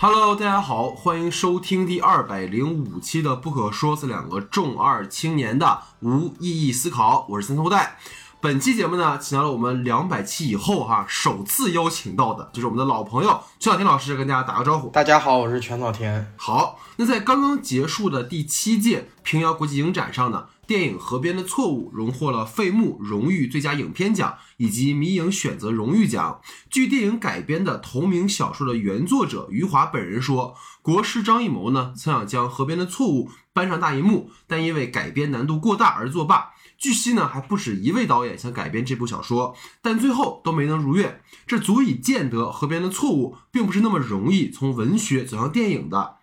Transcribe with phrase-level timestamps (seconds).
[0.00, 7.98] Hello，大家好，欢迎收听第二百零五期的《不可说》，是两个重二青年的无意义思考，我是三头带。
[8.40, 14.88] 本期节目呢，请到了我们两百期以后哈首次邀请到的，就是我们的老朋友全小天老师，跟大家打个招呼。
[14.90, 16.32] 大家好，我是全小天。
[16.36, 26.42] 好，那在刚刚结束的第七届平遥国际影展上呢，电影《河边的错误》荣获了费穆荣誉最佳影片奖以及迷影选择荣誉奖。
[26.68, 36.50] 据电影改编的同名小说的原作者余华本人说，国师张艺谋呢曾想将《河边的错误》搬上大银幕，但因为改编难度过大而作罢。
[36.76, 41.22] 据悉呢，还不止一位导演想改编这部小说，但最后都没能如愿。
[41.46, 46.16] 这足以见得《河边的错误》并不是那么容易从文学走向电影的。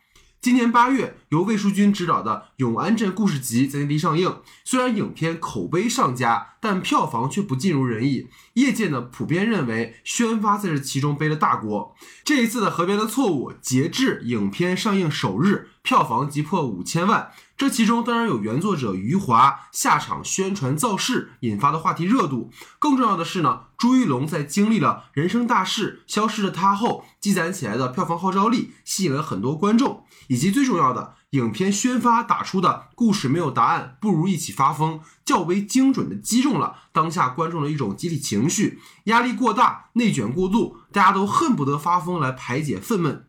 [0.45, 4.41] 今年八月，由魏书君执导的《永安镇故事集》在内地上映。
[4.63, 8.27] 虽然影片口碑上佳，但票房却不尽如人意。
[8.53, 11.95] 业界呢普遍认为，宣发在这其中背了大锅。
[12.23, 17.31] 这一次的《河边的错误》，截至影片上映首日，票房即破五千万。
[17.57, 43.21] 这其中当然有原作者余华下场宣传造势引发的话题热度，更重要的是呢，朱一龙在经历了人生大事消失的他后，积攒起来的票房号召力吸引了很多观众，以及最重要的，影片宣发打出的故事没有答案，不如一起发疯，较为精准的击中了当下观众的一种集体情绪，压力过大，内卷过度，大家都恨不得发疯来排解愤懑。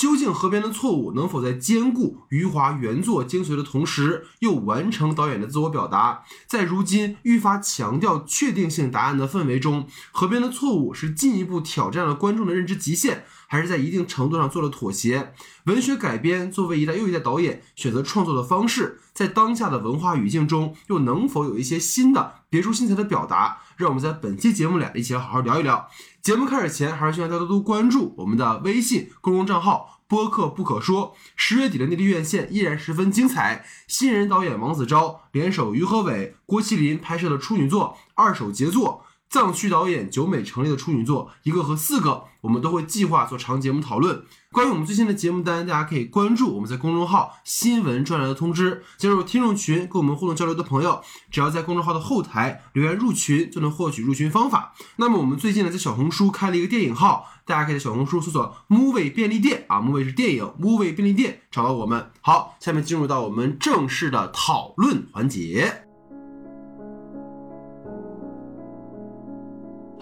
[0.00, 6.22] 究竟河边的错误能否在兼顾余华原作精髓的同时，又完成导演的自我表达？
[6.46, 15.34] 在如今愈发强调确定性答案的氛围中，河边的错误是进一步挑战了观众的认知极限，还是在一定程度上做了妥协？
[15.66, 23.58] 文学改编作为一代又一代导演选择创作的方式，在当下的文化语境中，又能否有一些新的别出心裁的表达？
[23.76, 25.88] 让我们在本期节目里一起来好好聊一聊。
[26.22, 30.02] 节目开始前，还是希望大家多多关注我们的微信公众账号。
[30.06, 33.64] 播客不可说，十月底的内地院线依然十分精彩。
[33.86, 42.10] 新人导演王子昭联手于和伟、郭麒麟拍摄的处女作《二手杰作》，藏区导演九美成立的处女作《一个和四个》，
[42.40, 44.24] 我们都会计划做长节目讨论。
[44.50, 54.74] 关于我们最新的节目单，大家可以关注我们在公众号新闻专栏的通知，加入听众群跟我们互动交流的朋友，只要在公众号的后台留言入群，就能获取入群方法。
[54.96, 62.10] 那么我们最近呢，在小红书开了一个电影号，大家可以在小红书搜索 “movie 便利店”啊，movie 是电影，movie 便利店找到我们。
[62.20, 65.89] 好，下面进入到我们正式的讨论环节。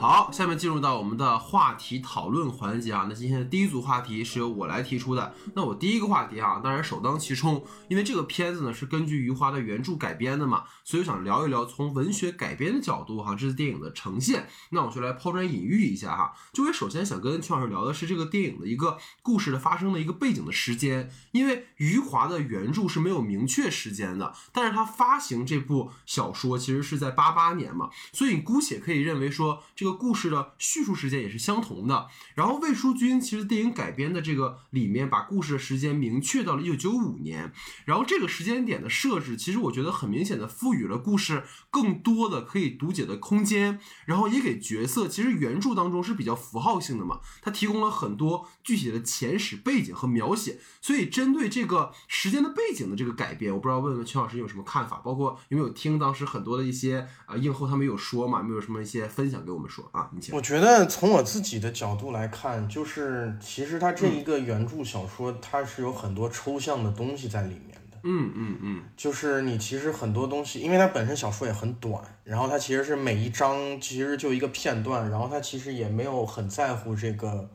[0.00, 3.06] 好，下面进入到我们的话题讨论环节啊。
[3.09, 5.34] 那今天的第一组话题是由我来提出的。
[5.54, 14.48] 那我第一个话题啊，当然首当其冲，因为这个片子呢是根据余华的原著改编的嘛，所以我想聊一聊从文学改编的角度哈，这次电影的呈现。
[14.70, 16.32] 那我就来抛砖引玉一下哈。
[16.53, 29.88] 就我首先想跟邱老师聊的是这个电影的一个故事的发生的一个背景的时间，因为余华的原著是没有明确时间的，但是他发行这部小说其实是在八八年嘛，所以你姑且可以认为说这个。
[29.93, 32.09] 故事的叙述时间也是相同的。
[32.34, 37.53] 然后魏书君其实电影改编的这个里面，把故事的时间明确到了一九九五年。
[37.84, 43.81] 然后这个时间点的设置，其实我觉得很明显的赋予了故事更多的可以读解的空间。
[44.06, 50.59] 然后也给角色，其实原著当中是比较符号性的嘛，它提供了很多具体的前史背景和描写。
[50.81, 54.97] 所以针对这个时间的背景的这个改编，我不知道问问邱老师有什么看法？
[54.99, 58.38] 包括有没有听当时很多的一些啊映后他们有说嘛？
[58.38, 59.78] 有没有什么一些分享给我们说？
[59.93, 67.99] 啊，我觉得从我自己的角度来看，就是其实它这一个原著小说，它是有很多抽象的东西在里面的。
[68.05, 77.50] 嗯嗯嗯，就是你其实很多东西，因为它本身小说也很短，然后它其实是每一章其实就一个片段，然后它其实也没有很在乎这个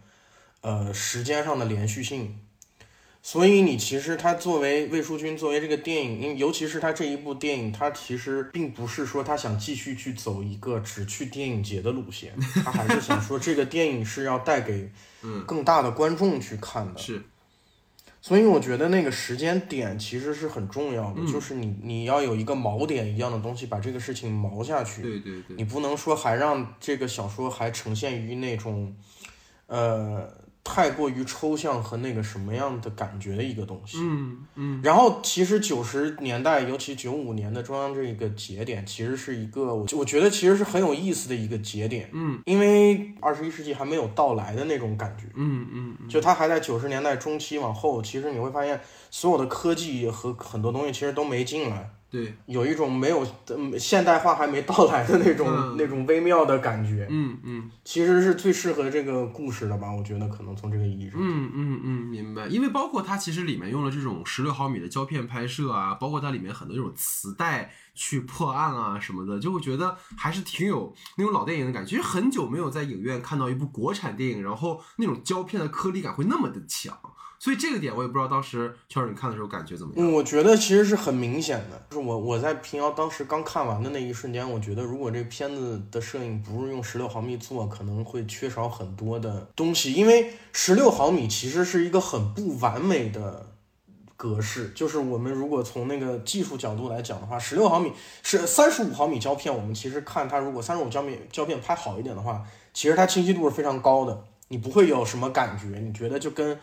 [0.62, 2.38] 呃时间上的连续性。
[3.26, 12.34] 所以你其实他作为魏书君作为这个电影，因尤其是他这一部电影，他其实并不是说他想继续去走一个只去电影节的路线，
[12.66, 14.92] 他还是想说这个电影是要带给
[15.48, 17.00] 更大的观众去看的。
[17.00, 17.24] 是，
[18.22, 25.02] 所以我觉得那个时间点其实是很重要的，就是你你要有一个锚点一样的东西把这个事情锚下去。
[25.02, 28.94] 对对对，你不能说还让这个小说还呈现于那种，
[29.68, 30.43] 呃。
[30.64, 34.82] 太过于抽象和那个什么样的感觉的一个东西，嗯嗯。
[34.82, 46.08] 然后其实九十年代，尤其九五年的中央这个节点，其实是一个我我觉得其实是很有意思的一个节点，嗯，因为二十一世纪还没有到来的那种感觉，嗯嗯。
[46.08, 48.80] 就它还在九十年代中期往后，其实你会发现
[49.12, 51.90] 所有的科技和很多东西其实都没进来。
[52.14, 59.92] 对，有一种没有嗯现代化还没到来的那种、嗯那种微妙的感觉，嗯嗯其实是最适合这个故事的吧？
[59.92, 62.46] 我觉得可能从这个意义上，嗯嗯嗯，明白。
[62.46, 71.90] 因为包括它其实里面用了这种十六毫米的胶片拍摄啊，包括它里面很多这种磁带去破案啊什么的，就会觉得还是挺有那种老电影的感觉。
[71.90, 76.96] 其实很久没有在影院看到一部国产电影，然后那种胶片的颗粒感会那么的强。
[77.44, 80.14] 所以这个点我也不知道当时圈儿你看的时候感觉怎么样。
[80.14, 93.50] 我觉得其实是很明显的，就是我我在平遥当时刚看完的那一瞬间，我觉得如果这个片子的摄影不是用十六毫米做，可能会缺少很多的东西，因为十六毫米其实是一个很不完美的。
[94.16, 97.92] 格式就是我们如果从那个技术角度来讲的话，十六毫米
[98.22, 102.42] 是三十五毫米胶片，我们其实看它如果三十五胶片胶片拍好一点的话，
[102.74, 106.58] 其实它清晰度是非常高的，你不会有什么感觉，你觉得就跟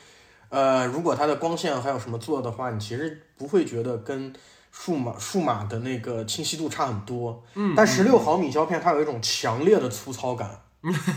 [0.50, 4.32] 呃，如果它的光线还有什么做的话，你其实不会觉得跟
[4.70, 7.42] 数码数码的那个清晰度差很多。
[7.54, 10.62] 嗯，但十六毫米胶片它有一种强烈的粗糙感，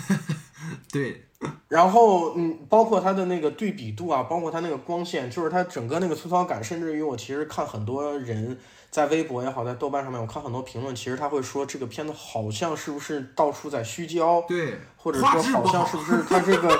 [0.91, 1.25] 对，
[1.67, 8.57] 然后嗯，包括它的那个对比度啊，包括它那个光线，就是它整个那个粗糙感，甚至于我其实看很多人
[8.91, 16.79] 在微博也好，在豆瓣上面，我看很多评论，其实他会说这个片子好像是不是到处在虚焦，对，或者说好像是不是它这个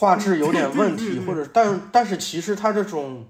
[0.00, 3.26] 画质有点问题，或者但但是其实它这种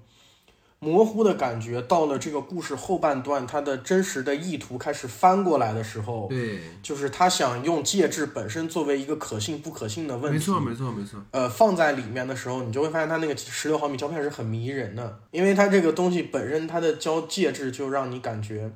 [0.79, 11.19] 模糊的感觉，到了这个故事后半段，它的真实的意图开始翻过来的时候，对，就是他想用介质本身作为一个可信不可信的问题，没错，没错，没错。
[11.31, 18.71] 呃，放在里面的时候，你就会发现它那个十六毫米胶片是很迷人的，因为它这个东西本身它的胶介质就让你感觉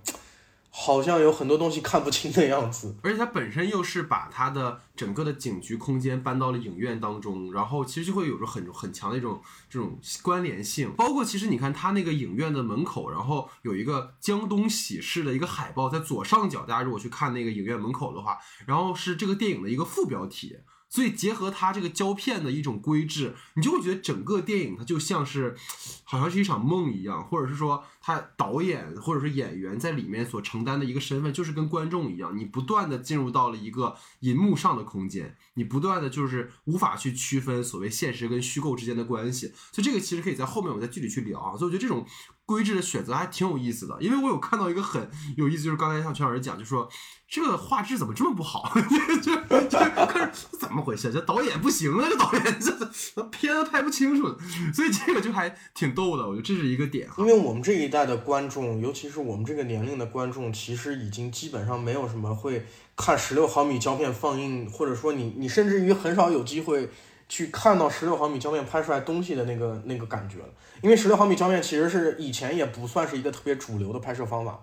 [0.77, 2.97] 好像有很多东西看不清的样子。
[3.01, 10.91] 而且它本身又是把它的整个的警局空间搬到了影院当中，然后其实就会有着很很强的一种这种关联性。
[10.97, 18.37] 包括其实你看它那个影院的门口，然后有一个江东喜事的一个海报在左上角，大家如果去看那个影院门口的话，
[18.67, 20.57] 然后是这个电影的一个副标题。
[20.95, 25.53] 所以结合它这个胶片的一种规制，你就会觉得整个电影它就像是，
[26.05, 39.47] 好像是一场梦一样，或者是说他导演或者是演员在里面所承担的一个身份，就是跟观众一样，你不断的进入到了一个银幕上的空间，你不断的就是无法去区分所谓现实跟虚构之间的关系。
[39.73, 41.57] 所以这个其实可以在后面我们再具体去聊啊。
[41.57, 42.05] 所以我觉得这种
[42.45, 46.87] 规制的选择还挺有意思的，因为我有看到一个很有意思，就是刚才像全老师讲，就说
[47.27, 51.11] 这个画质怎么这么不好， 就就就可是怎么回事？
[51.11, 52.71] 这导演不行啊，这导演这
[53.15, 54.27] 这片子拍不清楚，
[54.73, 57.09] 所以这个就还挺逗的，我觉得这是一个点。
[57.17, 66.91] 因为我们这一代的观众，尤其是我们这个年龄的观众，其实已经基本上没有什么会看十六毫米胶片放映，或者说你你甚至于很少有机会
[67.27, 70.45] 去看到十六毫米胶片拍出来东西的那个那个感觉了。
[70.81, 74.59] 因为十六毫米胶片其实是以前也不算是一个特别主流的拍摄方法，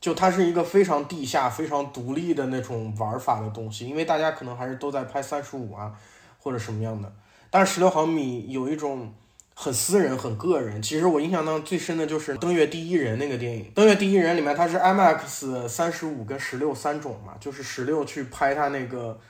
[0.00, 3.86] 就它是一个非常地下、非常独立的那种玩法的东西。
[3.86, 5.92] 因为大家可能还是都在拍三十五啊
[6.38, 7.12] 或者什么样的，
[7.50, 9.12] 但是十六毫米有一种。
[9.52, 10.80] 很私人、很个人。
[10.80, 19.20] 其实我印象当中最深的就是《登月第一人》那个电影，《登月第一人》里面它是 IMAX 三十五跟十六三种嘛，就是十六去拍它那个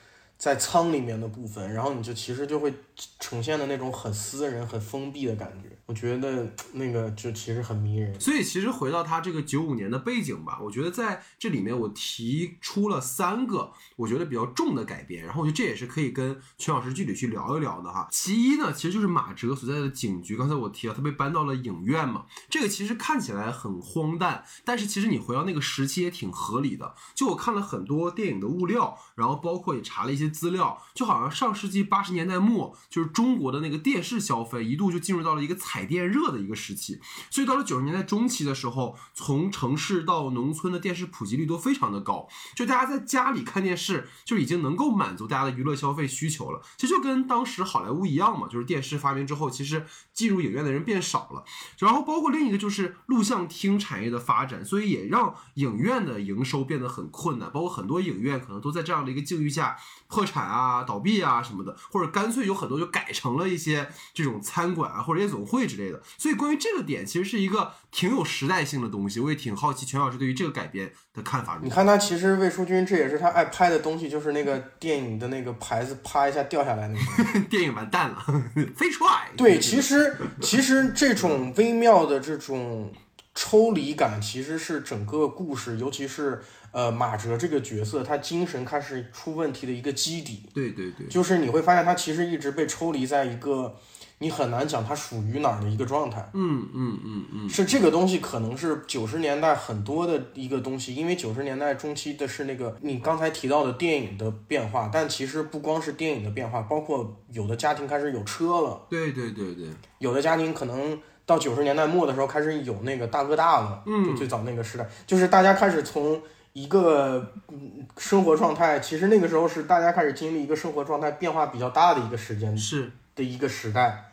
[0.41, 2.73] 在舱里面的部分，然后你就其实就会
[3.19, 5.69] 呈现的那种很私人、很封闭的感觉。
[5.85, 8.19] 我觉得那个就其实很迷人。
[8.19, 18.09] 所以其实回到他这个九五年的背景吧，我觉得在这里面我提出了三个我觉得比较重的改编，然后我觉得这也是可以跟全老师具体去聊一聊的哈。
[18.11, 26.95] 其一呢，其实就是马哲所在的警局，刚才我提了，他被搬到了影院嘛，这个其实看起来很荒诞，但是其实你回到那个时期也挺合理的。
[27.15, 36.99] 就我看了很多电影的物料，然后包括也查了一些资料，就好像上世纪八十年代末，就是中国的那个电视消费一度就进入到了一个彩电热的一个时期，
[37.31, 46.63] 所以到了九十年代中期的时候，从城市到农村的电视普及率都非常的高，就大家在家里看电视就已经能够满足大家的娱乐消费需求了。
[46.79, 49.85] 其实就跟当时好莱坞一样嘛，就是电视发明之后，其实
[50.15, 51.45] 进入影院的人变少了。
[51.79, 59.77] 然后包括另一个就是录像厅产业的发展，所以也让影院的营收变得很困难，包括很多影院可能都在这样的一个境遇下
[60.09, 66.03] 破产啊、倒闭啊什么的，或者干脆有很多就改成了一些这种餐馆啊或者夜总会之类的。
[66.19, 71.59] 所以关于这个点，其实是一个挺有时代性的东西，我也挺好奇全老师对于这个改编的看法。
[71.63, 77.41] 你看他其实魏淑君，这也是他爱拍的东西，就是那个电影的那个牌子啪一下掉下来那个。
[77.49, 78.25] 电影完蛋了，
[78.77, 79.29] 飞出来。
[79.37, 82.93] 对，其实其实这种微妙的这种
[83.35, 86.41] 抽离感，其实是整个故事，尤其是
[86.73, 90.49] 呃马哲这个角色，他精神开始出问题的一个基底。
[90.53, 93.77] 对对对，就是你会发现他其实一直被抽离在一个
[94.19, 96.29] 你很难讲他属于哪儿的一个状态。
[96.35, 109.69] 嗯嗯嗯嗯，是这个东西可能是九十年代很多的一个东西，因为九十年代中期的是那个你刚才提到的电影的变化，但其实不光是电影的变化，包括有的家庭开始有车了，对对对对，
[109.99, 116.21] 有的家庭可能到九十年代末的时候开始有那个大哥大了，嗯就最早那个时代，就是大家开始从
[116.55, 124.07] 一个嗯生活状态，其实那个时候是大家开始经历一个生活状态变化比较大的一个时间是的一个时代。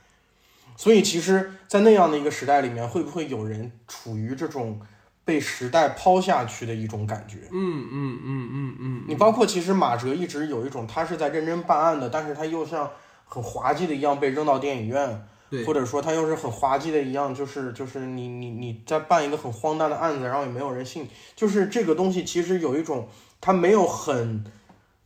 [0.80, 4.80] 所以，其实，在那样的一个时代里面，会不会有人处于这种
[5.26, 7.40] 被时代抛下去的一种感觉？
[7.52, 12.88] 嗯嗯嗯嗯嗯，你包括其实马哲一直有一种，他是在认真办案的，但是他又像
[13.26, 15.20] 很滑稽的一样被扔到电影院，对
[15.66, 23.08] 或者说他又是很滑稽的一样，就是就是你你你在办一个很荒诞的案子，然后也没有人信，就是这个东西其实有一种
[23.40, 24.44] 他没有很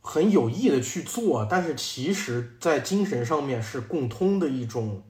[0.00, 5.02] 很有意的去做，但是其实在精神上面是共通的一种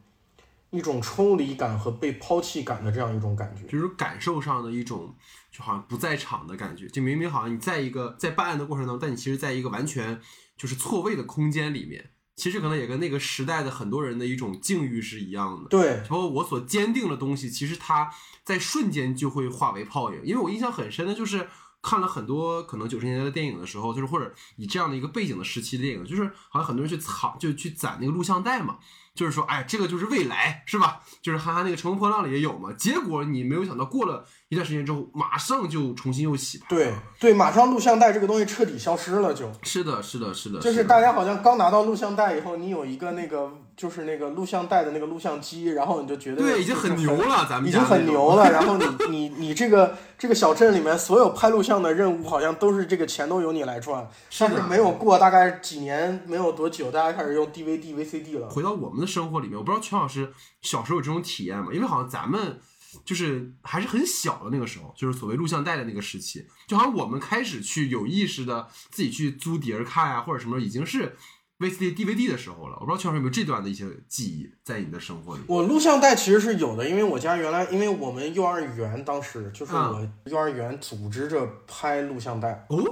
[0.70, 3.66] 一种抽离感和被抛弃感的这样一种感觉。
[3.66, 5.14] 就是感受上的一种，
[5.50, 6.86] 就好像不在场的感觉。
[6.88, 10.20] 就明明好像你在一个在办案的过程当中，但你其实在一个完全
[10.56, 12.10] 就是错位的空间里面。
[12.34, 15.68] 其实可能也跟那个时代的很多人的一种境遇是一样的。
[15.68, 18.10] 对，然后我所坚定的东西，其实它
[18.44, 20.20] 在瞬间就会化为泡影。
[20.24, 21.48] 因为我印象很深的就是
[21.82, 28.78] 看了很多可能九十年代的电影的时候，就是或者以这样的一个背景的时期的电影，就是好像很多人去藏，就去攒那个录像带嘛。
[29.14, 31.02] 就是说，哎，这个就是未来，是吧？
[31.20, 32.72] 就是哈哈那个《乘风破浪》里也有嘛。
[32.72, 36.66] 结果你没有想到，过了一段时间之后，马上就重新又洗牌。
[36.70, 48.48] 对对，马上录像带这个东西彻底消失了就，是的，是的，是的，就是大家好像刚拿到录像带以后，你有一个那个就是那个录像带的那个录像机，然后你就觉得对，已经很牛了，咱们已经很牛了。
[48.48, 54.08] 然后你你你这个这个小镇里面所有拍录像的任务，好像都是这个钱都由你来赚。
[54.30, 58.48] 是的但是没有过大概几年，没有多久，大家开始用 DVD、VCD 了。
[58.48, 61.70] 回到我们的生活里面，我不知道全老师小时候有这种体验吗？
[61.72, 62.60] 因为好像咱们
[63.04, 71.16] 就是还是很小的那个时候，就是所谓录像带的那个时期，就好像我们开始去有意识的自己去租碟儿看啊，或者什么，已经是
[71.62, 72.76] VCD、DVD 的时候了。
[72.80, 75.42] 我不知道全老师有没有这段的一些记忆在你的生活里。
[75.46, 82.82] 我录像带其实是有的，因为我家原来，因为我们幼儿园当时就是啊我幼儿园组织着拍录像带，哦，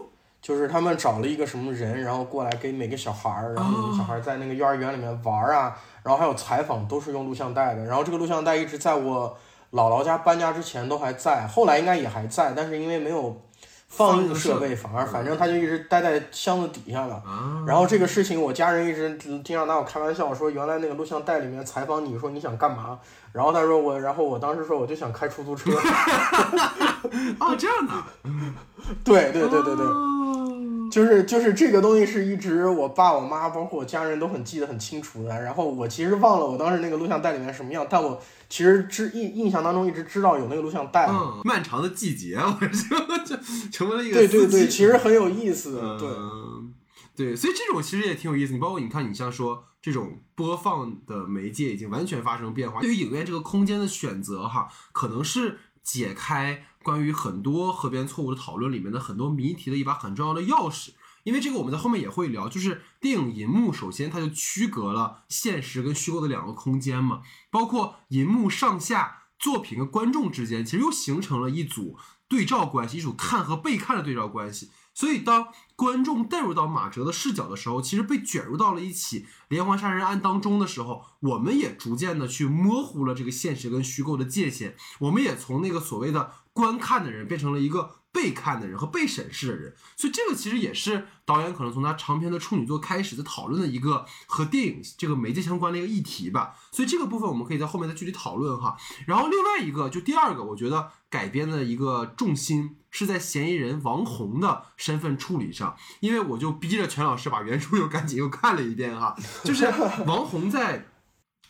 [0.41, 7.85] 就是他们找了一个什么人，然后过来给每个小孩儿，然后每个小孩儿在那个幼儿园里面玩儿啊，然后还有采访，都是用录像带的。
[7.85, 9.37] 然后这个录像带一直在我
[9.73, 13.41] 姥姥家搬家之前都还在，后来应该也还在，但是因为没有
[13.91, 17.17] 放映设备，反而反正他就一直待在箱子底下了。
[17.17, 22.99] 啊，然后这个事情，我家人一直经常拿我开玩笑说，原来那个录像带里面采访你说你想干嘛，
[23.33, 25.71] 然后他说我，然后我当时说我就想开出租车。
[27.41, 27.93] 哦，这样的，
[29.05, 29.85] 对对对对对。
[30.91, 41.07] 哦就是就是这个东西是一直我爸我妈包括我家人都很记得很清楚的，然后我其实忘了我当时那个录像带里面什么样，但我其实知印印象当中一直知道有那个录像带。
[41.09, 45.77] 嗯，漫长的季节，我 就就成为了一个对对对，其实很有意思。
[45.99, 46.75] 对，嗯，
[47.15, 48.53] 对，所以这种其实也挺有意思。
[48.53, 60.91] 你包括你看，你像说这种播放的媒介已经完全发生变化，对于影院这个空间的选择哈，可能是解开关于很多河边错误的讨论里面的很多谜题的一把很重要的钥匙。
[61.23, 67.21] 因为这个我们在后面也会聊，就是电影银幕首先它就区隔了现实跟虚构的两个空间嘛，
[67.51, 74.71] 包括银幕上下作品跟观众之间，其实又形成了一组对照关系，一组看和被看的对照关系。
[74.93, 84.77] 所以，当观众带入到马哲的视角的时候，其实被卷入到了一起连环杀人案当中的时候，我们也逐渐的去模糊了这个现实跟虚构的界限。
[84.99, 89.75] 我们也从那个所谓的观看的人变成了一个被看的人和被审视的人。
[89.97, 96.55] 所以，这个其实也是导演可能从他长篇的处女作开始在讨论的一个和电影这个媒介相关的一个议题吧。
[96.73, 98.77] 所以，这个部分我们可以在后面再具体讨论哈。
[99.07, 109.67] 然后，另外一个就第二个，我觉得改编的一个重心是在嫌疑人王红的身份处理上，因为我就逼着全老师把原著又赶紧又看了一遍哈， 就是
[110.07, 110.89] 王红在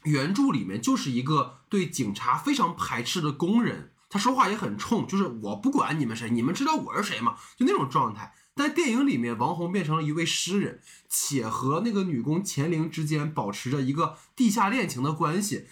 [0.05, 7.37] 原著里面就是一个对警察非常排斥的工人，他说话也很冲，就是我不管你们谁，你们知道我是谁吗？
[7.57, 8.35] 就那种状态。
[8.55, 15.69] 但电影里面，王红变成了一位诗人，且和那个女工钱玲之间保持着一个地下恋情的关系。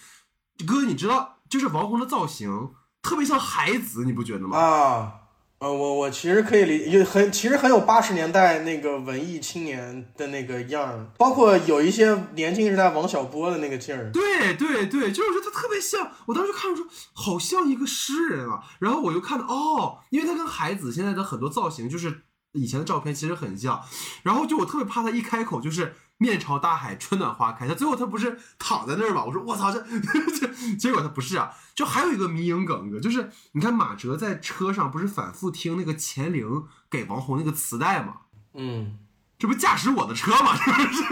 [0.65, 4.57] 哥，你知道，就是王红的造型特别像孩子，你不觉得吗？
[4.57, 5.18] 啊，
[5.59, 14.09] 呃，我我其实可以理，有很其实很有八十年代那个文艺青年的那个样儿，包括有一些年轻时代王小波的那个劲儿。
[14.13, 22.21] 对对对，就是说他特别像，我当时看着说好像一个诗人啊，然后我又看到哦，因为他跟海子现在的很多造型就是
[22.53, 23.81] 以前的照片其实很像，
[24.23, 27.67] 然后就我特别怕他一开口就是面朝大海，春暖花开。
[27.67, 29.23] 他最后他不是躺在那儿吗？
[29.23, 31.51] 我说我操，这这 结果他不是啊。
[31.75, 38.13] 就还有一个迷影梗，就是你看马哲在车上不是反复听那个钱玲给王红那个磁带吗？
[38.55, 38.97] 嗯，
[39.37, 40.57] 这不驾驶我的车吗？
[40.59, 41.03] 这不是，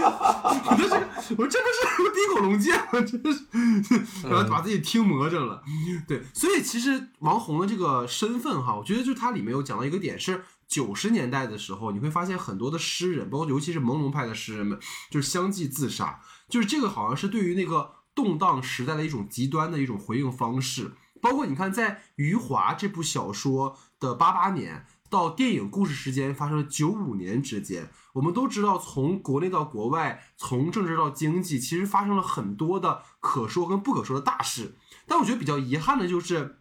[0.00, 0.94] 我 这是
[1.36, 3.00] 我这不是冰口龙剑吗？
[3.02, 5.62] 真是，然后把自己听魔怔了。
[6.08, 10.44] 对，所以其实王红的这个身份哈，我觉得就他里面有讲到一个点是。
[10.70, 14.78] 九十年代的时候，你会发现很多的诗人，包括尤其是朦胧派的诗人们，
[15.10, 16.22] 就是相继自杀。
[16.48, 20.92] 就是这个好像是对于那个动荡时代的一种极端的一种回应方式。
[21.20, 34.76] 包括你看，在《余华》这部小说的八八年到电影故事时间发生了九五年之间，我们都知道，从国内到国外，从政治到经济，其实发生了很多的可说跟不可说的大事。
[35.08, 36.59] 但我觉得比较遗憾的就是。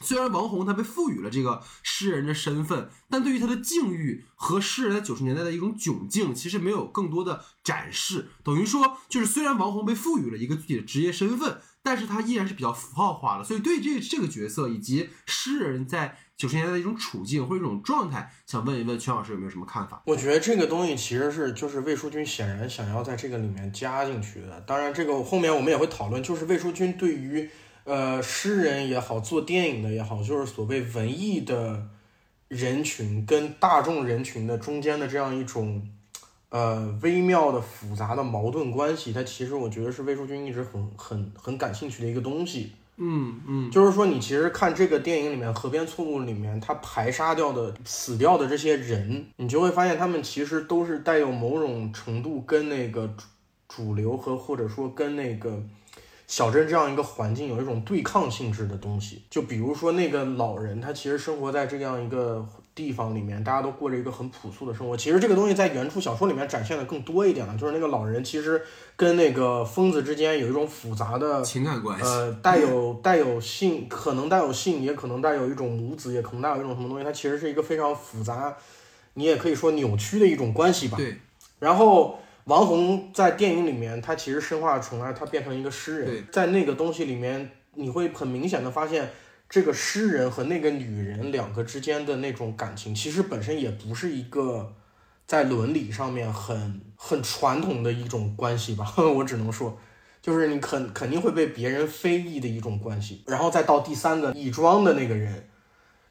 [0.00, 8.28] 虽然王红他被赋予了这个诗人的身份，但对于他的境遇和诗人在九十年代的一种窘境，其实没有更多的展示。
[8.44, 13.44] 等于说，就是虽然王红被赋予了一个具体的职业身份，但是他依然是比较符号化的。
[13.44, 20.02] 所以，对这这个角色以及诗人在九十年代的一种处境或者一种状态，想问一问全老师有没有什么看法？
[20.06, 24.60] 我觉得这个东西其实是就是魏淑君显然想要在这个里面加进去的。
[24.66, 27.48] 当然，这个后面我们也会讨论，就是魏淑君对于。
[27.86, 31.86] 呃，诗人也好，做电影的也好，就是所谓文艺的
[32.48, 35.88] 人群跟大众人群的中间的这样一种
[36.48, 42.72] 呃微妙的复杂的矛盾关系，它其实我觉得是魏淑君一直很很很感兴趣的一个东西。
[42.96, 53.24] 嗯嗯，就是说你其实看这个电影里面《河边错误》里面，他排杀掉的死掉的这些人，你就会发现他们其实都是带有某种程度跟那个主
[53.68, 55.62] 主流和或者说跟那个。
[56.26, 64.96] 小镇这样一个环境有一种对抗性质的东西，就比如说那个老人，他其实生活在这样一个地方里面，大家都过着一个很朴素的生活。
[64.96, 68.60] 其实这个东西在原著小说里面展现的更多一点了，就是那个老人其实
[68.96, 77.04] 跟那个疯子之间有一种复杂的情感关系，呃，带有带有性，可能带有性，也可能带有一种母子，也可能带有一种什么东西。
[77.04, 78.56] 它其实是一个非常复杂，
[79.14, 80.96] 你也可以说扭曲的一种关系吧。
[80.96, 81.16] 对，
[81.60, 82.18] 然后。
[82.46, 86.24] 王红在电影里面，他其实身化重来，他变成一个诗人。
[86.30, 89.10] 在那个东西里面，你会很明显的发现，
[89.48, 94.72] 这个诗人和那个女人两个之间的那种感情，其实本身也不是一个
[95.26, 98.94] 在伦理上面很很传统的一种关系吧。
[99.16, 99.76] 我只能说，
[100.22, 103.24] 就是你肯肯定会被别人非议的一种关系。
[103.26, 105.48] 然后再到第三个乙装的那个人。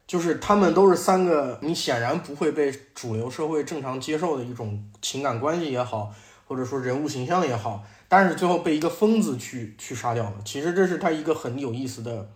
[0.06, 6.14] 就是他们都是三个，你显然不会被主流社会正常接受的一种情感关系也好，
[6.46, 10.34] 或者说人物形象也好，但是最后被一个疯子去去杀掉了。
[10.44, 12.30] 其实这是他一个很有意思的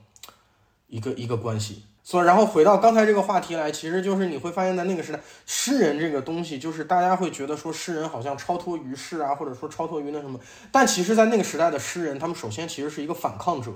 [0.89, 1.85] 一个一个关系。
[2.03, 10.41] 所以，然后回到刚才这个话题来，其实就是你会发现在那个时代，诗人这个东西，就是大家会觉得说诗人好像超脱于世啊，或者说超脱于那什么，
[10.73, 13.71] 但其实，在那个时代的诗人，他们首先其实是一个反抗者。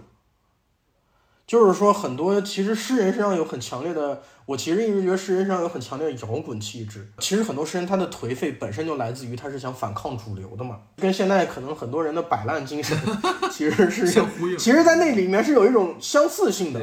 [1.47, 7.07] 就是说，很多其实诗人身上有很强烈的，我其实一直觉得诗人身上有很强烈的摇滚气质。
[7.18, 12.98] 其实很多诗人他的颓废本身就来自于他是想反抗主流的嘛，跟现在可能很多人的摆烂精神
[13.50, 14.59] 其实是相呼应。
[14.59, 16.80] 其实，在那里面是有一种相似性的，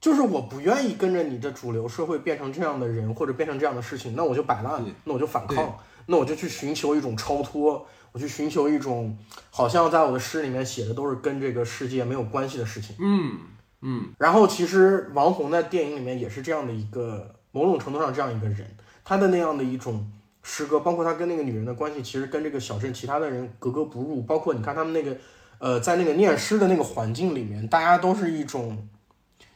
[0.00, 7.86] 就是我不愿意跟着你的主流社会变成这样的人，或者变成这样的事情，那我就摆烂，那我就反抗，那我就去寻求一种超脱。
[8.10, 9.18] 我去寻求一种，
[9.50, 12.96] 好像在我的诗里面写的都是跟这个世界没有关系的事情。
[12.98, 13.38] 嗯
[13.80, 14.12] 嗯。
[14.18, 18.66] 然后其实王红在电影里面也是这样的一个，某种程度上这样一个人，
[19.04, 20.10] 他的那样的一种
[20.42, 24.22] 诗歌，包括他跟那个女人的关系，其实跟这个小镇其他的人格格不入。
[24.22, 25.16] 包括你看他们那个，
[25.58, 28.88] 呃，在那个念诗的那个环境里面，大家都是一种，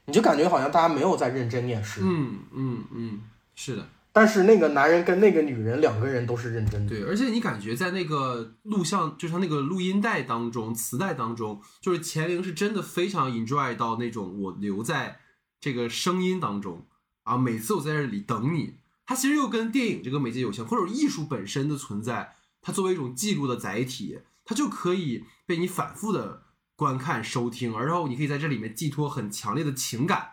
[0.04, 2.00] 你就感觉好像大家没有在认真念诗。
[2.02, 3.20] 嗯嗯嗯，
[3.54, 3.86] 是的。
[4.14, 15.20] 但是那个男人跟那个女人两个人都是认真的，对，而且你感觉在那个录像，就像那个录音带当中、磁带当中，就是钱玲是真的非常 enjoy 到那种我留在
[15.58, 16.86] 这个声音当中
[17.22, 18.74] 啊，每次我在这里等你，
[19.06, 26.42] 它其实又跟电影这个媒介有关，或者艺术本身的存在，它作为一种记录的载体，它就可以被你反复的
[26.76, 30.32] 观看、收听，然后你可以在这里面寄托很强烈的情感，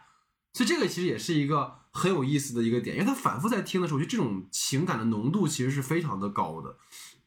[0.51, 1.78] 所以这个其实也是一个。
[1.91, 6.77] 很有意思的一个点，因为他反复在听的时候，我觉得这种情感的浓度其实是非常的高的，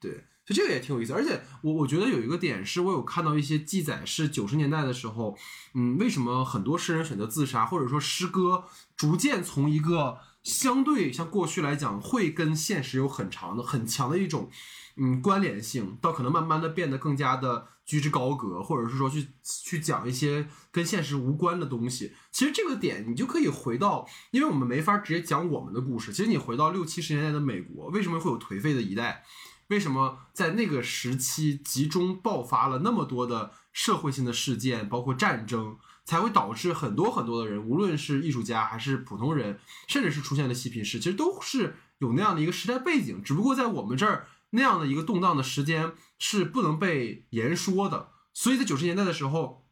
[0.01, 0.13] 对，
[0.47, 1.13] 所以这个也挺有意思。
[1.13, 5.37] 而且我我觉得有一个点是我有看到一些记载，是九十年代的时候，
[5.75, 8.65] 嗯，为什么很多诗人选择自杀，或者说诗歌
[8.97, 14.51] 逐渐从一个相对像过去来讲，会跟现实有很长的、很强的一种
[14.97, 22.13] 嗯关联性，到可能慢慢的变得更加的居之高阁，或者是说去去讲一些跟现实无关的东西。
[22.31, 26.13] 其实这个点你就可以回到，因为我们没法直接讲我们的故事。
[26.13, 29.25] 其实你回到六七十年代的美国，为什么会有颓废的一代？
[29.69, 35.79] 为什么在那个时期集中爆发了那么多的社会性的事件，包括战争？
[36.05, 43.23] 才会导致很多很多的人，无论是艺术家还是普通人，甚至是出现了嬉皮士，其实都是有那样的一个时代背景。
[43.23, 48.13] 只不过在我们这儿，那样的一个动荡的时间是不能被言说的。
[48.33, 49.67] 所以在九十年代的时候，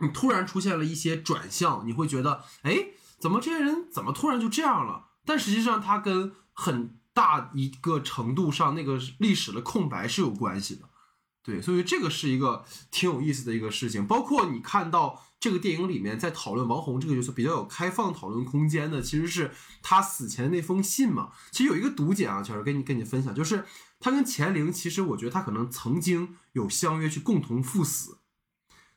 [0.00, 2.88] 你突然出现了一些转向，你会觉得，哎，
[3.20, 5.10] 怎么这些人怎么突然就这样了？
[5.24, 10.88] 但实际上，它跟很大一个程度上那个历史的空白是有关系的。
[11.44, 14.06] 对，所以这个是一个挺有意思的一个事情。
[14.06, 15.22] 包括你看到。
[15.42, 19.50] 这个电影里面在讨论王红这个角色比较有开放讨论空间的，其实是
[19.82, 21.32] 他死前那封信嘛。
[21.50, 23.64] 其实有一个读解啊，就是跟你跟你分享，就是
[24.02, 28.18] 他跟钱玲，其实我觉得他可能曾经有相约去共同赴死，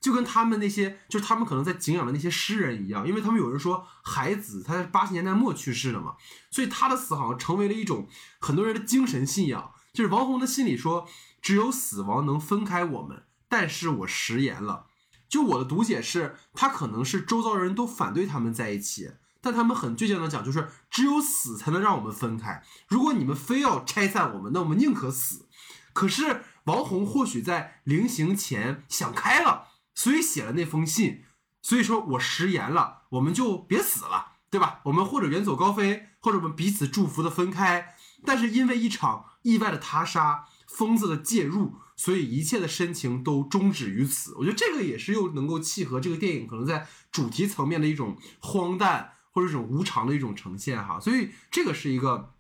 [0.02, 6.16] 就跟他们那些就是他们可能在敬仰的那些诗人一样，因为他们有人说海子他在八十年代末去世了嘛，
[6.50, 9.72] 所以他的死好像成为了一种很多人的精神信仰。
[9.94, 11.08] 就是王红的心里说，
[11.42, 14.88] 只有死亡能分开我们，但是我食言了。
[15.30, 19.12] 就我的读解是，他可能是周遭人都反对他们在一起，
[19.46, 22.64] 但他们很倔强的讲，就是只有死才能让我们分开。
[22.88, 25.46] 如果你们非要拆散我们，那我们宁可死。
[25.94, 31.26] 可是王红或许在临行前想开了，所以写了那封信。
[31.62, 34.80] 所以说我食言了，我们就别死了，对吧？
[34.86, 37.94] 我们或者远走高飞，或者我们彼此祝福的分开。
[38.26, 41.76] 但是因为一场意外的他杀，疯子的介入。
[41.98, 52.34] 所以一切的深情都终止于此，我觉得这个也是又能够契合这个电影可能在主题层面的一种荒诞或者这种无常的一种呈现哈，所以这个是一个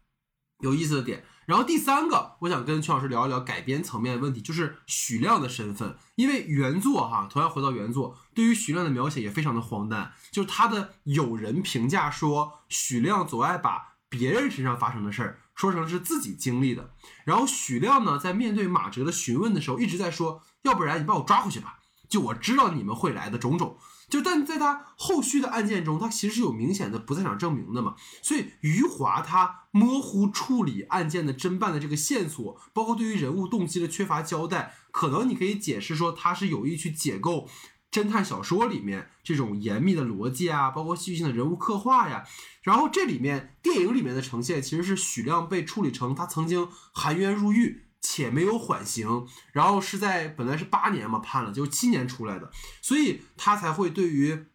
[0.61, 1.25] 有意思的点。
[1.45, 15.39] 然后第三个，我想跟邱老师聊一聊改编层面的问题，就是许亮的身份，因为原作哈，同样回到原作，对于许亮的描写也非常的荒诞，就是他的友人评价说，许亮总爱把别人身上发生的事儿。
[15.53, 16.91] 说成是自己经历的，
[17.23, 21.79] 然后许亮呢，在面对马哲的询问的时候，一直在说，要不然你把我抓回去吧，
[22.09, 23.77] 就我知道你们会来的种种，
[24.09, 37.49] 就但在他后续的案件中，他其实是有明显的不在场证明的嘛，所以余华他模糊处理案件的侦办的这个线索，包括对于人物动机的缺乏交代，可能你可以解释说他是有意去解构。
[37.91, 42.25] 侦探小说里面这种严密的逻辑啊，包括戏剧性的人物刻画呀，
[42.61, 54.45] 然后这里面电影里面的呈现其实是许亮被处理成他曾经含冤入狱且没有缓刑，然后是在本来是八年嘛判了就七年出来的，所以他才会对于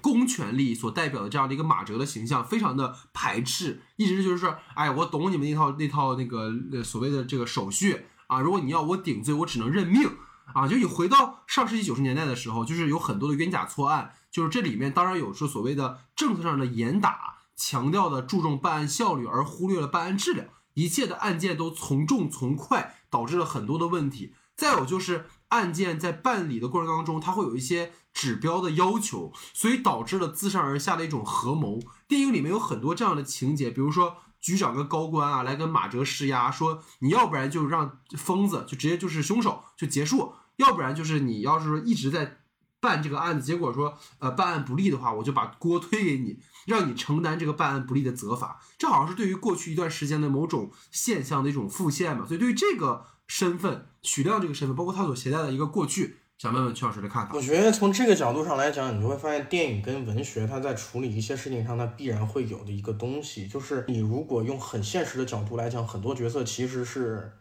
[0.00, 6.52] 公权力所代表的这样的一个马哲的形象非常的排斥，一直就是说，哎，我懂你们那套那套那个
[6.84, 10.08] 所谓的这个手续啊，如果你要我顶罪，我只能认命。
[10.54, 24.32] 啊，就你回到上世纪九十年代的时候，就是有很多的冤假错案，就是这里面当然有说所谓的政策上的严打，强调的注重办案效率，而忽略了办案质量，一切的案件都从重从快，导致了很多的问题。
[24.54, 31.80] 再有就是案件在办理的过程当中，它会有一些指标的要求，所以导致了自上而下的一种合谋。
[32.08, 34.18] 电影里面有很多这样的情节，比如说。
[34.38, 42.38] 局长跟高官啊，来跟马哲施压，说你要不然就让疯子就直接就是凶手就结束，要不然就是你要是说一直在
[42.80, 48.60] 办这个案子，结果说呃办案不利的话，我就把锅推给你，让你承担这个办案不利的责罚。
[48.78, 52.24] 这好像是对于过去一段时间的某种现象的一种复现嘛。
[52.26, 56.18] 所以对于这个身份，许亮这个身份，包括他所携带的一个过去。
[56.38, 57.34] 想问问曲老师的看法。
[57.34, 67.32] 我觉得从这个角度上来讲，你就会发现电影跟文学它在处理一些事情上，它必然会有的一个东西，就是你如果用很现实的角度来讲，很多角色其实是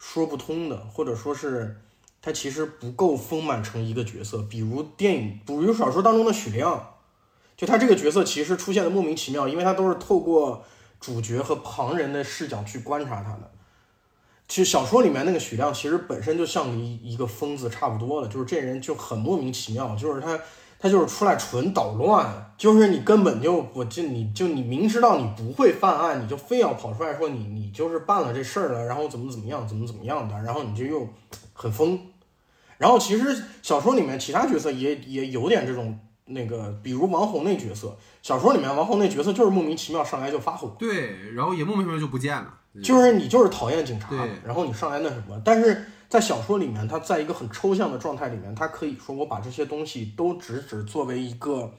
[0.00, 1.80] 说不通的，或者说是
[2.24, 4.38] 他其实不够丰满成一个角色。
[4.48, 6.94] 比如电影，比如小说当中的许亮，
[7.54, 10.64] 就他这个角色其实出现的莫名其妙，因为他都是透过
[10.98, 13.50] 主角和旁人的视角去观察他的。
[14.48, 20.40] 其实小说里面那个许亮，其实本身就像一一个疯子差不多了，就是这人就很莫名其妙，就是他
[20.78, 31.06] 他就是出来纯捣乱，就是你根本就我就你就你明知道你不会犯案，你就非要跑出来说你你就是办了这事儿了，然后怎么怎么样怎么怎么样的，然后你就又
[31.52, 32.00] 很疯。
[32.78, 42.52] 然后其实小说里面其他角色也也有点这种那个，比如王红那角色，小说里面王红那角色就是莫名其妙上来就发火，对，然后也莫名其妙就不见了。
[42.82, 44.10] 就是你就是讨厌警察，
[44.44, 51.72] 然后你上来那什么，但是在小说里面，他在一个很抽象的状态里面，他可以说我把这些东西都只只作为一个，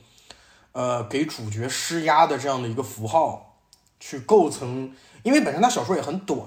[0.71, 3.58] 呃，给主角施压的这样的一个符号，
[3.99, 4.89] 去构成，
[5.23, 6.39] 因为本身他小说也很短，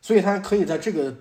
[0.00, 1.12] 所以他可以在这个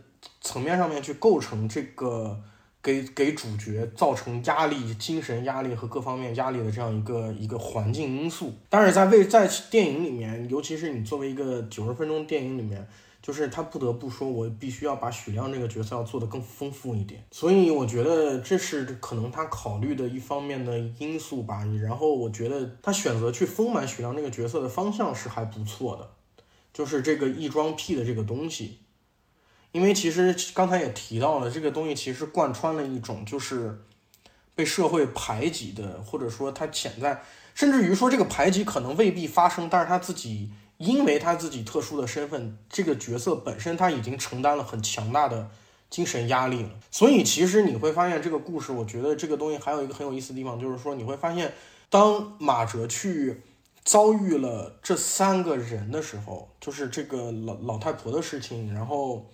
[0.42, 2.40] 层面上面去构成这个
[2.82, 8.54] 给给主角造成压力、精神压力和各方面压力的这样一个一个环境因素。
[8.70, 12.88] 但是在为在电影里面，尤其是你作为一个九十分钟电影里面。
[13.24, 21.64] 就是他不得不说，我必须要把许亮这个角色要做得更丰富一点，所以我觉得这是可能他考虑的一方面的因素吧。
[21.84, 26.10] 然后我觉得他选择去丰满许亮这个角色的方向是还不错的，
[26.74, 28.80] 就是这个异装癖的这个东西，
[29.72, 33.82] 因为其实刚才也提到了，这个东西其实贯穿了一种就是
[34.56, 37.22] 被社会排挤的，或者说他潜在，
[37.54, 40.52] 甚至于说这个排挤可能未必发生，但是他自己。
[40.78, 45.48] 因为他自己特殊的身份，这个角色本身他已经承担了很强大的
[45.92, 51.54] 精神压力了，所以其实你会发现这个故事，我觉得这个东西还有一个很有意思的地方，就是说你会发现，
[51.88, 53.44] 当马哲去
[53.84, 59.30] 遭遇了这三个人的时候，就是这个老老太婆的事情，然后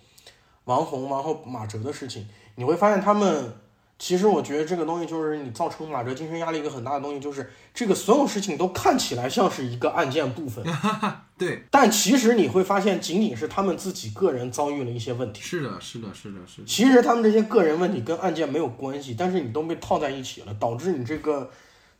[0.68, 2.26] 王红，王后马哲的事情，
[2.56, 3.52] 你会发现他们。
[4.00, 10.64] 其实我觉得这个东西就是你造成马哲精神压力一个很大的东西，就是这个所有事情都看起来像是一个案件部分，
[11.36, 15.42] 对，但其实你会发现，仅仅是他们自己个人遭遇了一些问题。
[15.42, 16.64] 是的，是的，是的，是的。
[16.64, 21.50] 其实他们这些个人问题跟案件没有关系，但是你都被套在一起了，导致你这个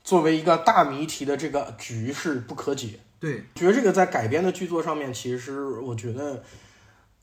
[0.04, 3.00] 作为一个大谜题的这个局势不可解。
[3.18, 6.44] 对，觉得这个在改编的剧作上面，其实我觉得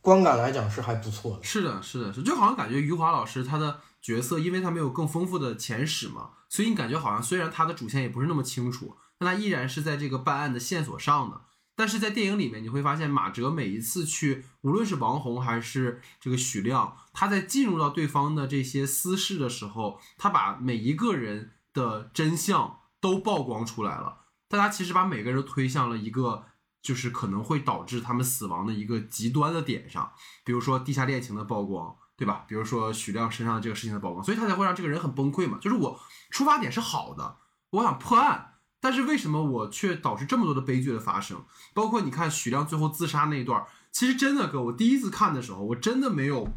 [0.06, 1.44] 观感来讲是还不错的。
[1.44, 3.82] 是的，是的，是，就好像感觉余华老师他的。
[4.06, 11.42] 角色，因为他没有更丰富的前史嘛，所以你感觉好像虽然他的主线也不是那么清楚，但他依然是在这个办案的线索上的。
[11.76, 24.20] 但是在电影里面，你会发现马哲每一次去，无论是王红还是这个许亮，他在进入到对方的这些私事的时候，他把每一个人的真相都曝光出来了。
[24.48, 26.46] 但他其实把每个人都推向了一个，
[26.86, 30.14] 就是可能会导致他们死亡的一个极端的点上，
[30.46, 31.98] 比如说地下恋情的曝光。
[32.18, 32.46] 对吧？
[32.48, 35.58] 比如说许亮身上这个事情的曝光，所以他才会让这个人很崩溃嘛。
[35.60, 37.40] 就是我出发点是好的，
[37.72, 41.44] 我想破案，但是为什么我却导致这么多的悲剧的发生？
[41.74, 46.48] 包括你看许亮最后自杀那一段，其实真的哥，我第一次看的时候，我真的没有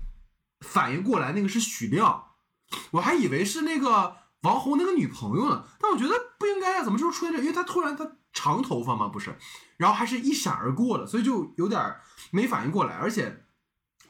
[0.60, 2.26] 反应过来那个是许亮，
[2.92, 5.64] 我还以为是那个王红那个女朋友呢。
[5.80, 7.40] 但我觉得不应该啊，怎么就出现这？
[7.40, 9.36] 因为他突然他长头发吗，不是，
[9.76, 11.96] 然后还是一闪而过的，所以就有点
[12.30, 13.44] 没反应过来，而且。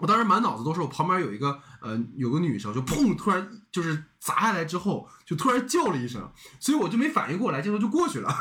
[0.00, 8.32] 我当时满脑子都是我旁边有一个呃有个女生就砰突然就是砸下来之后就突然叫了一声，所以我就没反应过来，镜头就过去了。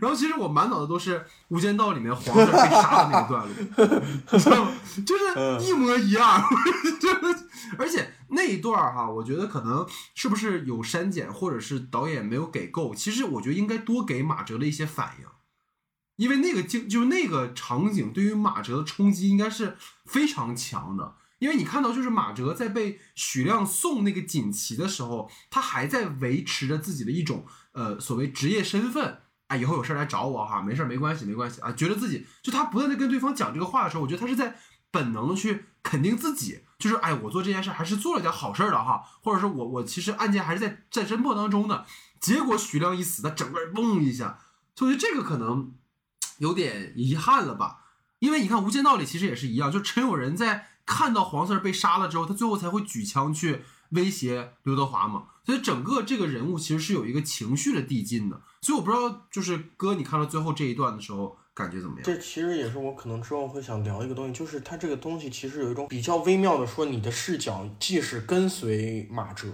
[0.00, 4.72] 然后其实我满脑子都是《无间道》里面黄 Sir 被杀的那个段落， 知道吗？
[5.06, 6.42] 就是一模一样。
[7.78, 12.94] 而且那一段哈，我觉得可能是不是有删减，或者是导演没有给够。
[12.94, 15.26] 其实我觉得应该多给马哲的一些反应。
[16.16, 21.16] 因为那个镜就是那个场景，对于马哲的冲击应该是非常强的。
[21.40, 29.18] 因为你看到，就是马哲在被许亮送那个锦旗的时候，他还在维持着自己的一种呃所谓职业身份。
[29.56, 31.72] 以后有事儿来找我哈，没事没关系没关系啊。
[31.72, 34.56] 觉得自己就他不断的跟对方讲这个话的时候，我觉得他是在
[34.90, 41.86] 本能的去肯定自己，就是哎，我做这件事还是做了点好事的哈，或者说我我其实案件还是在在侦破当中的。
[42.20, 44.38] 结果许亮一死，他整个人嘣一下，
[44.74, 45.72] 所以这个可能。
[46.38, 47.78] 有点遗憾了吧？
[48.18, 53.62] 因为你看《无间道》里其实也是一样，就陈友仁在看到黄 Sir 被杀了之后，他最后才会举枪去
[53.94, 55.24] 威胁刘德华嘛。
[55.44, 58.40] 所以整个这个人物其实是有一个情绪的递进的。
[58.62, 62.02] 所以我不知道，就是哥，你看到最后这一段的时候，感觉怎么样？
[62.02, 69.48] 这其实也是我可能之后会想聊一个东西，就是他这个东西其实有一种比较微妙的，说你的视角既是跟随马哲。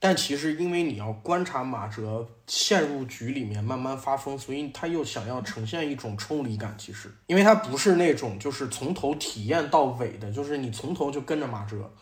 [0.00, 6.72] 但其实，因为你要观察马哲陷入局里面慢慢发疯，所以他又想要呈现一种抽离感。
[6.78, 11.92] 其实，因为他不是那种就是从头体验到尾的，就是你从头就跟着马哲，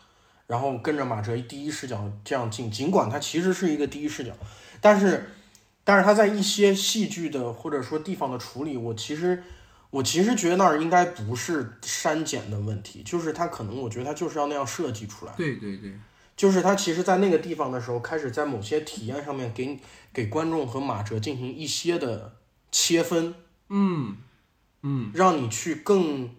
[0.47, 2.71] 然后跟着马哲第一视角这样进。
[2.71, 4.31] 尽管他其实是一个第一视角，
[4.81, 5.29] 但是，
[5.83, 9.43] 但是他在一些戏剧的或者说地方的处理，我其实，
[9.89, 15.33] 我其实觉得那儿应该不是删减的问题，就是他可能我觉得他就是要那样设计出来。
[15.37, 15.93] 对对对。
[16.35, 19.79] 就是他其实，在那个地方的时候，开始在某些体验上面给
[20.13, 22.35] 给观众和马哲进行一些的
[22.71, 23.33] 切分，
[23.69, 24.17] 嗯
[24.83, 26.29] 嗯，让你去更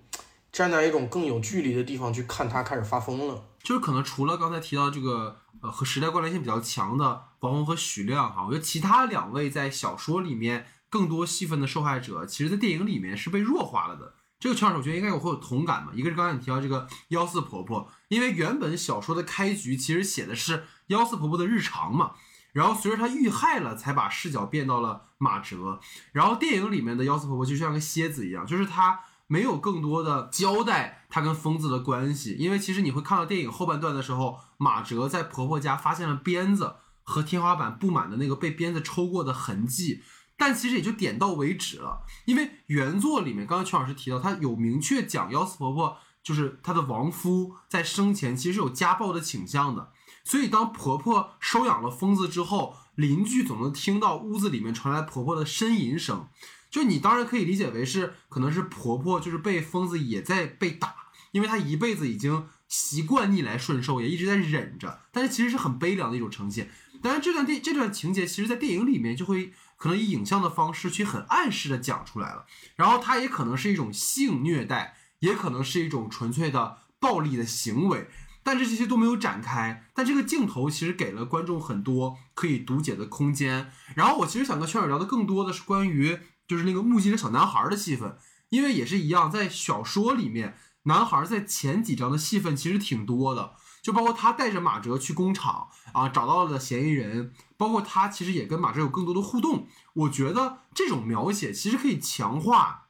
[0.52, 3.42] 站在一种更有距离的地方去看他开始发疯了。
[3.68, 14.14] 就是可能除了刚才提到这个呃和时代关联性比较强的王红和许亮哈，我觉得其他两位在小说里面更多戏份的受害者，其实在电影里面是被弱化了的。
[14.40, 15.92] 这个圈儿，我觉得应该有会有同感嘛。
[15.94, 22.12] 一个是刚才你提到这个幺四婆婆，因为原本小说的开局其实写的是幺四婆婆的日常嘛。
[22.52, 25.78] 然后随着她遇害了，才把视角变到了马哲。
[26.12, 40.02] 然后电影里面的幺四婆婆就像个蝎子一样，就是她没有更多的交代她跟疯子的关系，因为其实你会看到电影后半段的时候，马哲在婆婆家发现了鞭子和天花板布满的那个被鞭子抽过的痕迹。
[40.40, 49.90] 但其实也就点到为止了，因为原作里面，刚刚邱老师提到，他有明确讲幺四婆婆就是她的亡夫在生前其实有家暴的倾向的，
[50.22, 56.28] 所以当婆婆收养了疯子之后，邻居总能听到屋子里面传来婆婆的呻吟声，
[56.70, 60.94] 就你当然可以理解为是可能是婆婆就是被疯子也在被打，
[61.32, 66.70] 因为她一辈子已经习惯逆来顺受，也一直在忍着，但是其实是很悲凉的一种呈现。
[67.02, 69.52] 当然这段电这段情节，其实在电影里面就会。
[69.78, 78.08] 可能以影像的方式去很暗示的讲出来了，然后它也可能是一种性虐待，也可能是一种纯粹的暴力的行为，
[78.42, 79.84] 但是这些都没有展开。
[79.94, 83.70] 但这个镜头其实给了观众很多可以读解的空间。
[83.94, 93.54] 然后我其实想跟圈友聊的更多的是关于就是那个目击的小男孩的戏份，因为也是一样，在小说里面，男孩在前几章的戏份其实挺多的。
[93.80, 99.68] 就包括他带着马哲去工厂啊，找到了嫌疑人，包括他其实也跟马哲有更多的互动。
[99.94, 102.88] 我觉得这种描写其实可以强化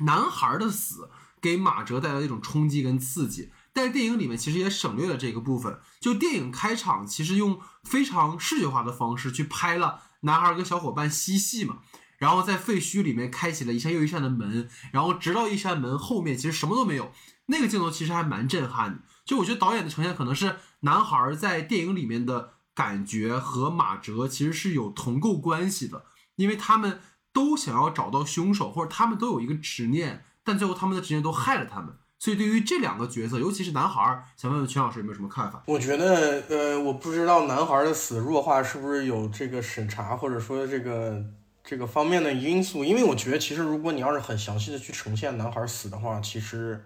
[0.00, 3.52] 男孩的死给马哲带来的一种冲击跟刺激。
[3.72, 5.78] 但是电影里面其实也省略了这个部分。
[6.00, 11.78] 就电影开场其实用非常视觉化的方式去拍了男孩跟小伙伴嬉戏嘛，
[12.18, 17.12] 然后在废墟里面开启了一扇又一扇的门，然后直到一扇门后面其实什么都没有，
[17.46, 18.98] 那个镜头其实还蛮震撼的。
[19.24, 26.04] 就我觉得导演的呈现可能是男孩在电影里面的感觉和马哲其实是有同构关系的，
[26.36, 27.00] 因为他们
[27.32, 31.96] 都想要找到凶手，或者他们都有一个执念，但最后他们的执念都害了他们。
[32.18, 35.62] 所以对于这两个角色，尤其是男孩，想问问全老师有没有什么看法？
[35.66, 41.22] 我觉得，呃，我不知道男孩的死弱化是不是有这个审查或者说这个
[41.68, 46.80] 这个方面的因素，因为我觉得其实如果你要是很详细的去呈现男孩死的话，其实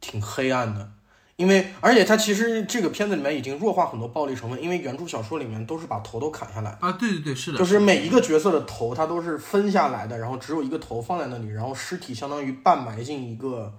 [0.00, 0.90] 挺黑暗的。
[1.36, 13.72] 因为，而且他其实这个片子里面已经弱化很多暴力成分，因为原著小说里面都是把头都砍下来啊，对对对，是的，就是每一个角色的头，它都是分下来的，然后只有一个头放在那里，然后尸体相当于半埋进一个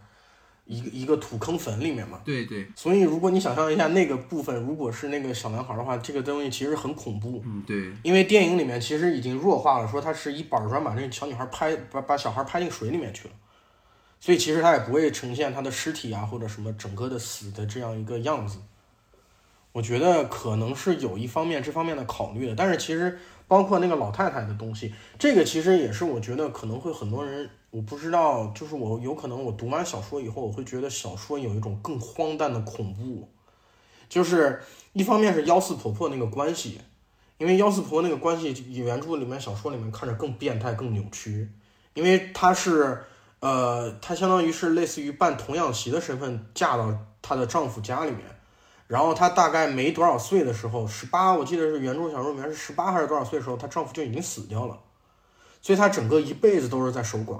[0.69, 2.21] 一个一个土坑坟里面嘛。
[2.23, 2.65] 对对。
[2.75, 7.41] 所以如果你想象一下那个部分，如果是那个小男孩的话，这个东西其实很恐怖。
[7.43, 7.91] 嗯，对。
[8.03, 13.33] 因为电影里面其实已经弱化了，说他是一板砖把那个小女孩拍，把把小孩拍进水里面去了。
[14.21, 18.59] 所以其实他也不会呈现他的尸体啊，或者什么整个的死的这样一个样子。
[19.71, 33.29] 我觉得可能是有一方面这方面的考虑的，但是其实包括那个老太太的东西，这个其实也是我觉得可能会很多人我不知道，就是我有可能我读完小说以后，我会觉得小说有一种更荒诞的恐怖，
[34.07, 34.61] 就是
[34.93, 36.81] 一方面是妖四婆婆那个关系，
[37.37, 41.49] 因为妖四婆婆那个关系以原著里面小说里面看着更变态更扭曲，
[41.93, 43.03] 因为她是。
[43.41, 48.19] 呃，她相当于是类似于办童养媳的身份嫁到她的丈夫家里面，
[48.85, 54.77] 然后她大概没多少岁的时候，十八，我记得是原著小说里面是十八还是多少岁的时候，她丈夫就已经死掉了，
[55.61, 57.39] 所以她整个一辈子都是在守寡。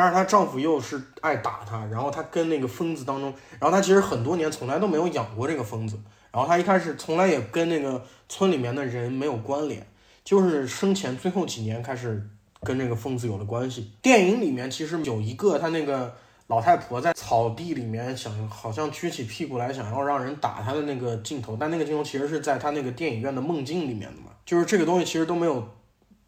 [0.00, 5.98] 但是她丈夫又是爱打她，然后她跟那个疯子当中，然后她其实很多年从来都没有养过这个疯子，
[6.32, 9.86] 然后她一开始从来也跟那个村里面的人没有关联，
[10.24, 12.26] 就是生前最后几年开始。
[12.62, 13.90] 跟这个疯子有了关系。
[14.02, 16.14] 电影里面其实有一个，她那个
[16.46, 25.66] 老太婆在草地里面想，好像撅起屁股来想要让人打她的那个镜头，但那个镜头其实是在她那个电影院的梦境里面的嘛，就是这个东西其实都没有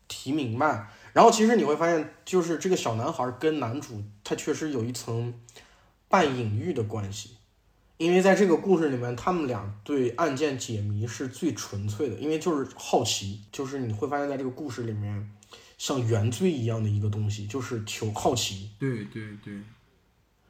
[0.09, 0.87] 提明白。
[1.13, 5.35] 然后其实你会发现，就是这个小男孩跟男主他确实有一层
[6.09, 7.37] 半隐喻的关系，
[7.99, 15.31] 因为在这个故事里面，他们俩对案件解谜是最纯粹的，因为就是好奇，就是你会发现在这个故事里面。
[15.79, 18.71] 像原罪一样的一个东西，就是求好奇。
[18.79, 19.53] 对对对。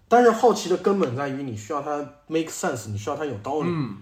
[0.07, 1.97] 但是好奇的根本在于你需要它
[2.27, 3.69] make sense，你需要它有道理。
[3.71, 3.97] 嗯。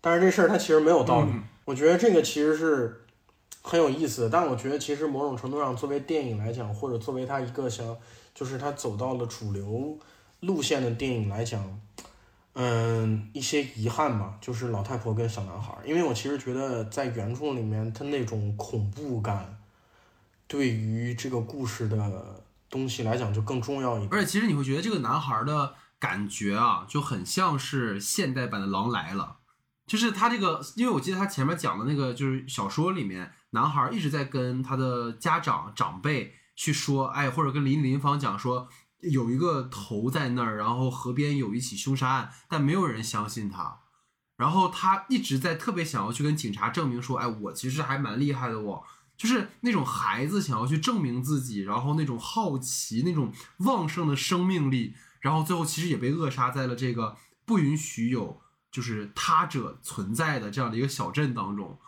[0.00, 1.32] 但是这事儿它其实没有道理。
[1.64, 3.03] 我觉得这个其实是
[3.64, 4.30] 很有意思。
[4.30, 7.96] 但我觉得其实某种程度上，作为电影来讲，或者作为它一个想，
[8.32, 9.98] 就是它走到了主流
[10.40, 11.80] 路线的电影来讲，
[12.52, 15.74] 嗯，一些遗憾吧，就是老太婆跟小男孩。
[15.84, 19.58] 因为我其实觉得在原著里面，它那种恐怖感。
[20.46, 24.12] 对于这个故事的东西来讲，就更重要一点。
[24.12, 29.38] 而且，其实你会觉得这个男孩的感觉啊，就很像是现代版的《狼来了》。
[29.86, 38.68] 就是他这个，因为我记得他前面讲的那个，就是小说里面，男孩一直在跟他的家长长辈去说，哎，或者跟邻邻房讲说，
[39.00, 43.80] 有一个头在那儿，然后河边有一起凶杀案，但没有人相信他。
[44.36, 48.84] 然后他一直在特别想要去跟警察证明说，哎，我其实还蛮厉害的我，
[49.16, 58.40] 就是那种孩子想要去证明自己，然后那种好奇，那种旺盛的生命力，然后最后其实也被扼杀在了这个不允许有
[58.74, 61.78] 就是他者存在的这样的一个小镇当中。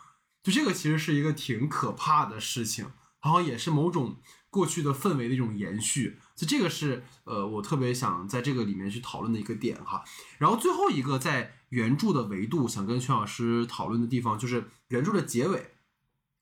[0.41, 2.85] 就这个其实是一个挺可怕的事情，
[3.19, 4.15] 好像也是某种
[4.49, 6.17] 过去的氛围的一种延续。
[6.37, 10.05] 所以这个是呃，我特别想在这个里面去讨论的一个点哈。
[10.37, 15.73] 然后最后一个在原著的维度想跟全老师讨论的地方，就是原著的结尾，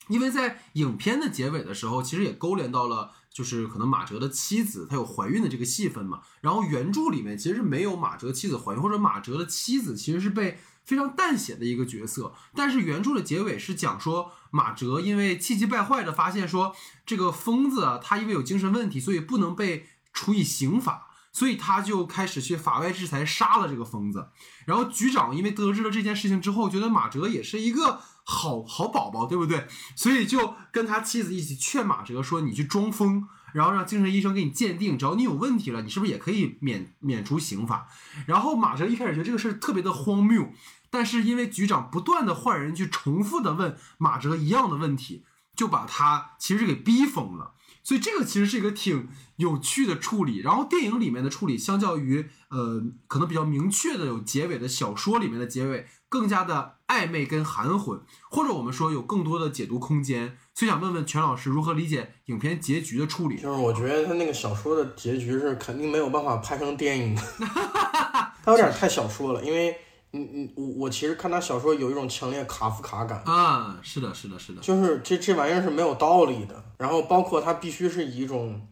[0.08, 6.22] 因为在影片的结尾的时候，其实也勾连到了，就是可能马哲的妻子她有怀孕的这个戏份嘛。
[6.42, 12.34] 然后原著里面其实是没有马哲妻子怀孕，或者马哲的妻子其实是被非常淡写的一个角色。
[12.54, 16.76] 但是原著的结尾是讲说马哲因为气急败坏的发现说
[17.06, 19.88] 这个疯子啊，他因为有精神问题，所以不能被。
[20.16, 24.30] 处以刑法，所以他就开始去法外制裁，杀了这个疯子。
[24.66, 29.68] 然后局长因为得知了这件事情之后，觉得马哲也是一个好好宝宝，对不对？
[29.96, 37.88] 所以就跟他妻子一起劝马哲说：“你去装疯，然后让精神医生给你鉴定，只要你有问题了，你是不是也可以免免除刑法？”
[38.26, 40.52] 然后马哲一开始觉得这个事儿特别的荒谬，
[40.90, 45.24] 但是因为局长不断的换人去重复的问马哲一样的问题，
[45.56, 47.54] 就把他其实给逼疯了。
[47.84, 55.86] 所以这个其实是一个挺有趣的处理，然后电影里面的处理相较于呃可能比较明确的有结尾的小说里面的结尾
[56.16, 58.00] 更加的暧昧跟含混，
[58.32, 60.38] 或者我们说有更多的解读空间。
[60.54, 63.36] 所以想问问全老师如何理解影片结局的处理？
[63.36, 67.22] 就是我觉得他那个小说的结局是肯定没有办法拍成电影的，
[68.46, 69.78] 他有点太小说了，因为。
[70.18, 76.64] 嗯嗯，我我其实看他小说有一种强烈卡夫卡感啊，是的，是的，是的，就是这这玩意儿是没有道理的。
[76.78, 78.66] 然后包括他必须是以一种，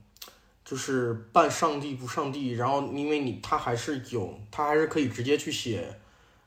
[0.64, 6.00] 就是半上帝不上帝，然后因为你他还是有他还是可以直接去写，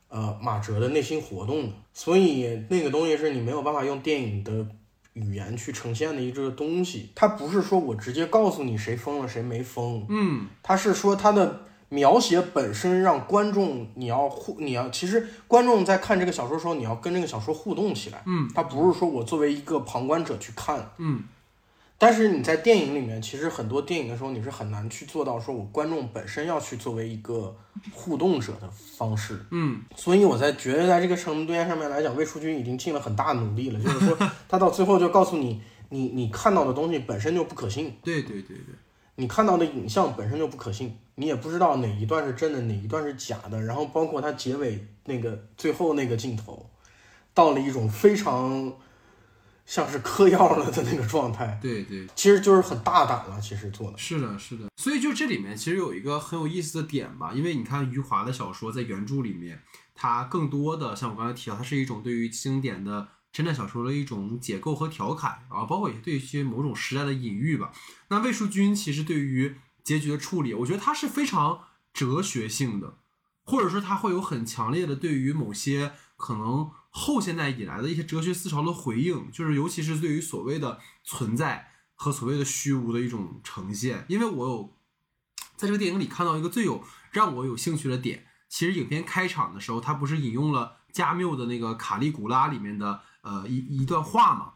[0.09, 4.67] 呃马哲的内心活动的，所以那个东西是你没有办法用电影的
[5.15, 7.11] 语言去呈现的一个东西。
[7.15, 11.61] 它不是说我直接告诉你谁疯了谁没疯，嗯，它是说它的。
[11.89, 21.23] 描写本身让观众你要互你要其实观众在看这个小说的时候你要跟这个小说互动起来，嗯，他不是说我作为一个旁观者去看，嗯，
[21.99, 27.57] 但是你在电影里面其实很多电影的时候你是很难去做到说我观众本身要去作为一个
[27.91, 34.17] 互动者的方式，嗯，所以我在觉得在这个程度上面来讲，魏淑君已经尽了很大努力了，就是说
[34.49, 38.75] 他到最后就告诉你，你你看到的东西本身就不可信，对对对对。
[39.19, 43.59] 你看到的影像本身就不可信，你也不知道哪一段是真的，哪一段是假的。
[43.63, 46.69] 然后包括它结尾那个最后那个镜头，
[47.33, 48.71] 到了一种非常
[49.67, 51.59] 像是嗑药了的那个状态。
[51.61, 54.69] 对对，其实就是很大胆了，其实做的是的，是的。
[54.77, 59.61] 所以就这里面其实有一个很有意思的点吧，因为你看余华的小说在原著里面，
[59.95, 63.09] 它更多的像我刚才提到，它是一种对于经典的。
[63.35, 67.71] 侦探小说的一种解构和调侃，然后包括也对一些某种时代的隐喻吧。
[68.09, 69.55] 那魏淑君其实对于
[69.85, 71.61] 结局的处理，我觉得他是非常
[71.93, 72.95] 哲学性的，
[73.45, 84.07] 或者说他会有很强烈的对于某些可能后现代以来的一些哲学思潮的回应，就是尤其是对于所谓的存在和所谓的虚无的一种呈现。
[84.09, 84.77] 因为我有
[85.57, 86.83] 在这个电影里看到一个最有
[87.13, 93.03] 让我有兴趣的点，其实影片开场的时候，他不是引用了加缪的那个《卡利古拉》里面的。
[93.27, 94.53] 呃，一一段话嘛，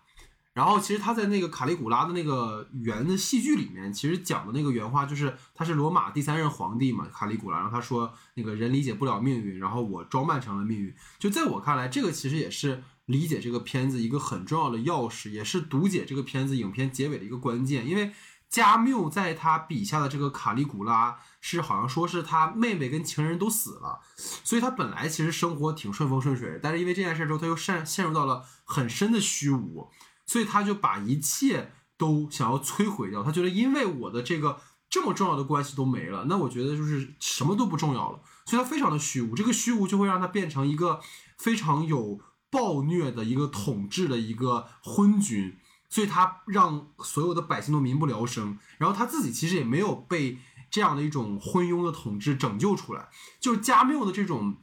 [0.53, 10.95] 然后其实他在那个卡利古拉的那个原的戏剧里面，其实讲的那个原话就是他是罗马第三任皇帝嘛，卡利古拉，然后他说那个人理解不了命运，然后我装扮成了命运。
[11.19, 18.13] 就在我看来，这个其实也是理解这个片子一个很重要的钥匙，也是读解这个片子影片结尾的一个关键，因为。
[18.51, 24.01] 加缪在他笔下的这个卡利古拉是好像说是他妹妹跟情人都死了，
[24.43, 29.89] 所以他本来其实生活挺顺风顺水，但是因为这件事之后他又陷陷入到了很深的虚无，
[30.31, 33.21] 所以他就把一切都想要摧毁掉。
[33.21, 39.35] 他觉得因为我的这个这么重要的关系都没了，那我觉得就是什么都不重要了，所以他非常的虚无。
[39.35, 41.01] 这个虚无就会让他变成一个
[41.37, 45.59] 非常有暴虐的一个统治的一个昏君。
[45.89, 50.39] 所以他让所有的百姓都民不聊生，然后他自己其实也没有被
[50.71, 53.09] 这样的一种昏庸的统治拯救出来。
[53.41, 54.59] 就是加缪的这种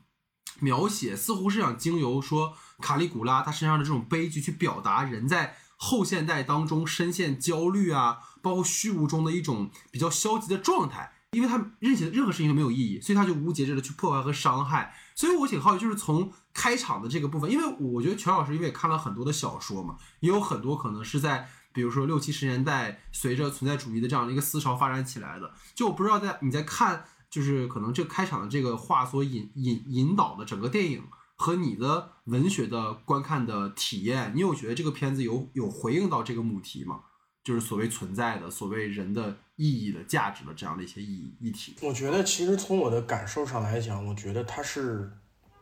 [0.60, 11.14] 描写，似乎是想经由说卡利古拉他身上的这种悲剧，去表达人在后现代当中深陷焦虑啊，包括虚无中的一种比较消极的状态。
[11.32, 14.96] 因为他任何任何事情都没有意义，所以他就无节制的去破坏和伤害。
[15.14, 25.54] 所以我挺好奇，就是从开场的这个部分，因为我觉得全老师因为也看了很多的小说嘛，也有很多可能是在比如说六七十年代随着存在主义的这样的一个思潮发展起来的。
[25.76, 31.04] 就我不知道在你在看，就是可能这开场的这个话所引引引导的整个电影
[31.36, 37.02] 和你的文学的观看的体验，你有觉得这个片子有有回应到这个母题吗？
[37.44, 41.76] 就是所谓存在的、所谓人的意义的、价值的这样的一些意义议题。
[41.82, 45.10] 我觉得其实从我的感受上来讲，我觉得他是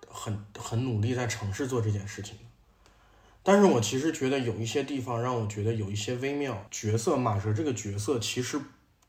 [0.07, 2.43] 很很努力在尝试做这件事情的。
[3.43, 6.65] 但是我其实觉得有一些地方让我觉得有一些微妙。
[6.71, 8.59] 角色马哲这个角色，其实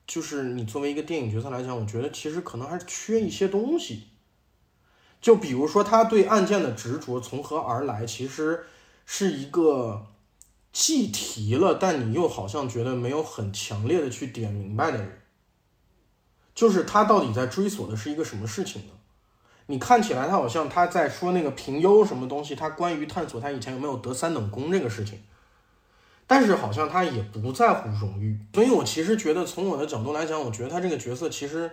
[0.07, 4.09] 就是你作为一个电影角色来讲，我觉得其实可能还是缺一些东西。
[5.21, 8.65] 就比如说他对案件的执着从何而来，其实
[9.05, 10.07] 是一个
[10.73, 15.23] 既提了，但你又好像觉得没有很强烈的去点明白的人。
[16.55, 18.93] 就是他到底在追索的是一个什么事情呢？
[19.67, 25.21] 你看起来他好像他在说那个评优什么东西，他关于探索他以前有没有得三等功这个事情，
[26.27, 28.39] 但是好像他也不在乎荣誉。
[28.55, 31.71] 所以我其实觉得从我的角度来讲，我觉得他这个角色其实，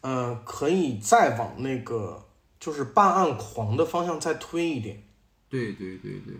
[0.00, 2.24] 呃，可以再往那个
[2.58, 5.02] 就是办案狂的方向再推一点。
[5.48, 6.34] 对对对对，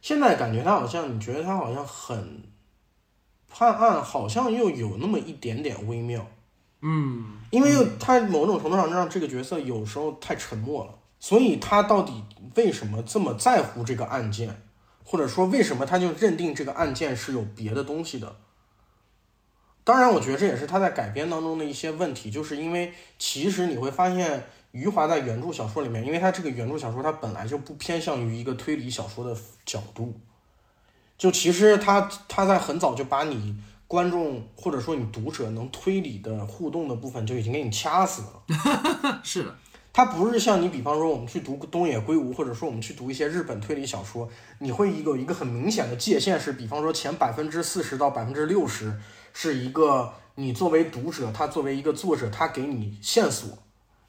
[0.00, 2.42] 现在感觉他好像，你觉得他好像很
[3.50, 6.26] 判案，好像又有那么一点点微妙。
[6.80, 12.24] 嗯，因为又他某种程度上让这个角色有时候太沉默了，所以他到底
[12.54, 14.62] 为什么这么在乎这个案件，
[15.10, 18.36] 或者说为什么他就认定这个案件是有别的东西的？
[19.82, 29.34] 当然，我觉得这也是他在改编当中的一些问题，就是因为其实你会发现，余华在原著小说里面，因为他这个原著小说他本来就不偏向于一个推理小说的
[29.64, 30.20] 角度，
[31.16, 33.56] 就其实他他在很早就把你。
[33.88, 39.20] 观众或者说你读者能推理的互动的部分就已经给你掐死了。
[39.24, 39.56] 是的，
[39.92, 44.28] 它不是像你，比方说我们去读东野圭吾，或者说我们去读一些日本推理小说，
[44.60, 48.94] 你会有一个很明显的界限是，比方说前百分之四十到百分之六十
[49.32, 53.58] 是一个你作为读者，他作为一个作者，他给你线索，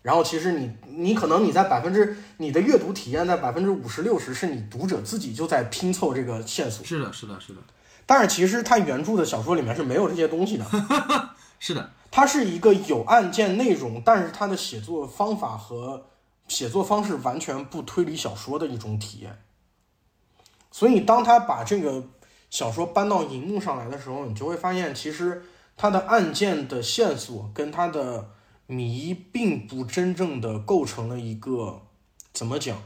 [0.03, 6.85] 然后其实你你可能你在百分之你的阅读体验在百分之五十六十是你读者自己就在拼凑这个线索。
[6.85, 7.59] 是的，是的，是的。
[8.05, 10.65] 但是其实他原著的小说里面是没有这些东西的，
[11.59, 16.07] 是的，它是一个有案件内容，但是它的写作方法和
[16.47, 19.41] 写作方式完全不推理小说的一种体验。
[20.71, 22.03] 所以当他把这个
[22.49, 25.43] 小说搬到荧幕上来的时候，你就会发现，其实
[25.75, 28.29] 他的案件的线索跟他的
[28.67, 31.81] 谜并不真正的构成了一个
[32.31, 32.77] 怎么讲？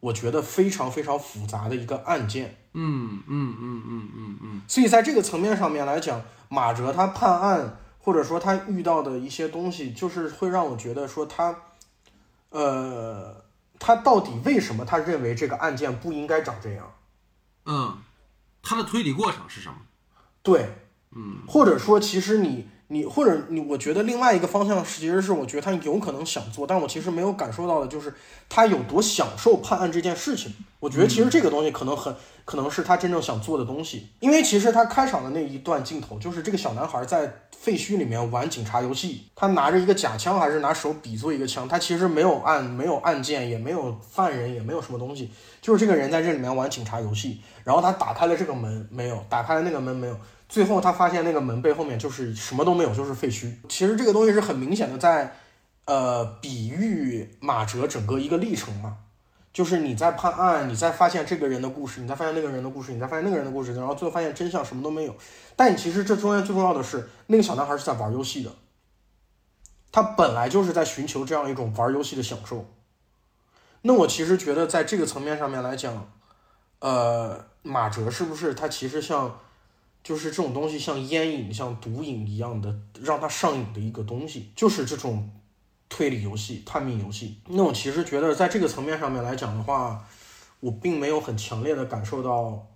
[0.00, 2.56] 我觉得非常非常复杂的一个案件。
[2.74, 7.76] 嗯嗯嗯嗯嗯嗯，所以在这个层面上面来讲，马哲他判案
[8.08, 11.54] 或者说他遇到的一些东西，就是会让我觉得说他，
[12.48, 13.44] 呃，
[13.78, 16.90] 他到底为什么他认为这个案件不应该长这样？
[17.66, 17.98] 嗯，
[18.62, 19.76] 他的推理过程是什么？
[20.42, 20.74] 对，
[21.10, 22.66] 嗯，或者说其实你。
[22.90, 28.12] 你或者你，我觉得另外一个方向其实是，我觉得他有可能想做，但我其实没有感受到的，就是
[28.48, 30.54] 他有多享受判案这件事情。
[30.80, 32.14] 我觉得其实这个东西可能很
[32.46, 45.30] 可能是他真正想做的东西，因为其实他开场的那一段镜头，就是这个小男孩在废墟里面玩警察游戏，他拿着一个假枪还是拿手比作一个枪，他其实没有按没有按键，也没有犯人，也没有什么东西，
[45.60, 50.16] 就是这个人在这里面玩警察游戏，然后他打开了这个门，没有打开了那个门，没有。
[50.48, 53.52] 最后他发现那个门背后面就是什么都没有，就是废墟。
[53.68, 55.36] 其实这个东西是很明显的，在
[55.84, 58.96] 呃比喻马哲整个一个历程嘛，
[59.52, 65.14] 就是你在判案，你在发现这个人的故事，你在发现那个人的故事，你在发现那个人的故事，然后最后发现真相什么都没有。
[65.54, 68.50] 但其实这中间最重要的是，那个小男孩是在玩游戏的，
[69.92, 72.64] 他本来就是在寻求这样一种玩游戏的享受。
[73.82, 76.10] 那我其实觉得在这个层面上面来讲，
[76.78, 79.38] 呃，马哲是不是他其实像？
[80.08, 85.30] 就是这种东西像烟瘾、像毒瘾一样的，让他上瘾的一个东西，就是这种
[85.86, 87.42] 推理游戏、探秘游戏。
[87.48, 90.02] 那我其实觉得，在这个层面上面来讲的话，
[90.60, 92.66] 我并没有很强烈的感受到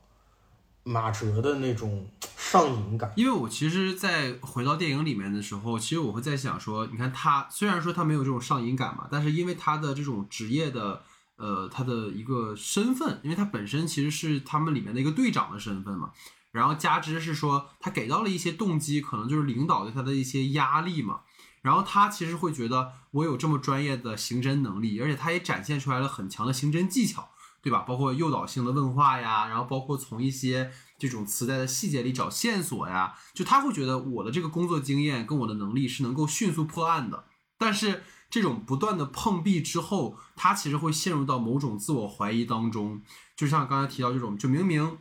[0.82, 2.06] 马哲的那种
[2.36, 3.10] 上瘾感。
[3.16, 11.00] 因为我其实，在回到电影里面的时候，其实我会在想说，你看他虽然说他没有这种上瘾感嘛，但是因为他的这种职业的，
[11.36, 16.12] 呃，他的一个身份，因为他本身其实是他们里面的一个队长的身份嘛。
[16.52, 21.22] 然后加之是说，他给到了一些动机，可能就是领导对他的一些压力嘛。
[21.62, 27.30] 然后他其实会觉得，我有这么专业的刑侦能力，而且他也展现出来了很强的刑侦技巧，
[27.62, 27.80] 对吧？
[27.80, 37.24] 包括诱导性的问话呀，然后包括从一些这种磁带的细节里找线索呀，就他会觉得我的这个工作经验跟我的能力是能够迅速破案的。
[37.56, 43.00] 但是这种不断的碰壁之后，他其实会陷入到某种自我怀疑当中，
[43.36, 44.98] 就像刚才提到这种，就明明。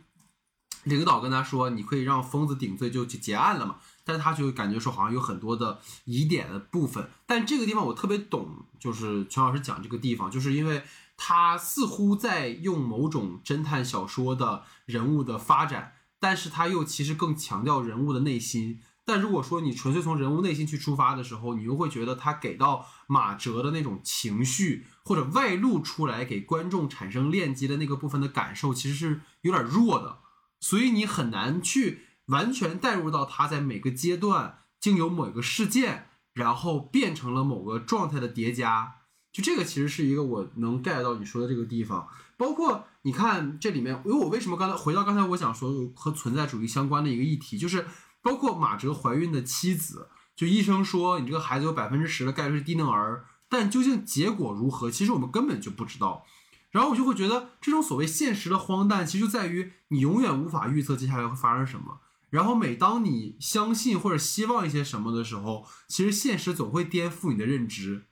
[0.84, 7.08] 领导跟他说：“你可以让疯子顶罪就去结案了嘛？”但是他就感觉说好像有很多的疑点的部分。
[7.26, 10.82] 但这个地方我特别懂，就是全老师讲这个地方，就是因为
[11.16, 18.80] 他似乎在用某种侦探小说的人物的发展，但是他又其实更强调人物的内心。
[19.04, 30.18] 但如果说你纯粹从人物内心去出发的时候，你又会觉得他给到马哲的那种情绪或者外露出来给观众产生链接的那个部分的感受，其实是有点弱的，
[30.62, 38.94] 所以你很难去完全带入到他在每个阶段经由某一个事件，然后变成了某个状态的叠加。
[39.32, 42.06] 就这个其实是一个我能 get 到你说的这个地方，
[42.36, 47.86] 包括你看这里面，因为我为什么刚才回到刚才我想说和存在主义相关的一个议题，就是
[48.22, 56.24] 包括马哲怀孕的妻子，就医生说你这个孩子有百分之十的概率是低能儿，但究竟结果如何，其实我们根本就不知道。
[56.72, 62.00] 然后我就会觉得这种所谓现实的荒诞，其实就在于你永远无法预测接下来会发生什么。
[62.30, 68.06] 然后每当你相信或者希望一些什么的时候，其实现实总会颠覆你的认知。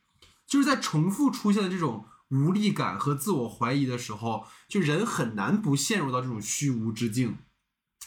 [0.46, 7.38] 就是在重复出现的这种无力感和自我怀疑的时候，就人很难不陷入到这种虚无之境。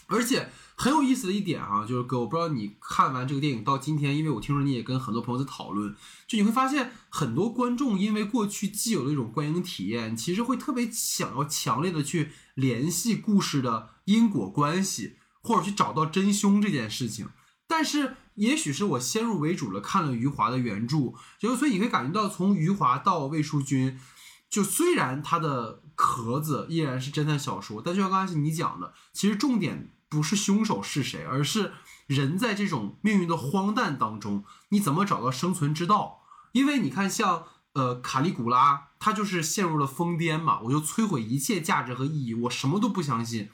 [0.06, 0.52] 而且
[0.84, 5.96] 很有意思的一点啊，就是哥，我不知道你看完这个电影到今天，因为我听说你也跟很多朋友在讨论，
[6.28, 17.30] 就你会发现很多观众因为过去既有的一种观影体验，其实会特别想要强烈的去联系故事的因果关系，或者去找到真凶这件事情，
[17.66, 18.18] 但是。
[18.36, 24.00] 也许是我先入为主了，看了余华的原著，就所以你会感觉到，从余华到魏淑君，
[24.50, 31.74] 就虽然他的壳子依然是侦探小说，但就像刚才你讲的，其实重点不是凶手是谁，而是
[32.06, 36.22] 人在这种命运的荒诞当中，你怎么找到生存之道？
[36.52, 43.50] 因为你看，像呃卡利古拉，他就是陷入了疯癫嘛，我就摧毁一切价值和意义，我什么都不相信。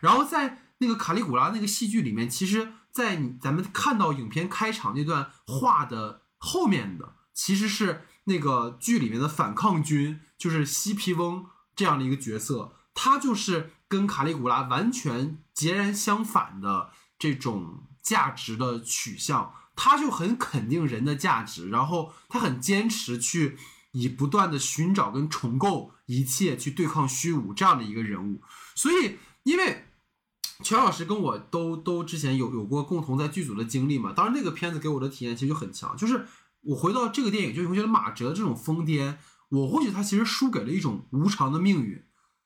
[0.00, 2.72] 然后在那个卡利古拉那个戏剧里面，其实。
[2.92, 11.46] 在你咱们看到影片开场那段话的后面的，其实是那个剧里面的反抗军，就是西皮翁
[11.76, 23.56] 这样的一个角色，他就是跟卡利古拉完全截然相反的这种价值的取向，他就很肯定人的价值，然后他很坚持去
[23.92, 28.42] 以不断的寻找跟重构一切去对抗虚无这样的一个人物，
[28.74, 29.86] 所以因为。
[30.62, 36.26] 全老师跟我都都之前有有过共同在剧组的经历嘛，当然那个片子给我的体验其实就很强，就是
[36.60, 39.16] 我回到这个电影，就会觉得马哲这种疯癫，
[39.48, 42.04] 我或许他其实输给了一种无常的命运，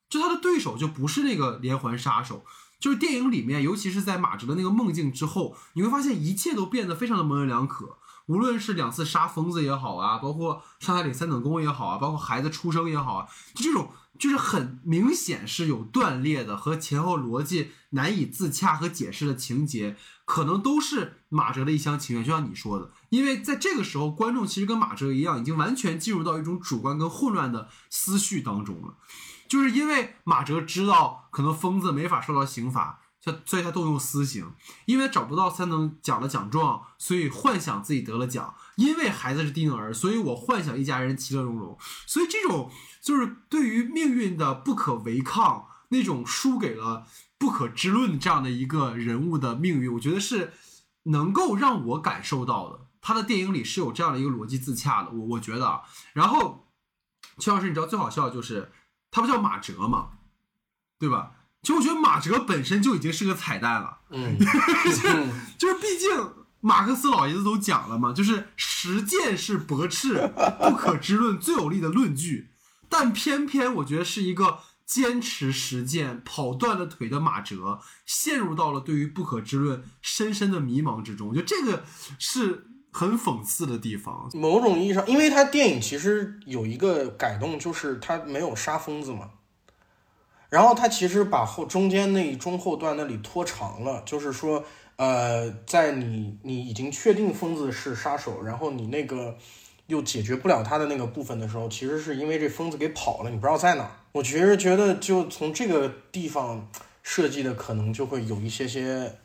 [0.08, 2.44] 就他的对手就不是那个连环杀手，
[2.78, 7.98] 就是电影里面，尤其是在马哲的那个梦境之后，你会发现一切都变得非常的模棱两可。
[8.26, 22.24] 无论是两次杀疯子也好啊，包括上海领三等功也好啊，包括孩子出生也好啊，就这种就是很明显是有断裂的和前后逻辑难以自洽和解释的情节，可能都是马哲的一厢情愿。
[22.24, 28.94] 就像你说的，因为在这个时候，观众其实跟马哲一样，已经完全进入到一种主观跟混乱的思绪当中了，
[29.54, 32.98] 就是因为马哲知道可能疯子没法受到刑罚。
[33.22, 34.52] 他所以，他动用私刑，
[34.84, 38.52] 因为找不到三等奖的奖状，所以幻想自己得了奖。
[38.74, 41.78] 因为孩子是低能儿，所以我幻想一家人其乐融融。
[42.04, 42.68] 所以，这种
[43.00, 47.06] 就是对于命运的不可违抗，那种输给了
[47.38, 50.52] 不可知论这样的一个人物的命运，我觉得是
[51.04, 52.80] 能够让我感受到的。
[53.00, 55.80] 他的电影里是有这样的一个逻辑自洽的，我我觉得。
[56.12, 56.68] 然后，
[57.38, 58.72] 邱老师，你知道最好笑的就是
[59.14, 60.08] 他不叫马哲吗？
[60.98, 61.30] 对吧？
[61.62, 64.36] 其实我觉得马哲本身就已经是个彩蛋了，嗯，
[65.56, 66.10] 就是毕竟
[66.60, 72.50] 马克思老爷子都讲了嘛，就是实践是驳斥不可知论最有力的论据，
[72.88, 81.84] 但偏偏我觉得是一个坚持实践跑断了腿的马哲，陷入到了对于不可知论深深的迷茫之中，我觉得这个
[82.18, 84.30] 是很讽刺的地方。
[84.34, 89.32] 某种意义上，因为他电影其实有一个改动，就是他没有杀疯子嘛。
[90.48, 94.64] 然后他其实把后中间那中后段那里拖长了，就是说，
[94.94, 99.36] 呃，在你你已经确定疯子是杀手，然后你那个
[99.88, 103.90] 又解决不了他的那个部分的时候，其实是因为这疯子给跑了，你不知道在哪。
[104.12, 106.70] 我其实觉得就从这个地方
[107.02, 109.18] 设计的可能就会有一些些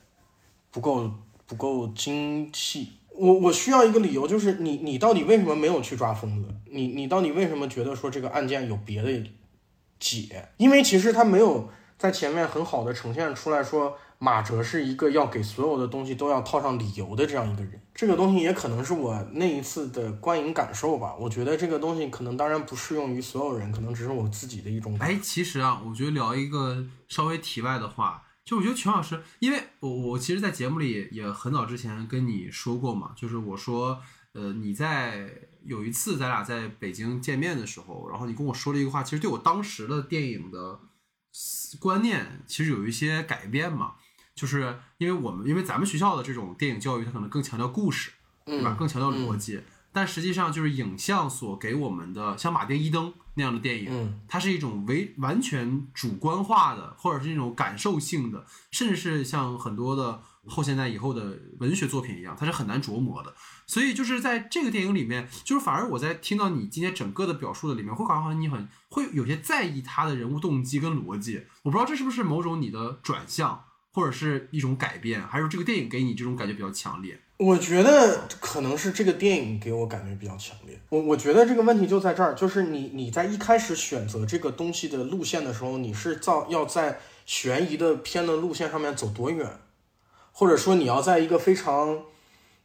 [0.71, 1.11] 不够
[1.45, 2.93] 不够精细。
[3.19, 6.47] 我我需要一个理由，就是你你到底为什么没有去抓疯子？
[6.71, 9.31] 你你到底为什么觉得说这个案件有别的？
[9.99, 17.81] 解，因为其实他没有在前面很好的呈现出来说马哲是一个要给所有的东西都要套上理由的这样一个人。
[17.93, 21.13] 这个东西也可能是我那一次的观影感受吧。
[21.19, 24.95] 我觉得这个东西可能当然不适用于所有人，可能只是我自己的一种。
[25.01, 34.01] 哎，其实啊，我觉得聊一个稍微题外的话，就我觉得全老师，因为我我其实，在节目里也很早之前跟你说过嘛，就是我说，
[34.33, 35.29] 呃，你在
[35.65, 40.79] 有一次咱俩在北京见面的时候，然后你跟我说了一个话，其实对我当时的电影的
[41.79, 43.93] 观念其实有一些改变嘛。
[44.33, 48.09] 就是因为我们因为咱们学校的这种电影教育，它可能更强调故事，
[48.45, 48.73] 对吧？
[48.73, 49.61] 嗯更强调逻辑。
[49.99, 63.35] 但实际上，就是影像所给我们的，像马丁·伊登那样的电影，嗯它是一种为完全主观化的，或者是那种感受性的，甚至是像很多的后现代以后的文学作品一样，它是很难琢磨的。
[63.67, 71.43] 所以就是在这个电影里面，就是反而我在听到你今天整个的表述的里面，会感觉好像你很会有些在意他的人物动机跟逻辑。
[71.63, 73.65] 我不知道这是不是某种你的转向，
[73.99, 77.19] 或者是一种改变，还是这个电影给你这种感觉比较强烈？
[77.35, 80.79] 我觉得可能是这个电影给我感觉比较强烈。
[80.87, 89.45] 我我觉得这个问题就在这儿，就是你你在一开始选择这个东西的路线的时候，你是造要在悬疑的片的路线上面走多远，
[90.31, 91.99] 或者说你要在一个非常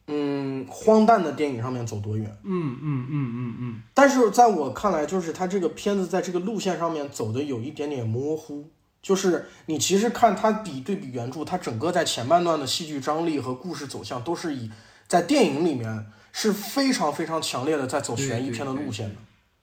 [0.06, 2.36] 嗯荒诞的电影上面走多远。
[2.44, 8.70] 嗯嗯嗯嗯嗯，但是在我看来，就是他这个片子在这个路线上面走的有一点点模糊。
[9.04, 14.70] 就是你其实看它比对比原著，它整个在前半段的戏剧张力和故事走向都是以
[15.06, 19.16] 在电影里面是非常非常强烈的在走悬疑片的路线的。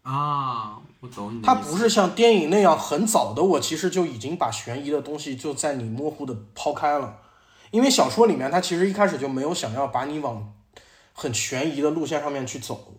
[0.04, 1.42] 啊，我懂你。
[1.42, 7.18] 它不是像电影那样很早的，我其实就已经把悬疑的东西就在你模糊的抛开了，
[7.72, 10.54] 因为小说里面它其实一开始就没有想要把你往
[11.14, 12.94] 很悬疑的路线上面去走。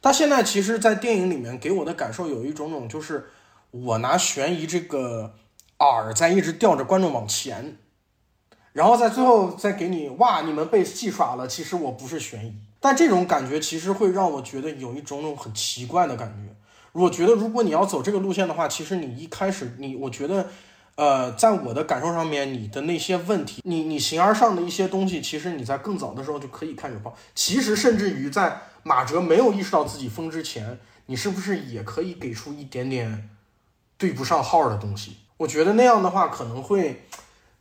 [0.00, 3.30] 它现在其实，在电影里面给我的感受有一种种，就是
[3.72, 5.34] 我拿悬疑这个
[5.78, 7.78] 饵在一直吊着观众往前，
[8.72, 12.54] 然后在最后再给你哇，你们被戏耍了，其实我不是悬疑。
[12.80, 16.54] 但这种感觉其实会让我觉得有一种种很奇怪的感觉。
[16.92, 20.50] 我觉得如果你要走这个路线的话，其实你一开始你，我觉得，
[20.96, 27.16] 呃，在我的感受上面，你的那些问题，你你形而上的一些东西，其实你在更早的时候就可以开始报。
[27.34, 33.30] 其实甚至于在马哲没有意识到自己疯之前，你是不是也可以给出一点点
[34.02, 35.16] 对不上号的东西？
[35.36, 37.04] 我觉得那样的话可能会。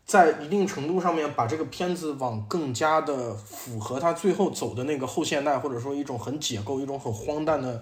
[0.03, 7.81] 在一定程度上面，把这个片子往更加的符合他最后走的那个后现代，或者说一种很解构、一种很荒诞的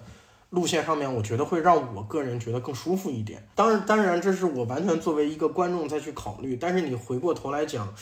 [0.50, 3.44] 路线上面，我觉得会让我个人觉得更舒服一点。
[3.56, 6.56] 当然，当然这是我完全作为一个观众再去考虑。
[6.56, 7.92] 但是你回过头来讲，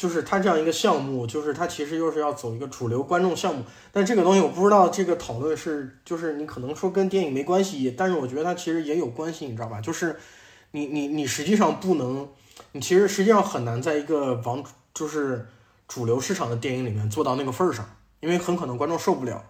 [0.00, 3.62] 就是它这样一个项目，就是它其实又是要走一个主流观众项目。
[3.92, 9.78] 但这个东西我不知道这个讨论是，就是你可能说跟电影没关系，但是我觉得它其实也有关系，你知道吧？
[9.78, 10.16] 就是
[10.70, 12.26] 你你你实际上不能。
[12.72, 15.46] 你其实实际上很难在一个往就是
[15.88, 17.88] 主流市场的电影里面做到那个份儿上，
[18.20, 19.44] 因为很可能观众受不了。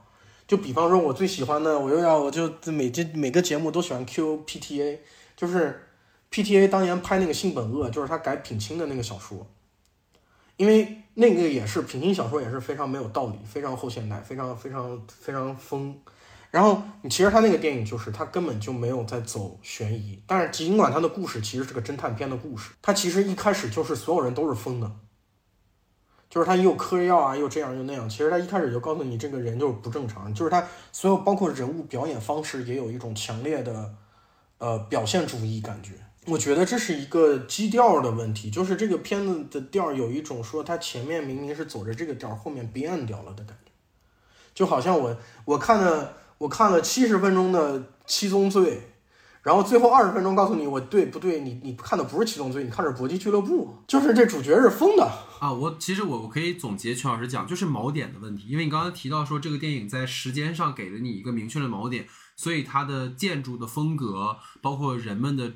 [0.48, 4.98] 就比方说，我最喜欢的，我又要我就每节每个节目都喜欢 Q PTA，
[5.36, 5.86] 就是
[6.32, 9.46] PTA 当年拍那个《性本恶》，就是他改品清的那个小说，
[10.61, 15.98] 因为那个也是平行小说，也是非常没有道理，非常后现代，非常非常非常疯。
[16.50, 24.92] 然后你其实他那个电影就是他根本就没有在走悬疑，但是尽管他的故事其实是个侦探片的故事，他其实一开始就是所有人都是疯的，
[26.28, 28.06] 就是他又嗑药啊，又这样又那样。
[28.06, 33.94] 其实他一开始就告诉你这个人就是不正常，就是他所有包括人物表演方式也有一种强烈的
[34.58, 35.92] 呃表现主义感觉。
[36.26, 43.72] 我觉得这是一个基调的问题，就是这个片子的调有一种说它前面明明是走着这个调，后面变掉了的感觉，
[44.54, 46.16] 就好像我我看了。
[46.40, 48.62] 我看了七十分钟的《七宗罪》，
[49.42, 51.40] 然后最后二十分钟告诉你我对不对？
[51.40, 55.04] 你你看的不是《七宗罪》，你看的是《搏击俱乐部》，就是这主角是疯的
[55.38, 55.52] 啊！
[55.52, 58.48] 我其实我我可以总结全老师讲，就是锚点的问题。
[58.48, 62.06] 因为你刚才提到说这个电影在时间上给了你一个明确的锚点，
[62.36, 65.52] 所以它的建筑的风格，包括人们的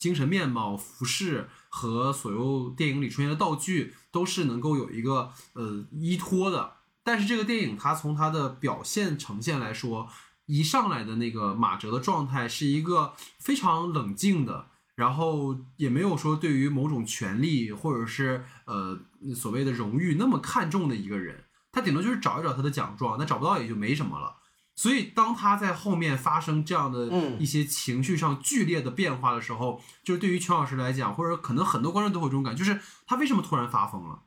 [0.00, 6.72] 精神面貌、服饰和所有电影里出现的道具，都是能够有一个呃依托的。
[7.04, 10.08] 但是这个电影它从它的表现呈现来说，
[10.46, 18.98] 一上来的那个马哲的状态是一个非常冷静的，然后也没有说对于某种权利或者是呃
[19.34, 24.36] 所谓的荣誉那么看重的一个人，他顶多就是找一找他的奖状，那找不到也就没什么了。
[24.80, 27.06] 所以当他在后面发生这样的
[27.38, 34.22] 一些情绪上剧烈的变化的时候，就是对于全老师来讲，或者可能很多观众都会有这种感觉，就是他为什么突然发疯了？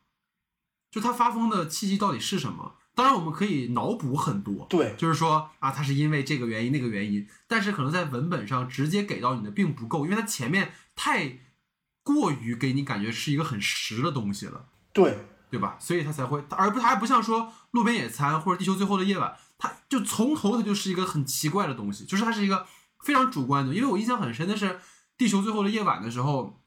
[0.91, 2.75] 就他发疯的契机到底是什么？
[2.93, 11.39] 当然，我们可以脑补很多，对，就是说啊，他是因为这个原因那个原因，但是可能在文本上直接给到你的并不够，因为他前面太
[12.03, 15.17] 过于给你感觉是一个很实的东西了，对，
[15.49, 15.77] 对吧？
[15.79, 22.65] 所以他才会，而不他还不像说路边野餐或者地球最后的夜晚，他就从头他就是一个很奇怪的东西，就是它是一个
[23.03, 23.73] 非常主观的。
[23.73, 24.79] 因为我印象很深的是
[25.17, 26.61] 地球最后的夜晚的时候，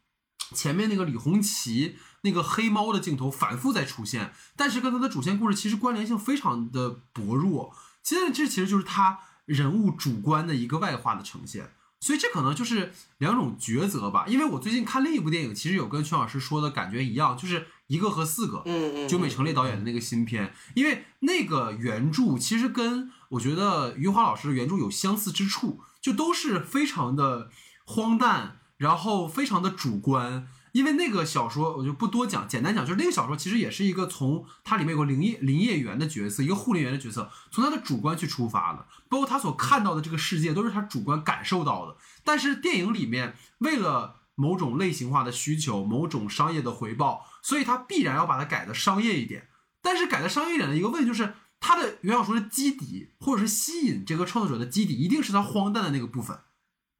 [0.55, 1.97] 前面那个李红旗。
[2.22, 7.72] 那个黑猫的镜头反复在出现，但是跟它的主线故事其实关联性非常的薄弱。
[8.03, 11.70] 现在这其实就是他人物主观的一个外化的呈现。
[12.01, 14.24] 所以这可能就是两种抉择吧。
[14.26, 27.51] 因为我最近看另一部电影，其实有跟全老师说的感觉一样，就是一个和四个，嗯嗯，九美成烈导演的那个新片，因为那个原著其实跟我觉得余华老师的原著有相似之处，就都是非常的
[27.84, 30.49] 荒诞，然后非常的主观。
[30.72, 41.97] 因为那个小说我就不多讲，简单讲就是那个小说其实也是一个从它里面有个林业林业员的角色，一个护林员的角色，从他的主观去出发的，包括他所看到的这个世界都是他主观感受到的。
[42.24, 49.47] 但是电影里面为了某种类型化的需求，某种商业的回报，所以他必然要把它改的商业一点。
[49.80, 56.36] 但是改的商业一点的一个问题就是，他的原小说的基底或者是吸引这个创作者的基底，一定是他荒诞的那个部分。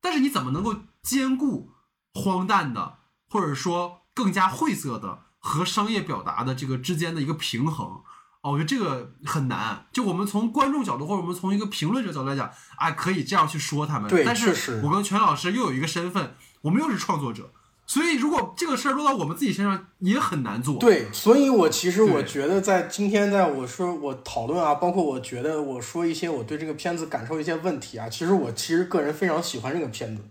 [0.01, 1.73] 但是你怎么能够兼顾
[2.15, 2.99] 荒诞的？
[3.29, 8.03] 或者说更加晦涩的和商业表达的这个之间的一个平衡，
[8.41, 9.89] 哦，我觉得这个很难。
[9.93, 14.09] 就我们从观众角度，或者我们从一个评论者角度来讲，哎，可以这样去说他们。
[14.09, 17.53] 对，但是我跟全老师又有一个身份，我们又是创作者，
[17.87, 20.77] 所以如果这个事儿落到我们自己身上，也很难做。
[20.79, 30.23] 对，所以我其实我觉得，在今天，在我说我讨论啊，包括我觉得我说一些我对这个片子感受一些问题啊，其实我其实个人非常喜欢这个片子。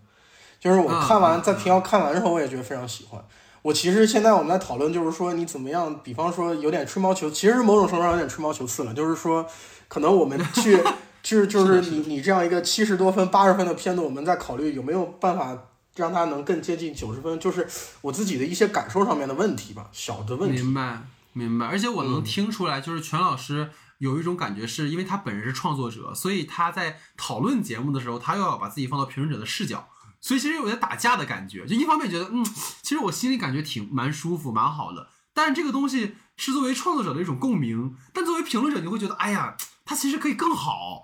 [0.59, 3.23] 就是我看完在平遥看完之后，我也觉得非常喜欢。
[3.61, 8.93] 我其实现在我们在讨论，就是说你怎么样，比方说有点吹毛求，其实某种程度上有点吹毛求疵了。
[8.93, 9.45] 就是说，
[9.87, 10.77] 可能我们去，
[11.23, 15.57] 就是就是你你这样一个七十多分、八十分的片子，我们在考虑有没有办法
[15.95, 17.67] 让它能更接近九十分，就是
[18.01, 20.61] 我自己的一些感受上面的问题吧，小的问题。
[20.61, 21.65] 明白，明白。
[21.67, 29.87] 而且我能听出来，就是全老师有一种感觉，是因为他本人是创作者，所以他在讨论节目的时候，他又要把自己放到评论者的视角。
[30.21, 32.43] 所以其实有点打架的感觉，就一方面觉得，嗯，
[32.81, 35.07] 其实我心里感觉挺蛮舒服、蛮好的。
[35.35, 39.55] 但是这个东西是作为创作者的一种共鸣，但作为评论者，你会觉得，哎呀，
[39.85, 41.03] 它其实可以更好。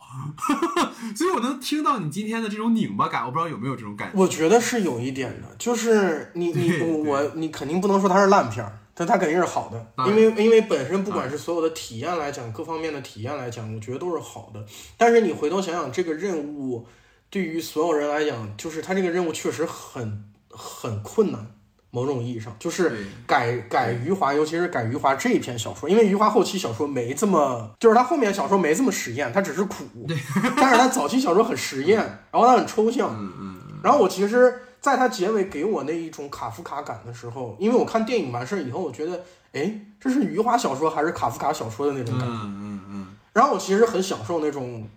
[1.16, 4.18] 所以我能听到你今天的这种拧巴感，我不知道有没有这种感觉。
[4.18, 14.66] 我觉得是有一点的，就是你你我你肯定不能说它是烂片儿，但它肯定是好的，因为因为本身不管是所有的体验来讲，各方面的体验来讲，我觉得都是好的。
[14.98, 16.88] 但是你回头想想，这个任务。
[17.30, 21.48] 对于所有人来讲，就是他这个任务确实很很困难。
[21.92, 29.84] 某种意义上，就是改改余华，尤其是改余华这一篇小说，因为余华后期小说没这么，就是他后面小说没这么实验，他只是苦。
[30.08, 30.18] 对。
[30.58, 32.00] 但是他早期小说很实验，
[32.32, 33.16] 然后他很抽象。
[33.20, 33.62] 嗯嗯。
[33.84, 39.24] 然后我其实在他结尾给我那一种卡夫卡感的时候，因为我看电影完事儿以后，我觉得，
[39.54, 42.34] 哎，这是余华小说还是卡夫卡小说的那种感觉。
[42.34, 43.08] 嗯嗯嗯。
[43.34, 44.88] 然后我其实很享受那种。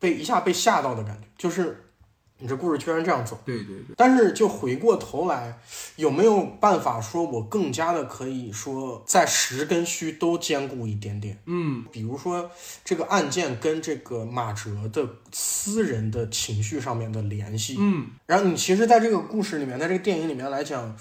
[0.00, 1.82] 被一下被吓到的感觉，就是
[2.38, 3.40] 你这故事居然这样走。
[3.44, 3.94] 对对对。
[3.96, 5.58] 但是就回过头来，
[5.96, 11.38] 有没有办法说我更加的可以说在实跟虚都兼顾一点点？
[11.46, 12.50] 嗯，比如说
[12.84, 17.76] 这个案件跟这个马哲的私人的情绪上面的联系。
[17.78, 20.96] 嗯，然后你其实在这个故事里面，在这个电影里面来讲，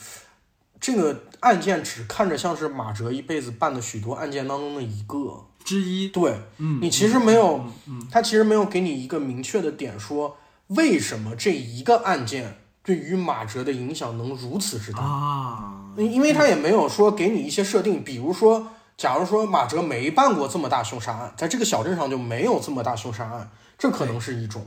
[0.79, 5.45] 这个案件只看着像是马哲一辈子办的许多案件当中的一个。
[5.65, 7.65] 之一对，嗯，你其实没有，
[8.11, 10.35] 他其实没有给你一个明确的点，说
[10.75, 15.93] 为什么这一个案件对于马哲的影响能如此之大啊？
[15.97, 18.67] 因为他也没有说给你一些设定，比如说，
[18.97, 24.65] 假如说马哲没办过这么大凶杀案，在这个小镇上就没有这么大凶杀案，这可能是一种，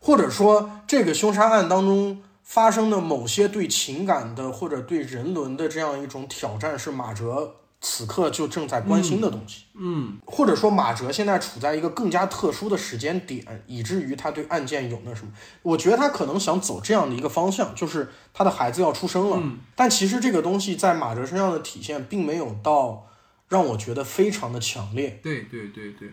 [0.00, 7.56] 或者说这个凶杀案当中发生的某些对情感的或者对人伦的这样一种挑战是马哲。
[7.80, 15.32] 此刻就正在关心的东西，嗯，或者说马哲现在处在一个更加特殊的时间点，以至于他对案件有那什么？
[15.62, 19.40] 我觉得他可能想走这样的一个方向，就是他的孩子要出生了，
[19.76, 23.06] 但其实这个东西在马哲身上的体现，并没有到
[23.48, 25.20] 让我觉得非常的强烈。
[25.22, 26.10] 对对对对，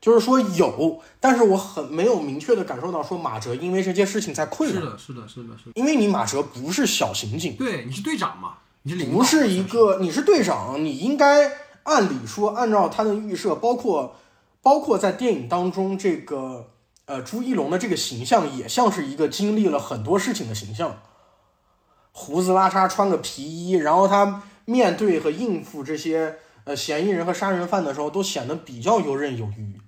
[0.00, 4.80] 就是说有，但是我很没有明确的感受到说马哲因为这件事情在困扰。
[4.80, 8.58] 是的，是的，是的，是的，因为你马哲不是小刑警，对，你是队长嘛。
[9.10, 14.16] 不是一个，你是队长，你应该按理说按照他的预设，包括
[14.62, 16.70] 包括在电影当中这个
[17.06, 21.02] 呃朱一龙的这个形象，也像是一个经历了很多事情的形象，
[22.12, 29.80] 胡子拉碴，穿个皮衣，然后他面对和应付这些呃嫌疑人和杀人犯的时候，都显得比较游刃有余。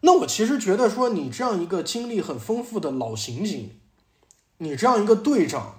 [0.00, 3.78] 那我其实觉得说，你这样一个经历很丰富的老刑警，
[4.58, 5.74] 你这样一个队长。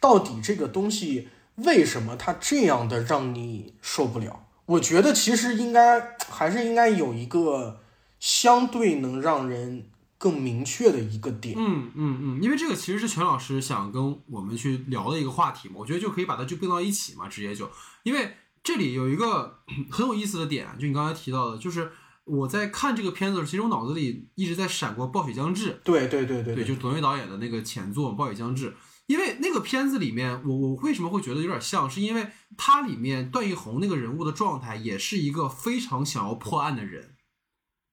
[0.00, 4.46] 到底这个东西为什么他这样的让你受不了？
[4.66, 7.80] 我觉得其实应该还是应该有一个
[8.18, 11.54] 相对能让人更明确的一个点。
[11.58, 17.70] 嗯嗯嗯，因为这个其实是全老师想跟我们去聊的一个话题嘛，我觉得就可以把它就并到一起嘛，直接就
[18.04, 19.58] 因为这里有一个
[19.90, 21.92] 很有意思的点，就你刚才提到的，就是
[22.24, 28.70] 我在看这个片子的时候，其实我脑子里一直在闪过《暴雪将至》，对对对对对，就董玥导演的那个前作《暴雪将至》，
[29.06, 37.14] 因为那个片子里面，我我为什么会觉得有点像，是因为它里面段奕宏那个人物的状态也是一个非常想要破案的人，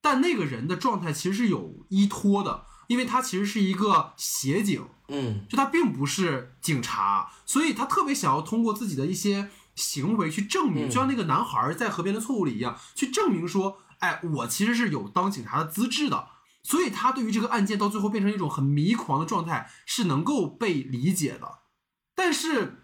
[0.01, 16.29] 但那个人的状态其实是有依托的，因为他其实是一个协警，嗯就他并不是警察，所以他特别想要通过自己的一些行为去证明，嗯就像那个男孩在河边的错误里一样，去证明说，哎，我其实是有当警察的资质的。
[16.63, 21.59] 所以他对于这个案件到最后变成一种很迷狂的状态是能够被理解的，
[22.15, 22.83] 但是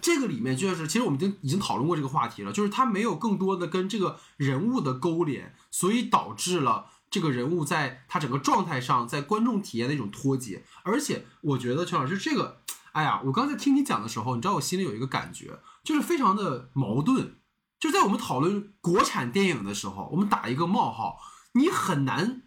[0.00, 10.64] 这个里面就是，其实我们已经已经讨论过这个话题了，就是他没有更多的跟这个人物的勾连，所以导致了这个人物在他整个状态上，在观众体验的一种脱节。
[10.84, 12.60] 而且我觉得陈老师这个，
[12.92, 17.34] 哎呀，我刚才听你讲的时候，你知道我心里有一个感觉，就是非常的矛盾。
[17.80, 21.18] 就在我们讨论国产电影的时候，我们打一个冒号，
[21.54, 22.42] 你很难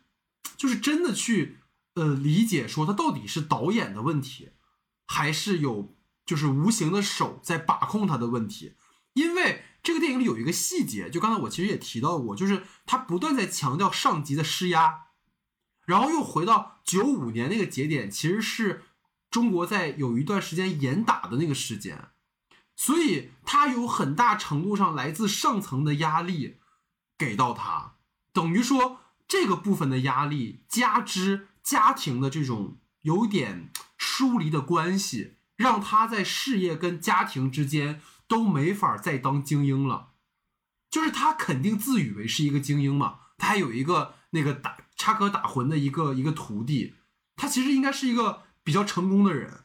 [0.61, 1.57] 就是真的去
[1.95, 4.51] 呃理解说他到底是导演的问题，
[5.07, 8.75] 还是有就是无形的手在把控他的问题。
[9.13, 15.07] 因为这个电影里有一个细节，就刚才我其实也提到过，就是他不断在强调上级的施压，
[15.83, 18.83] 然后又回到九五年那个节点，其实是
[19.31, 22.09] 中国在有一段时间严打的那个时间，
[22.75, 26.59] 所以他有很大程度上来自上层的压力
[27.17, 27.95] 给到他，
[28.31, 29.00] 等于说
[29.31, 40.09] 这个部分的压力加之家庭的这种有点疏离的关系，让他在事业跟家庭之间都没法再当精英了。
[40.89, 46.95] 就是他肯定自以为是一个精英嘛，他还有一个那个打插科打诨的一个一个徒弟，
[47.37, 49.63] 他其实应该是一个比较成功的人，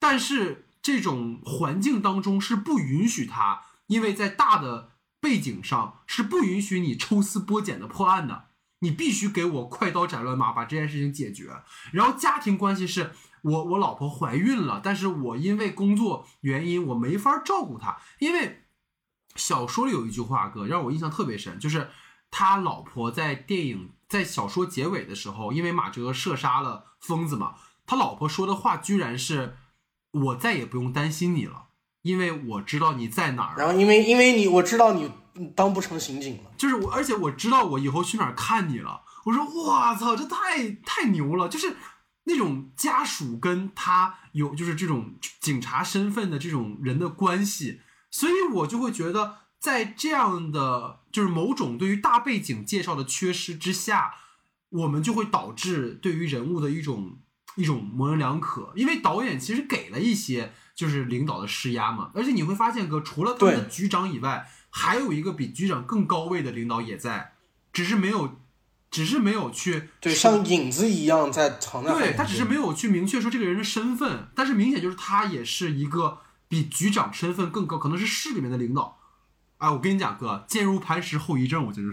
[0.00, 8.47] 但是这种环境当中是不允许他，因为在大的背景上是不允许你抽丝剥茧的破案的，
[8.80, 11.50] 你必须给我快刀斩乱麻把这件事情解决。
[11.92, 13.12] 然后家庭关系是
[13.42, 18.64] 我我老婆怀孕了，但是我因为工作原因我没法照顾她，因为
[19.36, 21.90] 小说里有一句话哥让我印象特别深，就是
[22.30, 27.54] 他老婆在电影在小说结尾的时候，因为马哲射杀了疯子嘛，
[27.86, 29.56] 他老婆说的话居然是
[30.10, 31.67] “我再也不用担心你了，
[32.08, 35.10] 因为我知道你在哪儿。”然后因为因为你我知道你
[35.54, 39.02] 当不成刑警了，就是我，而且我知道我以后去哪儿看你了。
[39.24, 41.48] 我说哇操，这太太牛了！
[41.48, 41.76] 就是
[42.24, 47.80] 那种家属跟他有就是这种警察身份的这种人的关系，
[48.10, 54.14] 所以我就会觉得，在这样的就是某种对于大背景介绍的缺失之下，
[54.70, 57.18] 我们就会导致对于人物的一种
[57.56, 67.32] 一种模棱两可，因为导演其实给了一些就是领导的施压嘛，而且你会发现哥，除了他们的局长以外，还有一个比局长更高位的领导也在，
[67.72, 68.38] 只是没有，
[68.88, 79.00] 只是没有去对，像影子一样在藏在对他只是没有去明确说这个人的身份，但是明显就是他也是一个比局长身份更高，可能是市里面的领导。
[79.56, 81.88] 哎，我跟你讲哥，坚如磐石后遗症，我觉得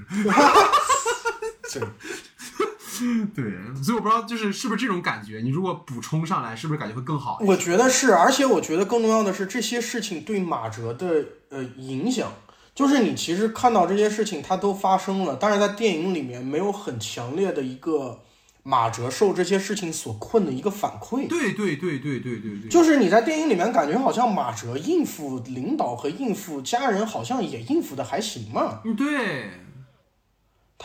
[1.68, 1.82] 是。
[3.00, 7.40] 对 对，所以我不知道就是是不是这种感觉，你如果补充上来，是不是感觉会更好？
[7.42, 12.32] 我觉得是，而且我觉得更重要的是这些事情对马哲的呃影响，
[12.74, 18.20] 就是你其实看到这些事情它都发生了，但是在电影里面没有很强烈的一个
[18.64, 21.28] 马哲受这些事情所困的一个反馈。
[21.28, 28.82] 对对对对对对对，就是你在电影里面感觉好像马哲应付领导和应付家人，好像也应付的还行嘛。
[28.84, 29.52] 嗯对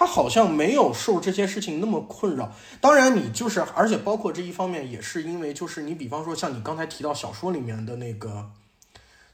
[0.00, 2.50] 他好像没有受这些事情那么困扰。
[2.80, 8.50] 当然，你就是，而且包括这一方面，也是因为就是你比方说像你刚才提到小说里面的那个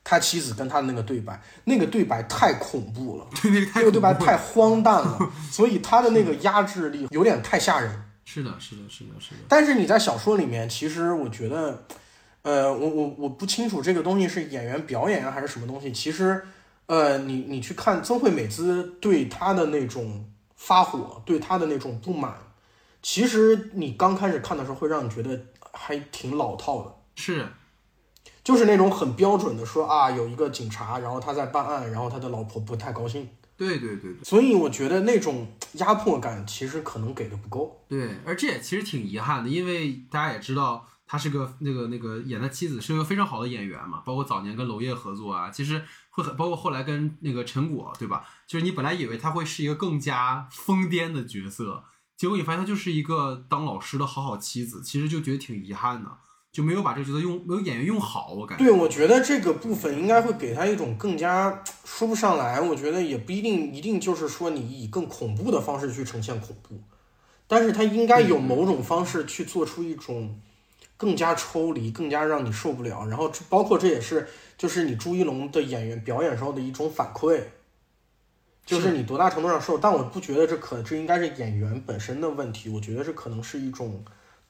[0.02, 8.02] 他妻子跟他的那个对白，那个对白太恐怖了， 对那个太那个对白太荒诞了， 所以他的那个压制力有点太吓人。
[8.24, 11.84] 是的是的是的是的，但是你在小说里面，其实我觉得，
[12.42, 15.92] 呃，我我我不清楚这个东西是演员表演啊还是什么东西。
[15.92, 16.44] 其实，
[16.86, 20.24] 呃，你你去看曾惠美姿对他的那种
[20.56, 22.34] 发火，对他的那种不满，
[23.02, 25.40] 其实你刚开始看的时候会让你觉得
[25.72, 26.94] 还挺老套的。
[27.14, 27.46] 是
[28.42, 37.84] 就是那种很标准的说啊，有一个警察，然后他在办案，然后他的老婆不太高兴，对对对对所以我觉得那种压迫感其实可能给的不够。
[37.88, 48.24] 对，而这也其实挺遗憾的，因为大家也知道他是个那个那个演他妻子是一个非常好的演员嘛，包括早年跟娄烨合作啊，其实会很包括后来跟那个陈果对吧？
[48.46, 51.84] 就是你本来以为他会是一个更加疯癫的角色，
[52.16, 56.10] 结果你发现他就是一个当老师的好好妻子，其实就觉得挺遗憾的。
[56.52, 58.64] 就没有把这个角色用没有演员用好，我感觉。
[58.64, 66.82] 对，我觉得这个部分应该会给他一种更加说不上来，我觉得也不一定一定就是说你以更恐怖的方式去呈现恐怖，
[67.46, 70.40] 但是他应该有某种方式去做出一种
[70.96, 74.28] 更加抽离、更加让你受不了，然后这包括这也是
[74.58, 77.42] 就是你朱一龙的演员表演时候的一种反馈，
[78.64, 84.04] 就是你多大程度上受，但我不觉得这可这应该是演员本身的问题，我觉得这可能是一种。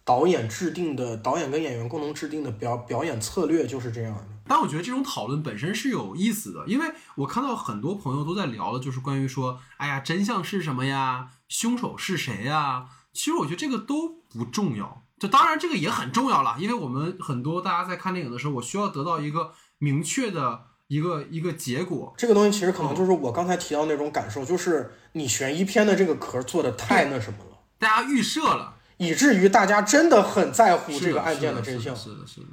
[0.07, 4.29] 导演制定的导演跟演员共同制定的表表演策略就是这样的。
[4.47, 6.87] 但我觉得这种讨论本身是有意思的，因为
[7.17, 11.31] 我看到很多朋友都在聊的，就是关于说，哎呀，真相是什么呀？
[11.49, 12.87] 凶手是谁呀？
[13.13, 15.03] 其实我觉得这个都不重要。
[15.19, 22.15] 就当然这个也很重要了，因为我们很多大家在看电影的时候，我需要得到一个明确的一个一个结果。
[22.17, 28.75] 这个东西其实可能就是我刚才提到那种感受，就是你悬疑片的这个壳做的太那什么了，大家预设了。
[28.99, 31.95] 以至于大家真的很在乎这个案件的真相。
[31.95, 32.47] 是的，是的。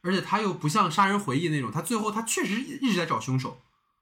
[0.00, 3.58] 而且他又不像《杀人回忆》那种，他最后他确实一直在找凶手，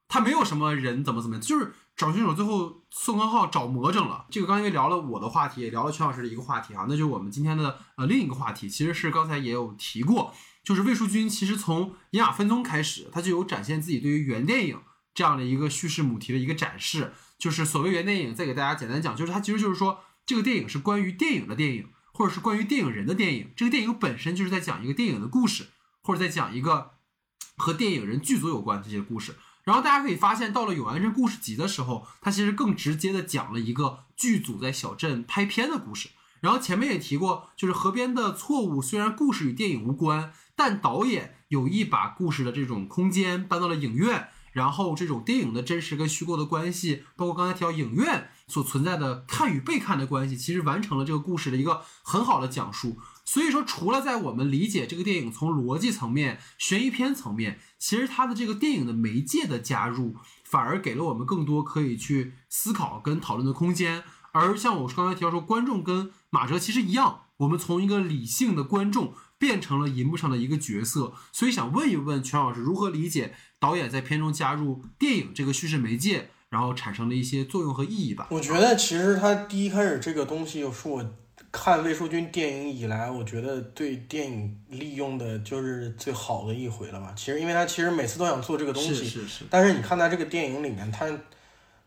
[0.07, 2.33] 他没有什么人怎么怎么，就是找凶手。
[2.33, 4.25] 最后宋康昊找魔怔了。
[4.29, 10.33] 这个刚因为聊了我的话题，也聊了全老师的一个话题啊，那就是我们今天的呃另一个话题，其实是刚才也有提过，
[10.63, 14.79] 就是魏淑君其实从《隐雅分宗》开始，他就有展现自己对于原电影
[15.13, 17.13] 这样的一个叙事母题的一个展示。
[17.37, 19.99] 就是所谓原电影，再给大家简单讲，就是它其实就是说。
[20.27, 23.51] 这个电影是关于电影的电影，或者是关于电影人的电影。
[23.55, 25.67] 这个电影本身就是在讲一个电影的故事，
[26.01, 26.93] 或者在讲一个
[27.55, 29.35] 和电影人剧组有关的这些故事。
[29.65, 36.09] 然后大家可以发现，到了《永安镇故事集》的时候，它其实更直接的讲了一个剧组在小镇拍片的故事。
[36.39, 44.29] 然后前面也提过，就是河边的错误，虽然故事与电影无关，但导演有意把故事的这种空间搬到了影院。
[44.51, 52.97] 然后这种电影的真实跟虚构的关系，包括刚才提到影院所存在的看与被看的关系，其实完成了这个故事的一个很好的讲述。
[53.35, 60.15] 所以说，除了在我们理解这个电影从逻辑层面、悬疑片层面，其实它的这个电影的媒介的加入，
[60.45, 64.03] 反而给了我们更多可以去思考跟讨论的空间。
[64.31, 71.11] 而像我刚才提到说，观众跟马哲其实一样，我们从一个理性的观众变成了银幕上的一个角色。
[71.33, 73.35] 所以想问一问全老师，如何理解？
[73.59, 78.29] 导演在片中加入电影这个叙事媒介，然后产生了一些作用和意义吧。
[78.31, 81.03] 我觉得其实他第一开始这个东西，是我
[81.57, 87.13] 看魏淑君电影以来，我觉得对电影利用的就是最好的一回了吧。
[87.15, 89.45] 其实，因为他其实每次都想做这个东西，是是是。
[89.49, 91.09] 但是你看他这个电影里面，他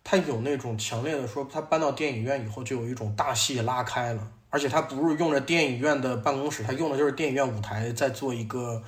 [0.02, 8.82] 他有那种强烈的说，他搬到电影院以后就有一种大戏拉开了，而且他不是用着电影院的办公室，他用的就是电影院舞台在做一个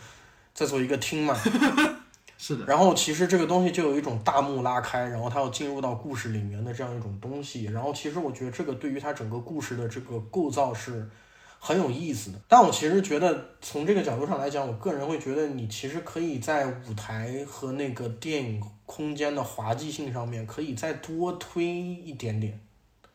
[0.55, 1.37] 在做一个厅嘛。
[2.43, 7.64] 是的，然后其实这个东西就有一种大幕拉开，然后它要进入到故事里面的这样一种东西。
[7.64, 11.07] 然后其实我觉得这个对于它整个故事的这个构造是
[11.59, 12.41] 很有意思的。
[12.49, 22.59] 但我其实觉得从这个角度上来讲，我个人会觉得你其实可以在舞台和那个电影空间的滑稽性上面可以再多推一点点。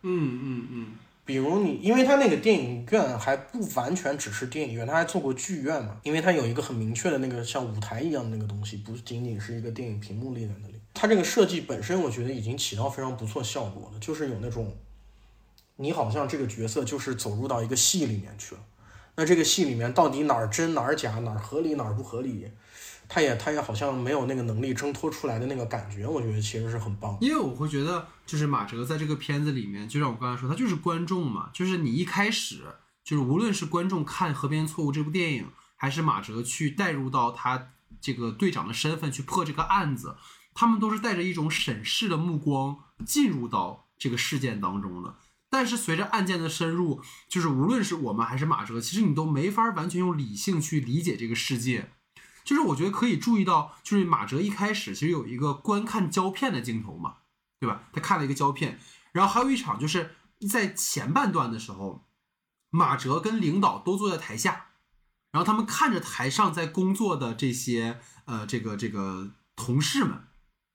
[0.03, 0.87] 嗯嗯嗯。
[1.25, 5.99] 比如你，因为他那个电影院还不完全只是电影院，他还做过剧院嘛。
[6.03, 10.75] 因为他有一个很明确的那个像舞台一样的那个东西，不仅仅是一个电影屏幕立在那里。
[10.93, 14.71] 他这个设计本身，我觉得已经起到非常不错效果了，就是有那种，
[15.77, 18.61] 你好像这个角色就是走入到一个戏里面去了。
[19.15, 22.51] 那这个戏里面到底哪儿真哪儿假，哪儿合理哪儿不合理？
[23.07, 27.17] 他也他也好像没有那个能力挣脱出来的那个感觉，我觉得其实是很棒。
[27.21, 32.63] 因为我会觉得，就是马哲在这个片子里面，就像我刚才说，他就是观众嘛，就是你一开始
[33.03, 37.69] 就是无论是观众看《河边错误》这部电影，还是马哲去带入到他
[38.01, 40.15] 这个队长的身份去破这个案子，
[40.53, 45.15] 他们都是带着一种审视的目光进入到这个事件当中的。
[45.49, 51.91] 但是随着案件的深入，就是无论是我们还是马哲，其实你都没法完全用理性去理解这个世界。
[52.45, 57.15] 就是我觉得可以注意到，就是马哲一开始其实有一个观看胶片的镜头嘛，
[57.59, 57.81] 对吧？
[57.91, 58.79] 他看了一个胶片，
[59.11, 60.15] 然后还有一场就是
[60.47, 62.05] 在前半段的时候，
[62.69, 64.67] 马哲跟领导都坐在台下，
[65.31, 70.27] 然后他们看着台上在工作的这些呃这个这个同事们，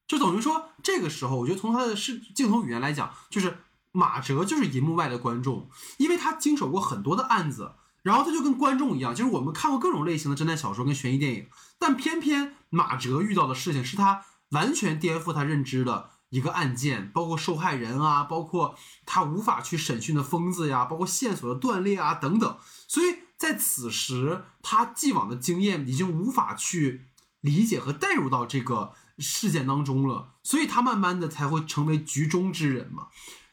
[0.09, 3.59] 就等于说这个时候，我觉得从他的视镜头语言来讲，就是
[3.93, 7.77] 马哲就是银幕外的观众，因为他经手过很多的案子。
[8.03, 11.47] 然后他就跟观众一样，就是我们看过各种类型的侦探小说跟悬疑电影，
[11.79, 18.75] 但偏偏马哲遇到的事情是他完全颠覆他认知的一个案件，包括受害人啊，包括
[19.05, 22.57] 他无法去审讯的疯子呀，包括线索的断裂啊等等。
[22.89, 27.07] 所以在此时，他既往的经验已经无法去
[27.43, 33.09] 理解和带入到这个事件当中了，所以他慢慢的才会成为局中之人嘛。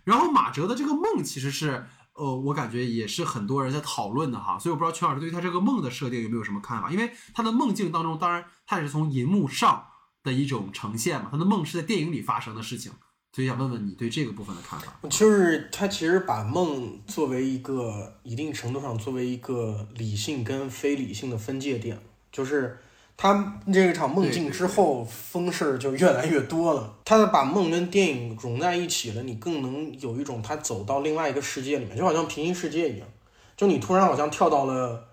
[0.06, 1.90] 然后马哲的这个梦其实是。
[2.18, 6.92] 呃，我感觉也是很多人在讨论的哈，所以我不知道邱老师对于他这个梦的设定有没有什么看法？
[6.92, 9.86] 因为他的梦境当中，当然他也是从银幕上
[10.24, 12.92] 的一种呈现嘛，他的梦是在电影里发生的事情，
[13.32, 14.94] 所以想问问你对这个部分的看法。
[15.10, 22.80] 就是他其实把梦作为一个一定程度上作为一个理性跟非理性的分界点，就是。
[23.20, 26.94] 他这一场梦境之后，风事儿就越来越多了。
[27.04, 33.08] 他把梦跟电影融在一起了，你更能有一种他走到另外一个世界里面，就好像平行世界一样。
[33.56, 35.04] 就你突然好像跳到了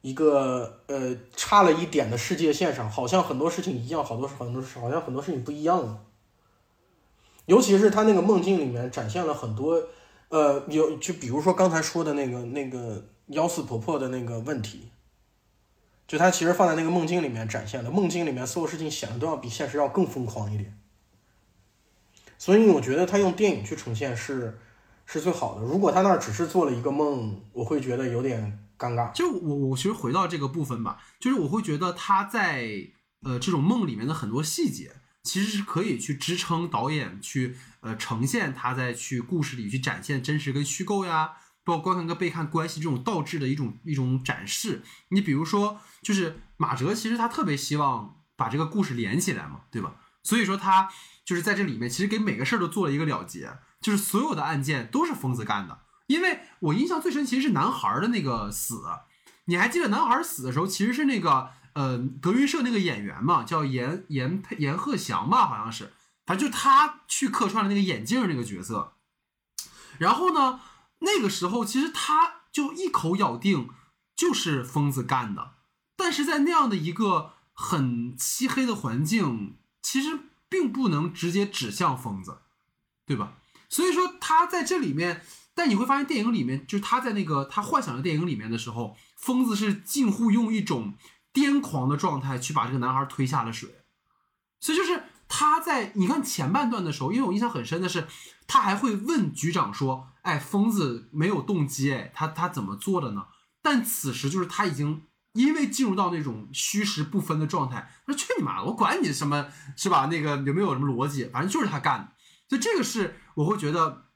[0.00, 6.00] 一个呃差了一点的世界线上，好像很多事情一样，好多很多事好像很多事情不一样了。
[7.44, 9.80] 尤其是他那个梦境里面展现了很多，
[10.30, 14.88] 呃，有就比如说刚才说的那个那个幺四婆婆的那个问题。
[16.06, 20.78] 就他其实放在那个梦境里面展现的，梦境里面所有事情显得都要比现实要更疯狂一点，
[22.38, 24.58] 所以我觉得他用电影去呈现是
[25.04, 25.62] 是最好的。
[25.62, 29.10] 如果他那儿只是做了一个梦，我会觉得有点尴尬。
[29.12, 32.68] 就我我其实回到这个部分吧，就是我会觉得他在
[33.22, 34.92] 呃这种梦里面的很多细节，
[35.24, 41.38] 其实是可以去支撑导演去呃呈现他在去故事里去展现真实跟虚构呀。
[41.66, 49.96] 包括观看跟被看关系这种倒置的一种一种展示，你比如说，就是马哲其实他特别希望把这个故事连起来嘛，对吧？
[50.22, 50.88] 所以说他
[51.24, 55.80] 就是在这里面其实给每个事儿都做了一个了结，就是所有的案件都是疯子干的。
[56.06, 58.84] 因为我印象最深其实是男孩的那个死，
[59.46, 65.92] 你还记得男孩死的时候其实是那个呃德云社那个演员嘛，叫严严严鹤翔吧，好像是，
[66.24, 68.92] 反正就他去客串了那个眼镜那个角色，
[69.98, 70.60] 然后呢？
[71.00, 73.68] 那个时候，其实他就一口咬定
[74.14, 75.54] 就是疯子干的，
[75.96, 80.18] 但是在那样的一个很漆黑的环境，其实
[80.48, 82.38] 并不能直接指向疯子，
[83.04, 83.34] 对吧？
[83.68, 85.24] 所以说他在这里面，
[85.54, 90.94] 但你会发现电影里面，就是他在那个他幻想的电影里面的时候，疯子是近乎用一种
[91.34, 93.82] 癫狂的状态去把这个男孩推下了水，
[94.60, 95.02] 所以就是
[95.38, 98.06] 他在你看前半段的时候，因为我印象很深的是，
[98.46, 100.08] 他还会问局长说。
[100.22, 103.26] 哎，疯子没有动机，哎，他他怎么做的呢？
[103.62, 105.02] 但此时就是他已经
[105.34, 108.62] 因为进入到那种虚实不分的状态，那去你妈！
[108.64, 109.46] 我管你什么
[109.76, 110.06] 是吧？
[110.06, 111.26] 那个有没有什么逻辑？
[111.26, 112.08] 反正就是他干的，
[112.48, 114.06] 所以这个是我会觉得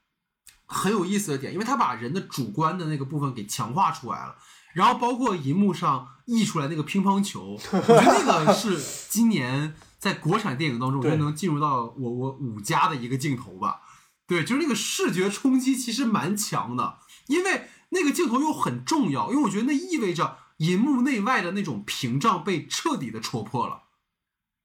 [0.65, 4.35] 很有意思的点，因为他把人的主观的那个部分给强化出来了，
[4.73, 8.77] 然后包括银幕上溢出来那个乒乓球，我觉得那个是
[9.09, 13.81] 今年在国产电影当中，我觉得能进入到我我五家的一个镜头吧。
[14.25, 16.97] 对，就是那个视觉冲击其实蛮强的，
[17.27, 23.83] 因为那个镜头又很重要，因为我觉得那意味着银幕内外的那种屏障被彻底的戳破了，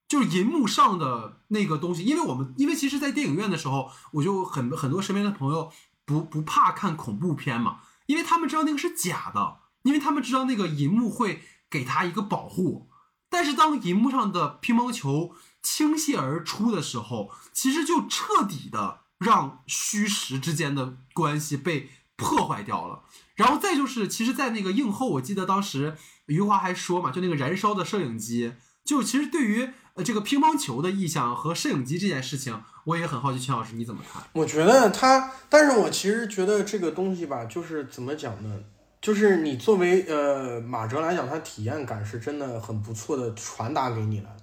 [0.08, 5.70] 就是银幕上的那个东西，因为我们因为其实，在电影院的时候，我就很很多身边的朋友
[6.06, 12.88] 不不怕看恐怖片嘛，因为他们知道那个是假的，因为他们知道那个银幕会给他一个保护，
[13.30, 19.00] 但是当银幕上的乒乓球倾泻而出的时候，其实就彻底的。
[19.18, 23.04] 让虚实之间的关系被破坏掉了，
[23.34, 25.96] 然后再就是，其实，在那个映后，我记得当时
[26.26, 28.52] 余华还说嘛，就那个燃烧的摄影机，
[28.84, 34.22] 就其实对于呃这个乒乓球的意向和摄影机这件事情，我也很好奇，钱老师你怎么看？
[34.34, 38.60] 我觉得他，但是我其实觉得这个东西吧，就是怎么讲呢？
[39.06, 44.36] 就是你作为呃马哲来讲，他体验感是真的很不错的传达给你了，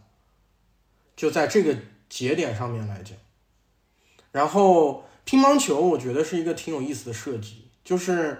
[1.17, 1.75] 就在这个
[2.07, 3.17] 节点上面来讲。
[4.31, 8.37] 然后乒乓球，我觉得是一个挺有意思的设计，就是，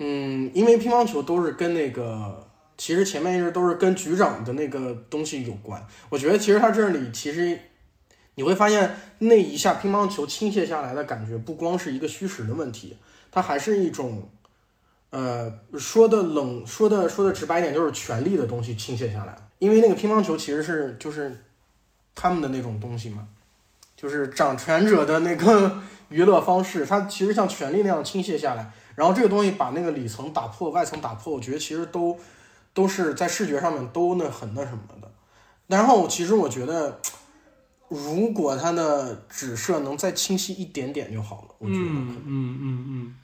[0.00, 2.46] 嗯，因为乒乓球都是跟那个，
[2.76, 5.82] 其实前面一直都是跟局长的那个东西有关。
[6.10, 7.58] 我觉得其实他这里其实
[8.34, 12.98] 你会发现那一下乒乓球倾泻下来的感觉，不光是一个虚实的问题，
[13.30, 14.28] 它还是一种，
[15.12, 19.36] 呃，说的冷，说的说的直白一点，就是权力的东西倾泻下来。
[19.58, 21.44] 因为那个乒乓球其实是就是
[22.14, 23.28] 他们的那种东西嘛。
[23.94, 32.18] 就是掌权者的那个娱乐方式，它其实像权力那样倾泻下来，然后这个东西把那个里层打破，外层打破，我觉得其实都
[32.74, 35.08] 都是在视觉上面都那很那什么的。
[35.68, 36.98] 然后其实我觉得，
[37.86, 41.80] 如果它的指涉能再清晰一点点就好了，我觉得。
[41.80, 43.14] 嗯嗯嗯嗯。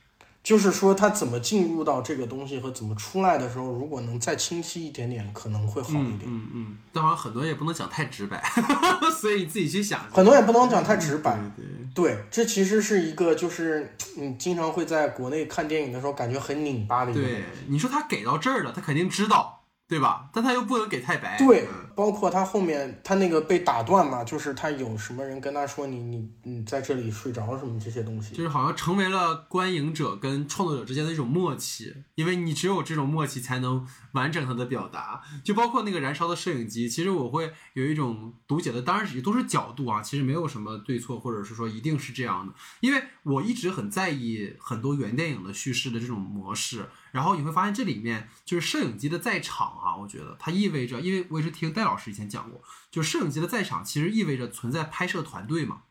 [0.49, 6.21] 就是说，他怎么进入到这个东西和怎么出来的时候，如果能再清晰一点点，可能会好一点。
[6.25, 6.79] 嗯嗯。
[6.91, 8.43] 但好像很多也不能讲太直白，
[9.21, 10.01] 所以你自己去想。
[10.11, 11.39] 很多也不能讲太直白。
[11.55, 12.25] 对对。
[12.31, 17.21] 这其实是一个，就是你经常会在国内看电影的时候，感觉很拧巴的一个。
[17.21, 20.31] 对，你说他给到这儿了，他肯定知道，对吧？
[20.33, 21.37] 但他又不能给太白。
[21.37, 21.69] 对，
[21.99, 35.21] 包括他后面他那个被打断嘛，就是他有什么人跟他说你你你在这里睡着什么这些东西，就是好像成为了观影者跟创作者之间的一种默契，因为你只有这种默契才能完整它的表达。
[35.43, 46.87] 就包括那个燃烧的摄影机，其实我会有一种读解的，当然也都是角度啊，其实没有什么对错，或者是说一定是这样的，因为我一直很在意很多原电影的叙事的这种模式。
[47.11, 55.83] 然后你会发现这里面就是摄影机的在场啊，我觉得它意味着，因为我也是听戴老师以前讲过，就摄影机的在场其实意味着存在拍摄团队嘛，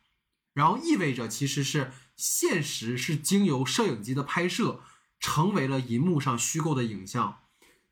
[0.53, 4.81] 然后意味着其实是现实是经由摄影机的拍摄
[5.19, 7.39] 成为了银幕上虚构的影像。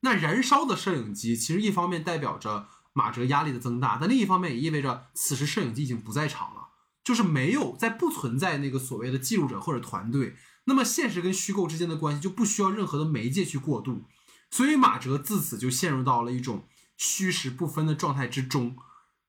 [0.02, 6.70] 那燃烧的摄影机其实一方面代表着马哲压力的增大，但另一方面也意味着此时摄影机已经不在场了，
[7.04, 10.36] 就是没有在不存在那个所谓的记录者或者团队。
[10.66, 14.04] 那么现实跟虚构之间的关系就不需要任何的媒介去过渡，
[14.52, 16.68] 所以马哲自此就陷入到了一种
[16.98, 18.76] 虚实不分的状态之中。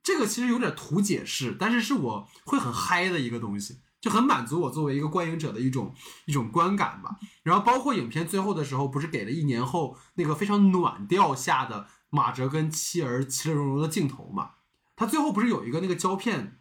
[0.02, 5.94] 这个其实有点图解释，但是是我会很嗨的一个东西，就很满足我作为一个观影者的一种
[6.26, 7.16] 一种观感吧。
[7.42, 14.52] 然后包括影片最后的时候，不是给了一年后那个非常暖调下的马哲跟妻儿其乐融融的镜头嘛？
[14.94, 16.60] 他最后不是有一个那个胶片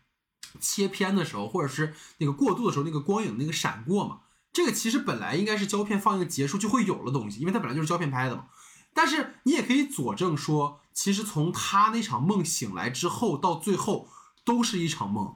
[0.60, 4.22] 切片的时候，或者是那个过渡的时候，那个光影那个闪过嘛？
[4.56, 8.45] 这个其实本来应该是胶片放映结束就会有了东西，因为它本来就是胶片拍的嘛。
[8.94, 14.07] 但是你也可以佐证说，其实从他那场梦醒来之后到最后
[14.45, 15.36] 都是一场梦，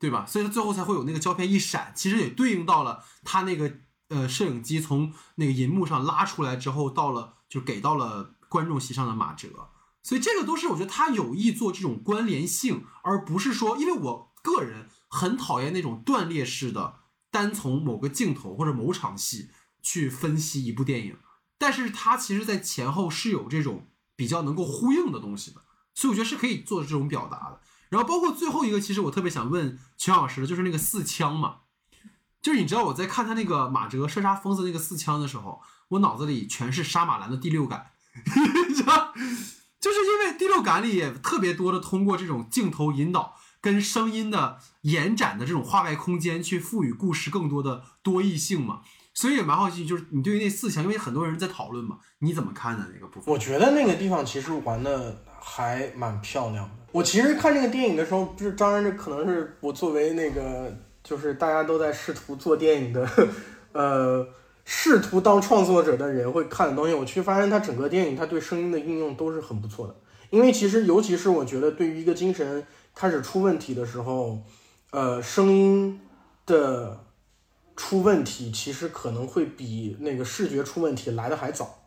[0.00, 0.26] 对吧？
[0.26, 3.72] 所以他最后才会有那个胶片一闪，其实也对应到了他那个
[4.08, 9.68] 呃摄影机从那个银幕上拉出来之后，到了就给到了观众席上的马哲。
[10.02, 17.01] 所以这个都是我觉得他有意做这种关联性，而不是说，因为我个人很讨厌那种断裂式的。
[17.32, 19.50] 单从某个镜头或者某场戏
[19.82, 21.16] 去分析一部电影，
[21.58, 25.62] 但是它其实，在前后是有这种比较能够呼应的东西的，
[25.94, 27.60] 所以我觉得是可以做这种表达的。
[27.88, 31.60] 然后包括最后一个，其实我特别想问全老师的，就是那个四枪嘛，
[32.42, 37.92] 就是你知道我在看他那个马哲射杀疯子那个四枪的时候，我脑子里全是杀马兰的第六感，
[38.76, 39.12] 知道？
[39.80, 43.36] 就是因为第六感里也特别多的通过这种镜头引导。
[43.62, 48.80] 跟声音的延展的这种画外空间，去赋予故事更多的多异性嘛，
[49.14, 52.84] 所以也蛮好奇，就是你对于那四强，因为很多人在讨论嘛，你怎么看呢？
[52.92, 53.32] 那个部分？
[53.32, 56.70] 我觉得那个地方其实玩的还蛮漂亮的。
[56.90, 63.08] 我其实看这个电影的时候，不是当然这可能是我作为那个就是大家都在试图做电影的，
[63.70, 64.26] 呃，
[64.64, 66.92] 试图当创作者的人会看的东西。
[66.92, 69.94] 我去发现它整个电影它对声音的运用都是很不错的，
[70.30, 72.66] 因为其实尤其是我觉得对于一个精神。
[72.94, 74.42] 开始出问题的时候，
[74.90, 76.00] 呃，声音
[76.44, 77.04] 的
[77.74, 81.78] 出问题其实可能会比那个视觉出问题来的还早。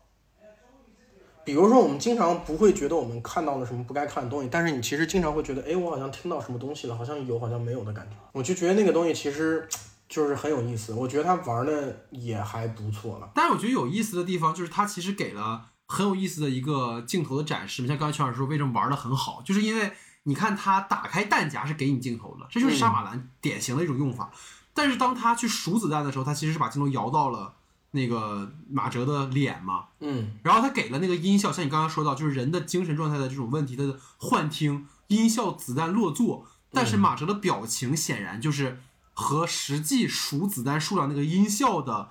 [1.44, 8.16] 比如说，我们经常不会觉得我们看到了什么不该看的东西，但是你其实经常会觉得，哎，我好像听到什么东西了，好像有，好像没有的感觉。
[8.32, 9.68] 我就觉得那个东西其实
[10.08, 13.30] 就是很有意思，我觉得他玩的也还不错了。
[13.32, 17.86] 但是我觉得有意思的地方就是他其实给了很有意思的一个镜头的展示。
[17.86, 19.92] 像刚才全老师说，为什么玩的很好，就是因为。
[20.28, 24.28] 你看他打开弹夹是给你镜头的，这就是杀马兰典型的一种用法。
[24.74, 27.54] 但是当他去数子弹的时候，他其实是把镜头摇到了
[27.92, 38.80] 那个马哲的脸嘛，嗯，然后他给了那个音效，像你刚刚说到，就是人的精神状态的这种问题，他的幻听音效子弹落座，但是马哲的表情显然就是
[39.14, 42.10] 和实际数子弹数量那个音效的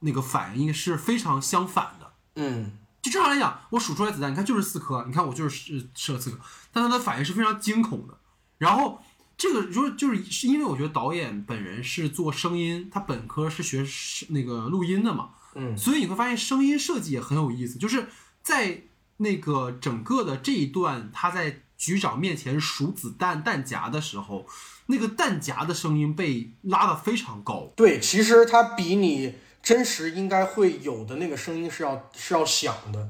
[0.00, 2.72] 那个反应是非常相反的，嗯。
[3.02, 6.40] 就正常来讲，我数出来子弹，你看就是四颗，你看我就是射了四颗，
[6.76, 8.18] 但他的反应是非常惊恐的。
[8.58, 9.02] 然后
[9.38, 13.82] 这个就是就是是因为我觉得导演本人是做声音，他本科是学
[14.28, 17.78] 那个录音的嘛，嗯，所以你会发现声音设计也很有意思。
[17.78, 18.08] 就是
[18.42, 18.82] 在
[19.16, 24.46] 那个整个的这一段，他在局长面前数子弹弹夹的时候，
[24.88, 27.72] 那个弹夹的声音被拉得非常高。
[27.74, 29.36] 对，其实他比你。
[29.62, 33.08] 真实应该会有的那个声音是要是要响的，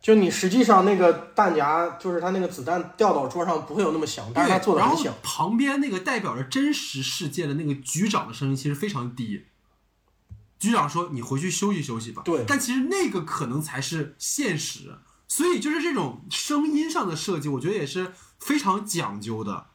[0.00, 5.12] 就你实际上那个弹夹，就是他那个子弹掉到桌上不会有那么响，但是他做的很响。
[5.22, 9.44] 旁边那个代表着真实世界的那个局长的声音其实非常低。
[10.58, 14.98] 局长说：“你回去休息休息吧。”对，但其实那个可能才是现实，
[15.28, 19.66] 所以就是这种声音上的设计，我觉得也是非常讲究的。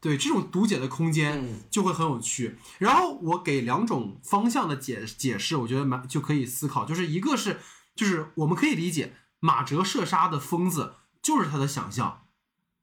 [0.00, 2.56] 对这种读解的空间就会很有趣。
[2.78, 6.86] 然后我给两种方向的解解释，我觉得蛮就可以思考。
[6.86, 7.58] 就是一个是，
[7.94, 12.26] 就是我们可以理解马哲射杀的疯子就是他的想象，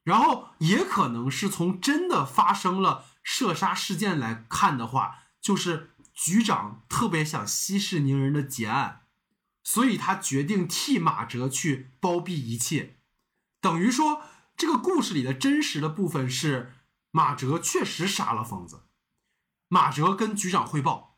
[0.03, 9.03] 然后也可能是从真的发生了射杀事件来看的话，就是局长特别想息事宁人的结案，
[9.63, 12.97] 所以他决定替马哲去包庇一切。
[13.61, 14.23] 等于说
[14.55, 16.73] 这个故事里的真实的部分是
[17.11, 18.83] 马哲确实杀了疯子，
[19.67, 21.17] 马哲跟局长汇报，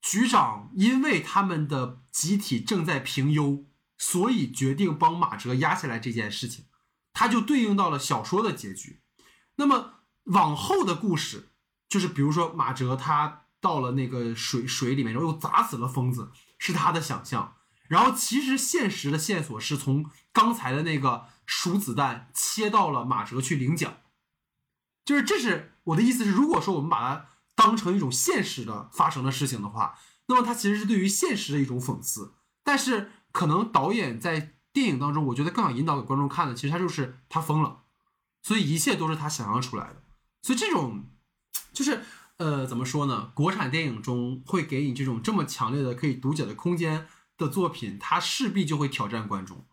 [0.00, 3.64] 局长因为他们的集体正在评优，
[4.02, 6.64] 所以决定帮马哲压下来这件事情，
[7.12, 9.00] 他就对应到了小说的结局。
[9.54, 11.50] 那么往后的故事，
[11.88, 17.54] 就是比如说马哲他到了那个水水里面，然后又砸死了疯子，是他的想象。
[17.86, 23.98] 然后其实现实的线索是从刚才的那个数子弹切到了马哲去领奖，
[25.04, 29.96] 就是这是我的意思是，如果说我们把它当成一种现实的发生的事情的话，
[30.26, 32.34] 那么它其实是对于现实的一种讽刺。
[32.64, 37.82] 但是可能导演在电影当中，我觉得更想引导给观众看的，其实他就是他疯了，
[38.42, 40.02] 所以一切都是他想象出来的。
[40.42, 41.04] 所以这种
[41.72, 42.02] 就是
[42.36, 43.32] 呃怎么说呢？
[43.34, 47.08] 国产电影中会给你这种这么强烈的可以读解的空间。
[47.38, 49.66] 的作品，它势必就会挑战观众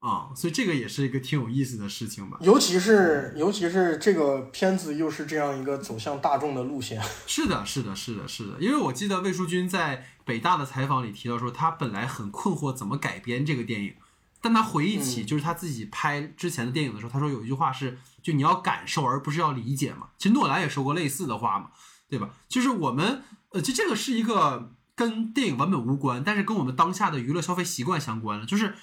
[0.00, 2.38] 啊，所以这个也是一个挺有意思的事情吧。
[2.40, 6.98] 尤其是尤其是这个片子又是这样一个走向大众的路线。
[7.26, 8.56] 是的，是的，是的，是的。
[8.58, 13.94] 因为我记得魏淑君在北大的采访里提到说，他本来很困惑怎么改编这个电影，
[14.40, 20.08] 但他回忆起就是他自己拍之前的电影的时候，他说有一句话是，就你要感受而不是要理解嘛。
[20.16, 21.68] 其实诺兰也说过类似的话嘛，
[22.08, 22.30] 对吧？
[22.48, 24.72] 就是我们呃，就这个是一个。
[24.96, 28.44] 跟电影文本无关，但是跟我们当下的娱乐消费习惯相关了。
[28.44, 28.74] 就是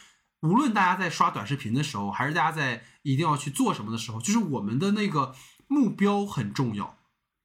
[0.42, 5.36] 无论大家在刷短视频的时候，还是大家在一定要去做什么的时候，就是我们的那个
[5.68, 6.98] 目标很重要。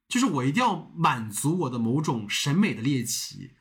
[0.07, 3.53] 就是我一定要满足我的某种审美的猎奇，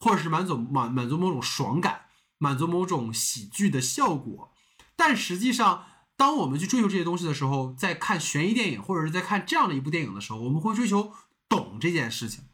[0.00, 2.06] 或者是满足满满足某种爽感，
[2.38, 4.52] 满足某种喜剧的效果。
[4.96, 5.84] 但实际上，
[6.16, 11.12] 当我们去追求这些东西的时候，在看悬疑电影或者是在看这样的一部电影的时候，我们会追求
[11.48, 12.44] 懂这件事情。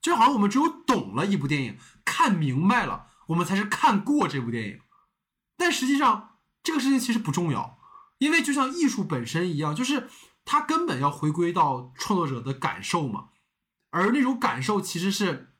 [0.00, 4.80] 就好像我们只有懂了一部电影，看明白了，我们才是看过这部电影。
[5.56, 7.78] 但实际上，这个事情其实不重要，
[8.18, 10.08] 因为就像艺术本身一样，就是
[10.44, 13.28] 它根本要回归到创作者的感受嘛。
[13.90, 15.54] 而那种感受其实是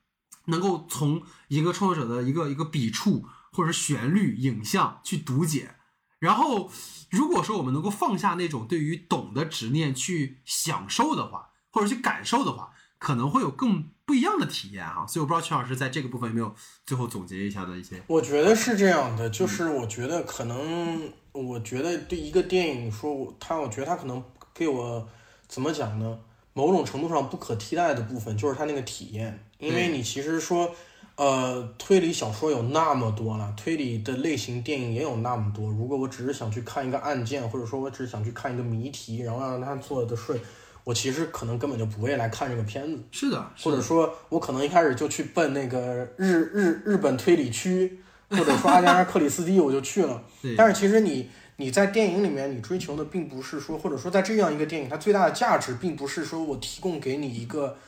[0.46, 5.76] 能够从一个创作者的一个一个笔触，或者是旋律、影像去读解。
[6.18, 6.70] 然后，
[7.10, 13.90] 如果说我们能够放下那种对于懂的执念，去享受的话，或者去感受的话，可能会有更。
[14.06, 16.54] 不一样的体验哈，所以我不知道曲老师在这个部分有没有
[16.84, 18.00] 最后总结一下的一些。
[18.06, 24.22] 我觉得是这样的，就是我觉得可能，我觉得对一个电影说，他，我觉得他可能
[24.52, 25.08] 给我
[25.48, 26.18] 怎么讲呢？
[26.52, 30.70] 某种程度上不可替代的部分就是他那个体验，因为你其实说，
[31.16, 35.70] 呃，推理小说有那么多了，推理的类型电影也有那么多。
[35.70, 40.38] 如果我只是想去看一个案件，或者说我只是想去看一个谜题，然后让他做的顺。
[40.84, 50.22] 我其实可能根本就不会来看这个片子，是的，或者说我可能一开始就去奔那个日日日本推理区，或者说阿加莎克里斯蒂，我就去了。
[50.58, 57.78] 但是其实你你在电影里面，你追求的并不是说，或者说在这样一个电影，它最大的价值并不是说我提供给你一个，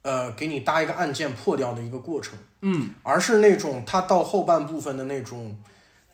[0.00, 5.58] 呃，给你搭一个案件破掉的一个过程，嗯，而是那种它到后半部分的那种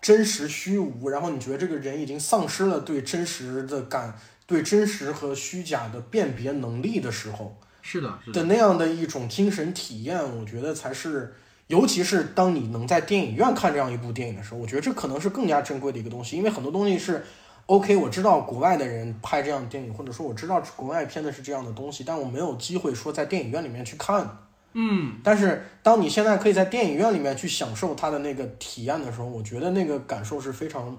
[0.00, 4.18] 真实虚无，然后你觉得这个人已经丧失了对真实的感。
[4.46, 11.34] 对真实和虚假的辨别能力的时候，是的，是的那样的一种精神体验，我觉得才是，
[11.68, 16.36] 尤其是当你能在电影院看这样一部电影的时候，我觉得这可能是更加珍贵的一个东西。
[16.36, 17.24] 因为很多东西是
[17.66, 24.38] ，OK，我知道国外的人拍这样的电影，或者说我知道国外片子是这样的东西，但我没有机会说在电影院里面去看。
[24.74, 30.96] 嗯，但是当你现在可以在电影院里面去享受它的那个体验的时候，我觉得那个感受是非常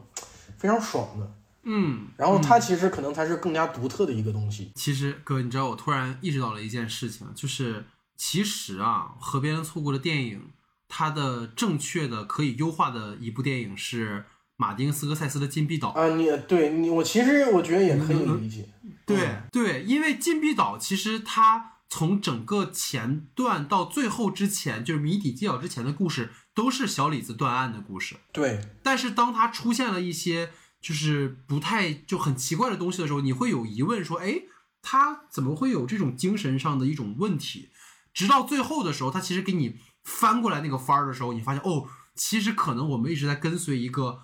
[0.57, 1.27] 非常爽的。
[1.65, 4.71] 嗯，然后它其实可能才是更加独特的一个东西。
[4.75, 7.85] 其实，哥，你知道我突然意识到了一件事情，就是
[8.17, 10.41] 其实啊，河边错过的电影，
[10.89, 14.25] 它的正确的可以优化的一部电影是
[14.57, 16.15] 马丁斯科塞斯的《禁闭岛》啊。
[16.17, 18.67] 你对你，我其实我觉得也可以理解。
[19.05, 28.17] 对对，因为《禁闭岛》其实它从整个前段到最后之前，就是谜底揭晓之前的故事，都是小李子断案的故事。
[28.33, 30.49] 对，但是当它出现了一些。
[30.83, 34.43] 就是不太就很奇怪的东西的时候，你会有疑问说，哎，
[34.81, 37.69] 他怎么会有这种精神上的一种问题？
[38.13, 44.19] 直到最后的时候，他其实给你翻过来那个番儿的时候，你发现哦，其实可能我们一直在跟随一个，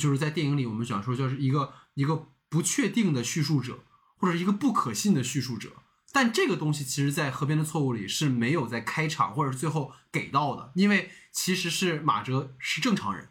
[0.00, 3.78] 就是在电影里我们讲说就是一个一个不确定的叙述者，
[4.16, 5.70] 或者一个不可信的叙述者。
[6.12, 13.28] 但这个东西其实，在《河边的错误》里是没有在开场或者是最后给到的，因为其实是马哲是正常人，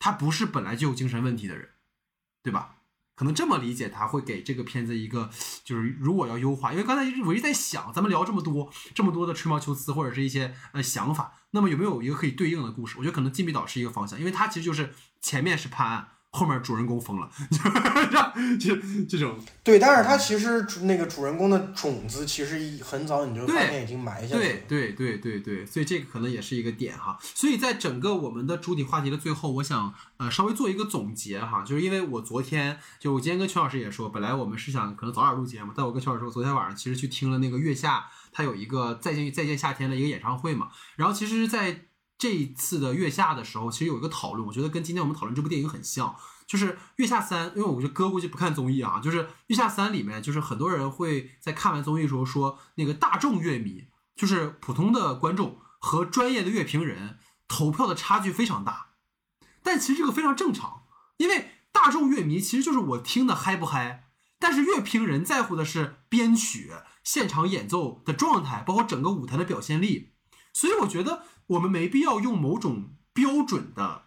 [0.00, 1.70] 他不是本来就有精神问题的人。
[2.46, 2.76] 对吧？
[3.16, 5.28] 可能这么理解，他会给这个片子一个，
[5.64, 12.94] 就是如果要优化，因为刚才我一直在想，咱们聊这么多这么多的吹毛求疵或者是一些呃想法，那么有没有一个可以对应的故事？
[12.98, 16.06] 我觉得可能《禁闭岛》是一个方向，因为它其实就是前面是判案，
[16.36, 17.30] 后面主人公疯了，
[18.60, 18.76] 就
[19.08, 19.34] 这种。
[19.64, 24.40] 对，但是他其实那个主人公的种子其实很早你就发现已经埋下了。
[24.40, 27.18] 对对对对对，所以这个可能也是一个点哈。
[27.22, 41.85] 所以在整个我们的主体话题的最后，我想呃稍微做一个总结哈，就是因为我昨天就我今天跟邱老师也说，本来我们是想可能早点录节目，但我跟邱老师说，昨天晚上其实去听了那个月下，他有一个再见再见夏天的一个演唱会嘛，然后其实在。
[42.18, 46.16] 这一次的月下的时候，其实有一个讨论，我觉得跟今天我们讨论这部电影很像，
[46.46, 58.92] 就是月下三，因为我觉得哥估计不看综艺啊，就是月下三里面，就是很多人会在看完综艺的时候说，那个大众乐迷，就是普通的观众和专业的乐评人投票的差距非常大，
[59.62, 60.84] 但其实这个非常正常，
[61.18, 66.72] 因为大众乐迷其实就是我听的嗨不嗨，但是乐评人在乎的是编曲、
[67.04, 70.14] 现场演奏的状态，包括整个舞台的表现力，
[70.54, 71.24] 所以我觉得。
[71.48, 74.06] 我们没必要用某种标准的，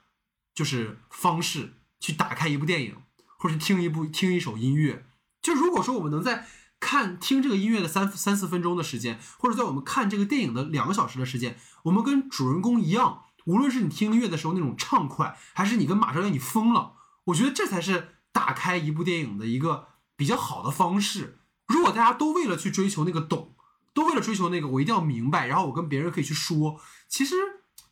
[0.53, 2.95] 就是方式去打开一部电影，
[3.37, 5.05] 或者听一部听一首音乐。
[5.41, 6.47] 就如果说我们能在
[6.79, 16.95] 看听这个音乐的三三四分钟的时间，或者在我们看这个电影的两个小时的时间，我们跟主人公一样，无论是你听音乐的时候那种畅快，还是你跟马上要你疯了，
[17.25, 19.87] 我觉得这才是打开一部电影的一个
[20.17, 21.39] 比较好的方式。
[21.67, 23.55] 如果大家都为了去追求那个懂。
[23.93, 27.35] 都为了追求那个，我一定要明白，然后我跟别人可以去说，其实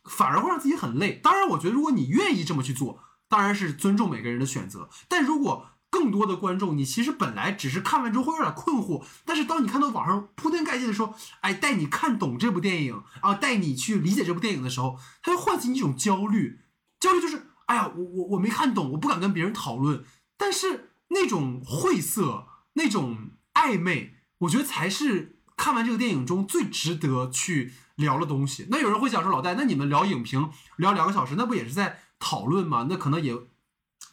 [0.04, 1.12] 反而会让自己很累。
[1.22, 4.88] 当然，我觉得如果你愿意这么去做，当然是尊重每个人的选择。
[5.08, 16.60] 但如果更多的观众，你其实本来只是看完之后会有点困惑，但是当你看到网上铺天盖地的说，哎，带你看懂这部电影啊，带你去理解这部电影的时候，它会唤起你一种焦虑。
[17.00, 20.04] 焦虑就是，哎呀，我我我没看懂，我不敢跟别人讨论。
[20.36, 25.37] 但是那种晦涩，那种暧昧，我觉得才是。
[25.58, 32.86] 看完这个电影中最值得去聊的东西，那有人会想说老戴，那你们聊影评聊两个小时，那不也是在讨论吗？
[32.88, 33.34] 那可能也，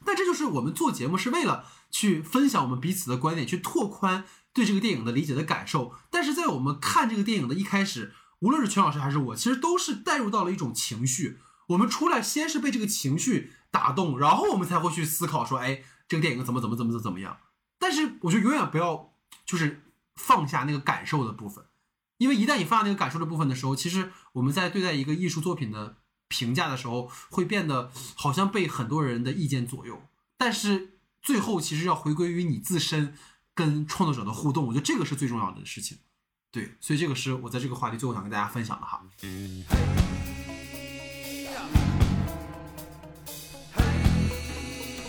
[0.03, 5.93] 但这就是我们做节目是为了去分享我们彼此的观点，去拓宽对这个电影的理解的感受。
[6.09, 11.37] 但是在我们看这个电影的一开始，无论是全老师还是我，其实都是带入到了一种情绪。
[11.67, 17.37] 我们出来先是被这个情绪打动，然后我们才会去思考说，哎，这个电影怎么怎么怎么怎么怎么样。
[17.77, 19.13] 但是我觉得永远不要
[19.45, 19.83] 就是。
[20.15, 21.65] 放下那个感受的部分，
[22.17, 25.97] 因为一旦你放下那个感受的部分的时候，其实我们在对待一个艺术作品的
[26.27, 30.01] 评价的时候，会变得好像被很多人的意见左右。
[30.37, 33.15] 但是最后其实要回归于你自身
[33.53, 35.97] 跟创作者的互动，我觉得这个是最重要的事情。
[36.51, 39.03] 对，所以这个是我在这个话题最后想跟大家分享的哈。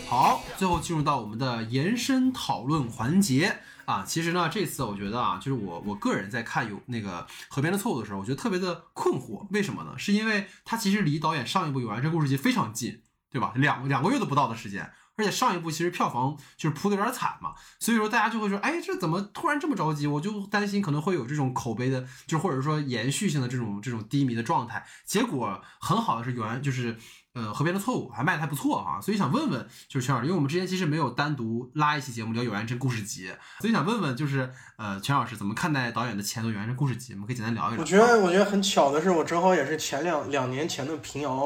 [0.08, 3.60] 好，最后进入到我们的延伸讨论环节。
[3.86, 9.46] 啊，其实呢，这次我觉得啊，就是我我个人在看有那个河边的错误的时候，我觉得特别的困惑。
[9.50, 9.96] 为什么呢？
[9.96, 13.00] 是因为它其实离导演上一部《有完这故事集》非常近，
[13.30, 13.52] 对吧？
[13.54, 20.08] 两两个月都不到的时间，而且上一部其实票房就是扑的有点惨嘛，所以说大家就会说，哎，这怎么突然这么着急？
[20.08, 24.84] 我就担心可能会有这种口碑的，就或者说延续性的这种这种低迷的状态。
[25.04, 26.98] 结果很好的是有完就是。
[27.36, 33.28] 呃，河边的错误还卖的还不错啊，所以想问问，就是全老师，因为我们之前其实没有单独拉一期节目聊《有缘真故事集》，
[33.60, 37.12] 所以想问问，就是呃，全老师怎么看待导演的前作《有缘真故事集》？
[37.16, 37.80] 我们可以简单聊一聊。
[37.80, 41.44] 我觉得，我觉得很巧的是，我正好也是前两两年前的平遥，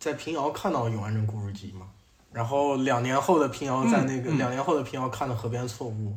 [0.00, 1.86] 在平遥看到《有缘真故事集》嘛，
[2.32, 6.10] 然后两年后的平遥在那个两年后的平遥看的《河边错误》，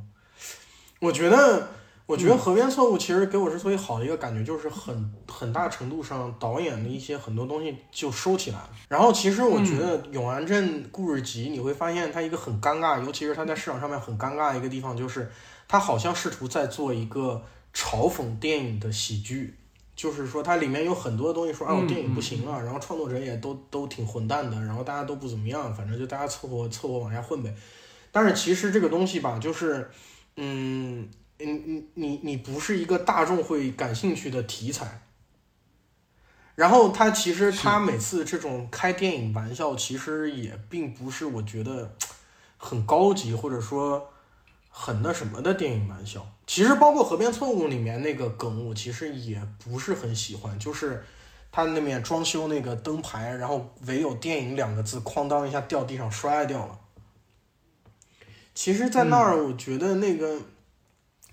[1.02, 1.77] 我觉得。
[2.08, 8.70] 我觉得河边错误其实给我之所以好的一个感觉，就是很很大程度上导演的一些很多东西就收起来了。
[8.88, 15.30] 然后其实我觉得《永安镇故事集》你会发现它一个很尴尬，尤其是它在市场上面很尴尬的一个地方，就是
[15.68, 17.44] 它好像试图在做一个
[17.74, 19.58] 嘲讽电影的喜剧，
[19.94, 27.54] 就是说它里面有很多东西说啊我电影不行了，然后创作者也都都挺混蛋的，然后大家都不怎么样，反正就大家凑合凑合往下混呗。
[28.14, 29.92] 但是其实这个东西吧，就是
[30.38, 31.10] 嗯。
[31.40, 35.02] 你你你你不是一个大众会感兴趣的题材，
[36.56, 41.96] 然后他其实他每次这种开电影玩笑，其实也并不是我觉得
[42.58, 44.10] 很高级或者说
[44.70, 46.28] 很那什么的电影玩笑。
[46.48, 51.04] 其实包括《河边错误》里面那个梗，我其实也不是很喜欢，就是
[51.52, 56.80] 他那面装修那个灯牌，然后唯有电影两个字，哐当一下掉地上摔掉了。
[58.56, 60.42] 其实，在那儿，我觉得那个。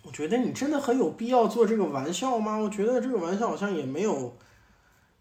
[0.04, 2.56] 我觉得你真的很有必要做这个玩笑吗？
[2.56, 4.36] 我觉得这个玩笑好像也没有，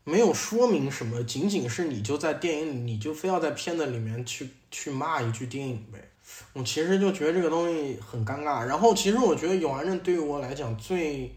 [0.03, 6.10] 没有说明什么，仅仅是你就在电影里，你就非要在片子里面去去骂一句电影呗。
[6.53, 8.65] 我其实就觉得这个东西很尴尬。
[8.65, 11.34] 然后其实我觉得《永安镇》对于我来讲最，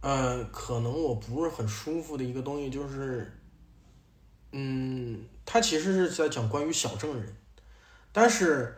[0.00, 3.38] 呃，可能我不是很舒服的一个东西就是，
[4.52, 7.36] 嗯，它其实是在讲关于小镇人。
[8.12, 8.76] 但是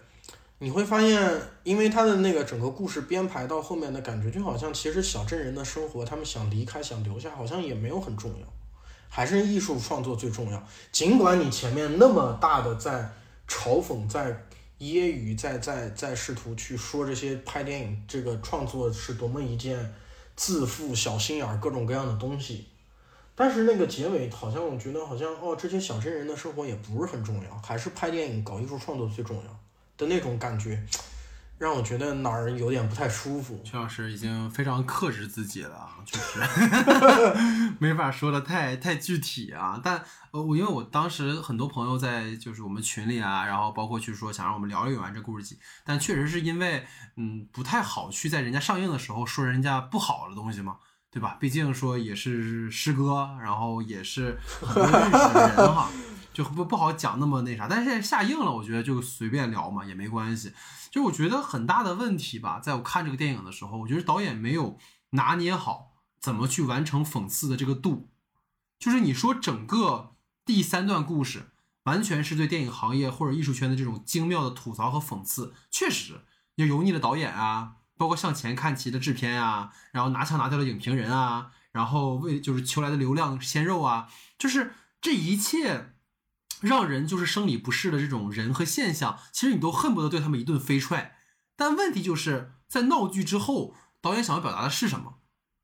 [0.65, 8.47] 你会发现，因为他的那个整个故事编排到后面的感觉，就好像其实小镇人的生活，他们想离开、想留下，好像也没有很重要，
[9.11, 10.67] 还是艺术创作最重要。
[10.91, 13.13] 尽管你前面那么大的在
[13.47, 14.31] 嘲讽、在
[14.79, 19.95] 揶揄、在在在试图去说这些拍电影这个创作是多么一件
[20.35, 22.67] 自负、小心眼儿、各种各样的东西。
[23.35, 29.61] 但是那个结尾好像我觉得好像哦，这些小镇人的生活也不是很重要，还是拍电影搞艺术创作最重要
[29.97, 30.83] 的那种感觉，
[31.59, 33.61] 让我觉得哪儿有点不太舒服。
[33.65, 36.41] 邱老师已经非常克制自己了啊，就是
[37.79, 39.81] 没法说的太太具体啊。
[39.83, 40.03] 但
[40.33, 50.77] 呃，我因为我当时很多朋友在就是我们群里啊，然后包括去说想让我们聊一聊《》这故事集，但确实是因为嗯不太好去在人家上映的时候说人家不好的东西嘛。
[51.15, 51.37] 对吧？
[51.39, 55.89] 毕竟说也是师哥，然后也是很多认识的人哈，
[56.35, 57.67] 就不不好讲那么那啥。
[57.67, 60.53] 但是现在下映了，我觉得就随便聊嘛，也没关系。
[60.91, 64.77] 就我觉得很大的问题吧，在我看这个电影的时候，我觉得导演没有
[65.11, 68.11] 拿捏好怎么去完成讽刺的这个度。
[68.79, 71.53] 就是你说整个第三段故事
[71.85, 76.21] 完全是对电影行业或者艺术圈的这种精妙的吐槽和讽刺，确实
[76.57, 77.77] 有油腻的导演啊。
[77.97, 85.94] 包括向前看齐的制片啊，然后拿枪拿掉的影评人啊，然后为就是求来的流量鲜肉啊，就是这一切
[86.61, 91.17] 让人就是生理不适的这种人和现象，其实你都恨不得对他们一顿飞踹。
[91.57, 95.15] 但问题就是在闹剧之后，导演想要表达的是什么？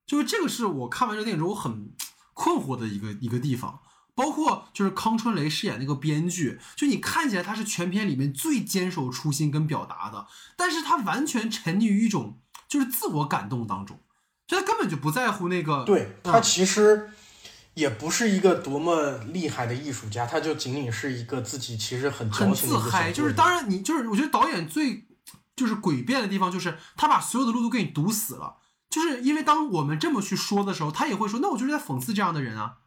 [0.06, 1.92] 就是这个是我看完这个电影之后很
[2.34, 3.80] 困惑的一个一个地方。
[4.12, 10.26] 包括就是康春雷饰演那个编剧，就你看起来他是全片里面最坚守初心跟表达的，
[10.56, 12.38] 但是他完全沉溺于一种
[12.68, 13.98] 就是自我感动当中，
[14.46, 15.84] 就他根本就不在乎那个。
[15.84, 17.10] 对他其实
[17.80, 23.10] 也不是一个多么厉害的艺术家，他就仅仅是一个自己其实很很自嗨。
[23.10, 25.08] 就是当然你就是我觉得导演最
[25.56, 28.58] 就是诡辩的地方，就是他把所有的路都给你堵死了，
[28.88, 32.78] 就是因为当我们这么去说的时候，他也会说，那我就是在讽刺这样的人啊。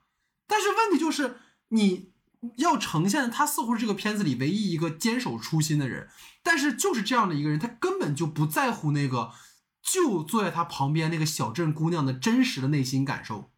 [0.47, 1.37] 但是问题就是，
[1.69, 2.11] 你
[2.57, 6.09] 要呈现他似乎是这个片子里唯一一个坚守初心的人，
[6.43, 9.31] 但是就是这样的一个人，他根本就不在乎那个
[9.81, 13.52] 就坐在他旁边那个小镇姑娘的真实的内心感受。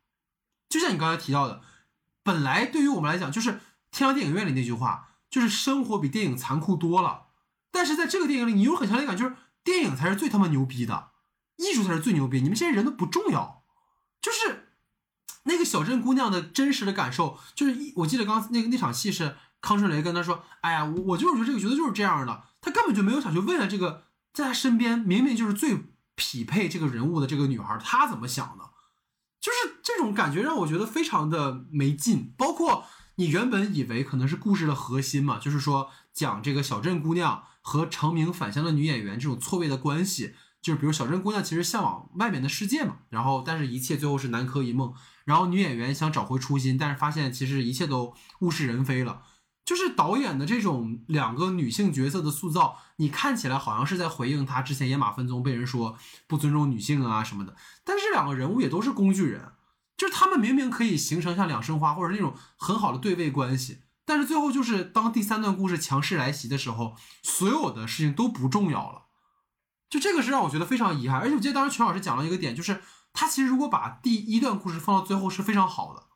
[0.70, 1.62] 就像你刚才提到的，
[2.24, 3.60] 本来对于我们来讲，就是
[3.92, 7.28] 天堂电影院里那句话，就是生活比电影残酷多了。
[7.72, 11.12] 但是在这个电影里，你有很强烈感，就是电影才是最他妈牛逼的，
[11.58, 13.64] 艺术才是最牛逼，你们这些人都不重要，
[14.22, 14.64] 就是。
[15.48, 25.78] 那个小镇姑娘的真实的感受，就是一我记得刚那个那场戏是康春雷跟她说：“哎呀，我我就是觉得这个角色就是这样的。”他根本就没有想去问了这个在他身边明明就是最
[26.16, 28.72] 匹配这个人物的这个女孩，她怎么想的？
[29.46, 32.34] 就是这种感觉让我觉得非常的没劲。
[32.36, 32.84] 包括
[33.18, 44.92] 你原本以为可能是故事的核心嘛，就是说讲这个小镇姑娘和成名返乡的女演员这种错位的关系，就是比如小镇姑娘其实向往外面的世界嘛，然后但是一切最后是南柯一梦。
[45.26, 49.22] 然后女演员想找回初心，但是发现其实一切都物是人非了。
[49.66, 55.98] 就是导演的这种两个女性角色的塑造，你看起来好像是在回应他之前《野马分鬃》被人说
[56.28, 57.56] 不尊重女性啊什么的。
[57.84, 59.54] 但是这两个人物也都是工具人，
[59.98, 69.06] 就是他们明明可以形成像两生花或者那种很好的对位关系，但是最后就是当第三段故事强势来袭的时候，所有的事情都不重要了。
[69.90, 71.20] 就这个是让我觉得非常遗憾。
[71.20, 72.82] 而且我记得当时全老师讲了一个点，就是。
[73.18, 76.08] 他其实如果把第一段故事放到最后是非常好的，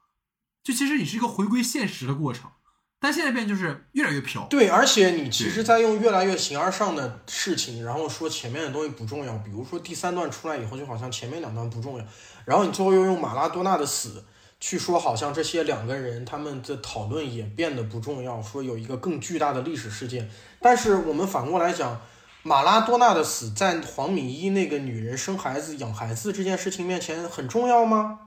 [0.61, 2.51] 就其实你是一个回归现实的过程，
[2.99, 4.43] 但现在变就是越来越飘。
[4.49, 9.37] 对，而且你其实在用越来越形而上的事情，然后说前面的东西不重要。
[9.37, 12.05] 比如说第三段出来以后，就好像前面两段不重要，
[12.45, 14.23] 然后你最后又用马拉多纳的死
[14.59, 20.29] 去说，好像这些两个人他们的讨论也变得不重要，说有一个更巨大的历史事件。
[20.61, 21.99] 但是我们反过来讲。
[22.41, 28.17] 马拉多纳的死在黄敏一那个女人生孩子养孩子这件事情面前很重要吗？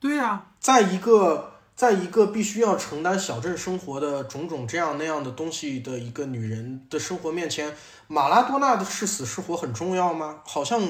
[0.00, 7.72] 对呀，在一个在一个必须要承担小镇生活的种种这样那样的东西的一个女人的生活面前，
[8.08, 10.40] 马拉多纳的是死是活很重要吗？
[10.44, 10.82] 好像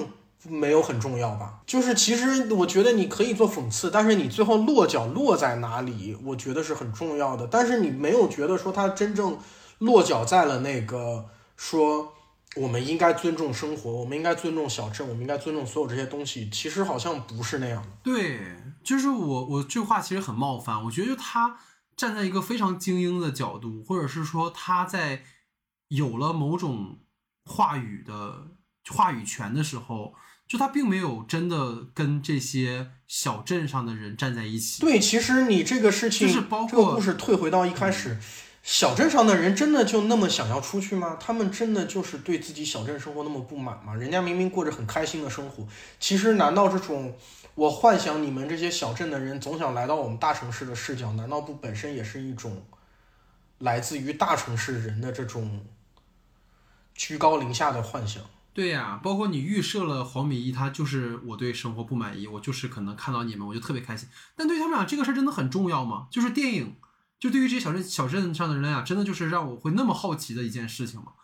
[0.45, 1.61] 没有很重要吧。
[1.67, 7.47] 就是其实我觉得你可以做讽刺，但是你最后落脚落在哪里，我觉得是很重要的。
[7.47, 9.39] 但是你没有觉得说他真正
[9.81, 11.27] 落脚在了那个
[11.59, 12.15] 说。
[12.57, 16.49] 我们应该尊重生活，我们应该尊重小镇，我们应该尊重所有这些东西。
[16.51, 17.85] 其实好像不是那样。
[18.03, 18.41] 对，
[18.83, 20.85] 就是我，我这话其实很冒犯。
[20.85, 21.59] 我觉得他
[21.97, 25.23] 站在一个非常精英的角度，或者是说他在
[25.89, 27.01] 有了某种
[27.45, 28.49] 话语的
[28.89, 30.15] 话语权的时候，
[30.47, 34.81] 就他并没有真的跟这些小镇上的人站在一起。
[34.81, 38.19] 对，其实你这个事情，就是包括这个故事退回到一开始。
[38.61, 41.17] 小镇上的人真的就那么想要出去吗？
[41.19, 43.95] 他们真的就是对自己小镇生活那么不满吗？
[43.95, 45.67] 人家明明过着很开心的生活，
[45.99, 47.17] 其实难道这种
[47.59, 52.65] 我幻想你们这些小镇的人总想来到我们大城市的视角，难道不本身也是一种
[53.59, 55.67] 来自于大城市人的这种
[56.95, 58.23] 居高临下的幻想？
[58.55, 64.09] 对呀、包括你预设了黄米一，他就是我对生活不满意，我就是可能看到你们我就特别开心。
[64.37, 66.07] 但对于他们俩这个事儿真的很重要吗？
[66.13, 66.77] 就是电影，
[67.19, 71.15] 就对于这些小镇小镇上的人来讲，真的就是让我会那么好奇的一件事情吗？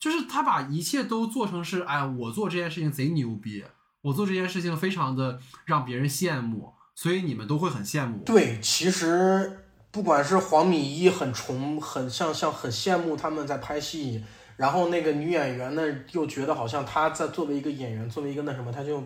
[0.00, 3.64] 就是他把一切都做成是，哎，我做这件事情贼牛逼，
[4.02, 8.18] 我做这件事情非常的让别人羡慕，所以你们都会很羡慕。
[8.24, 14.22] 对，其实不管是黄米一很崇，很像像很羡慕他们在拍戏，
[14.56, 19.02] 然后那个女演员呢又觉得好像她在作为一个演员，作为一个那什么，她就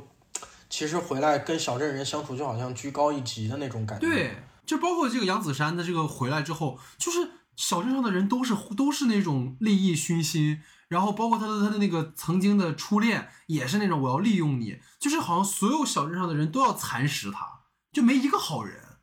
[0.68, 4.06] 其实回来跟小镇人相处就好像居高一级的那种感觉。
[4.06, 4.36] 对，
[4.66, 7.18] 就包括这个杨子姗的这个回来之后，就是
[7.56, 10.60] 小镇上的人都是都是那种利益熏心，
[10.92, 17.60] 然后包括他的他的那个曾经的初恋也是那种我要利用你，就是好像所有小镇上的人都要蚕食他，
[17.90, 18.98] 就没一个好人，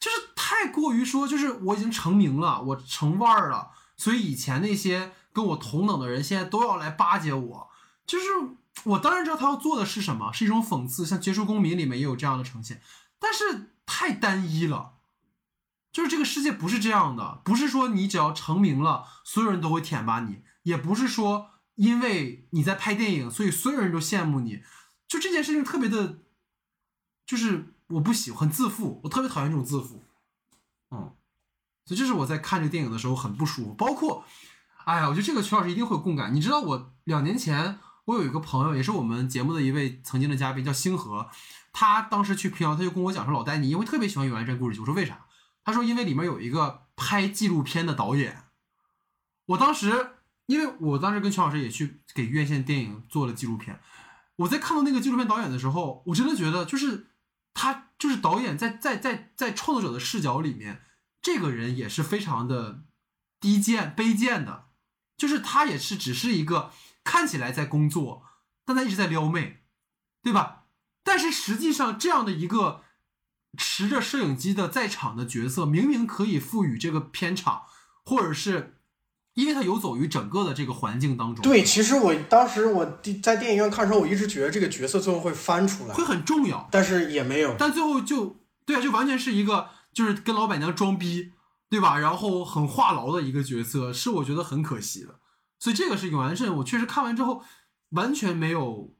[0.00, 7.70] 就是太过于说就是我已经成名了，我成腕儿了，所以以前那些跟我同等的人现在都要来巴结我，
[8.06, 8.24] 就是
[8.84, 12.80] 我当然知道他要做的是什么，是一种讽刺，像《杰出公民》里面也有这样的呈现，
[13.20, 14.94] 但是太单一了。
[15.92, 24.62] 就是这个世界不是这样的，不是说你只要成名了，所有人都会舔吧你，也不是说因为你在拍电影，所以所有人都羡慕你。
[25.08, 26.20] 就这件事情特别的，
[27.26, 30.02] 就是我不喜欢，自负，我特别讨厌这种自负。
[30.90, 31.14] 嗯，
[31.84, 33.74] 所以这是我在看这个电影的时候很不舒服。
[33.74, 34.24] 包括，
[34.84, 36.34] 哎呀，我觉得这个曲老师一定会有共感。
[36.34, 41.28] 你知道，我两年前我有一个朋友，也是我们节目的一位曾经的嘉宾，叫星河。
[41.74, 45.26] 他当时去平遥，他就跟我讲说：“老戴，你因为特别喜欢《永安镇故事》。”我说：“为啥？”
[45.64, 48.44] 他说：“因为里面有一个拍纪录片的导演。”
[49.46, 50.10] 我当时，
[50.52, 53.80] 因为我当时跟全老师也去给院线电影做了纪录片。
[54.36, 57.06] 我在看到那个纪录片导演的时候，我真的觉得，就是
[57.54, 60.82] 他就是导演在在在在创作者的视角里面，
[61.22, 62.84] 这个人也是非常的
[63.40, 64.66] 低贱卑贱的，
[65.16, 66.70] 就是他也是只是一个
[67.02, 68.24] 看起来在工作，
[68.66, 69.62] 但他一直在撩妹，
[70.22, 70.64] 对吧？
[71.02, 72.84] 但是实际上，这样的一个
[73.56, 77.62] 持着摄影机的在场的角色，明明可以赋予这个片场，
[78.04, 78.81] 或者是
[79.34, 86.68] 因为他游走于整个的这个环境当中，对，其实我当时我第在电影院看的时候，我一直觉得这个角色最后会翻出来会，很重要。
[86.70, 87.56] 但是也没有。
[87.58, 88.36] 但最后就
[88.66, 91.32] 对啊，就完全是一个就是跟老板娘装逼，
[91.70, 91.98] 对吧？
[91.98, 95.20] 然后很话痨的一个角色，是我觉得很可惜的。
[95.58, 97.42] 所以这个是永安镇，我确实看完之后
[97.90, 98.92] 完全没有，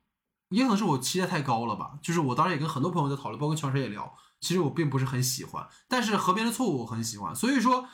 [0.48, 1.98] 也可能是我期待太高了吧。
[2.00, 7.34] 就是我当时也跟很多朋友在讨论，包括全老师也聊，其实我并不是很喜欢，但是河边的错误我很喜欢。
[7.34, 7.86] 所以说，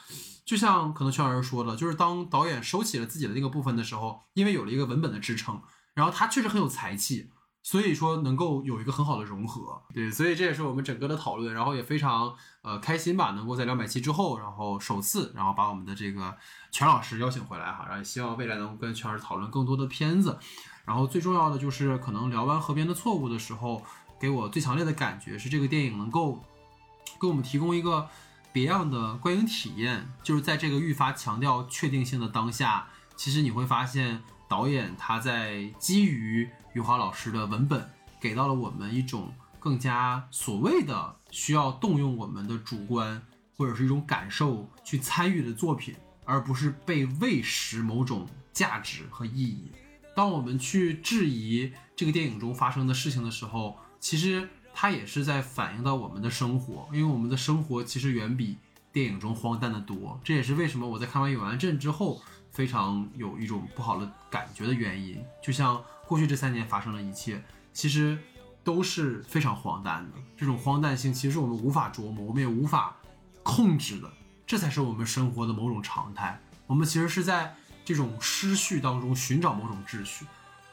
[0.49, 5.61] 就像可能全老师说的，就是当导演收起了自己的那个部分的时候，因为有了一个文本的支撑，
[5.93, 7.29] 然后他确实很有才气，
[7.62, 16.35] 所以说能够有一个很好的融合，对，所以这也是我们整个的讨论，然后也非常呃开心吧，能够在两百期之后，然后首次，然后把我们的这个
[16.70, 20.39] 全老师邀请回来哈，然后也希望未来能够跟全老师讨论更多的片子，
[20.87, 23.83] 然后最重要的就是可能聊完《河边的错误》的时候，
[24.19, 26.43] 给我最强烈的感觉是这个电影能够
[27.20, 28.09] 给我们提供一个
[28.53, 37.89] 别样的观影体验，就是在这个愈发强调确定性的当下，其实你会发现导演他在基于余华老师的文本，
[38.20, 43.23] 给到了我们一种更加所谓的需要动用我们的主观
[43.57, 45.95] 或者是一种感受去参与的作品，
[46.25, 49.70] 而不是被喂食某种价值和意义。
[50.16, 54.49] 当我们去质疑这个电影中发生的事情的时候，其实
[54.81, 58.57] 它也是在反映到我们的生活，因为我们的生活其实远比
[58.93, 60.21] 电影中荒诞的多。
[60.23, 62.23] 这也是为什么我在看完《永安镇》之后，
[62.53, 65.21] 非常有一种不好的感觉的原因。
[65.43, 67.43] 就像过去这三年发生的一切，
[67.73, 68.17] 其实
[68.63, 70.17] 都是非常荒诞的。
[70.37, 72.95] 这种荒诞性其实我们无法琢磨，我们也无法
[73.43, 74.09] 控制的。
[74.47, 76.41] 这才是我们生活的某种常态。
[76.69, 77.53] 我们其实是在
[77.85, 80.25] 这种失序当中寻找某种秩序，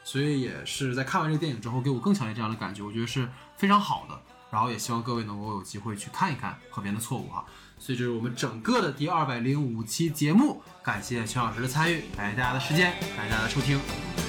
[0.06, 4.16] 所以也是在看完这个电影之后，给我更强烈这样的感觉，我觉得是非常好的。
[4.52, 7.44] 然后也希望各位能够有机会去看一看《河边的错误》哈。
[7.76, 13.80] 所以这是我们整个的第二百零五期节目，感谢全老师的参与，感谢大家的时间，感谢大家的收听，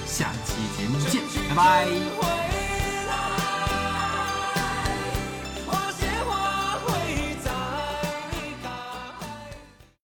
[0.04, 2.57] 下期节目见，拜拜。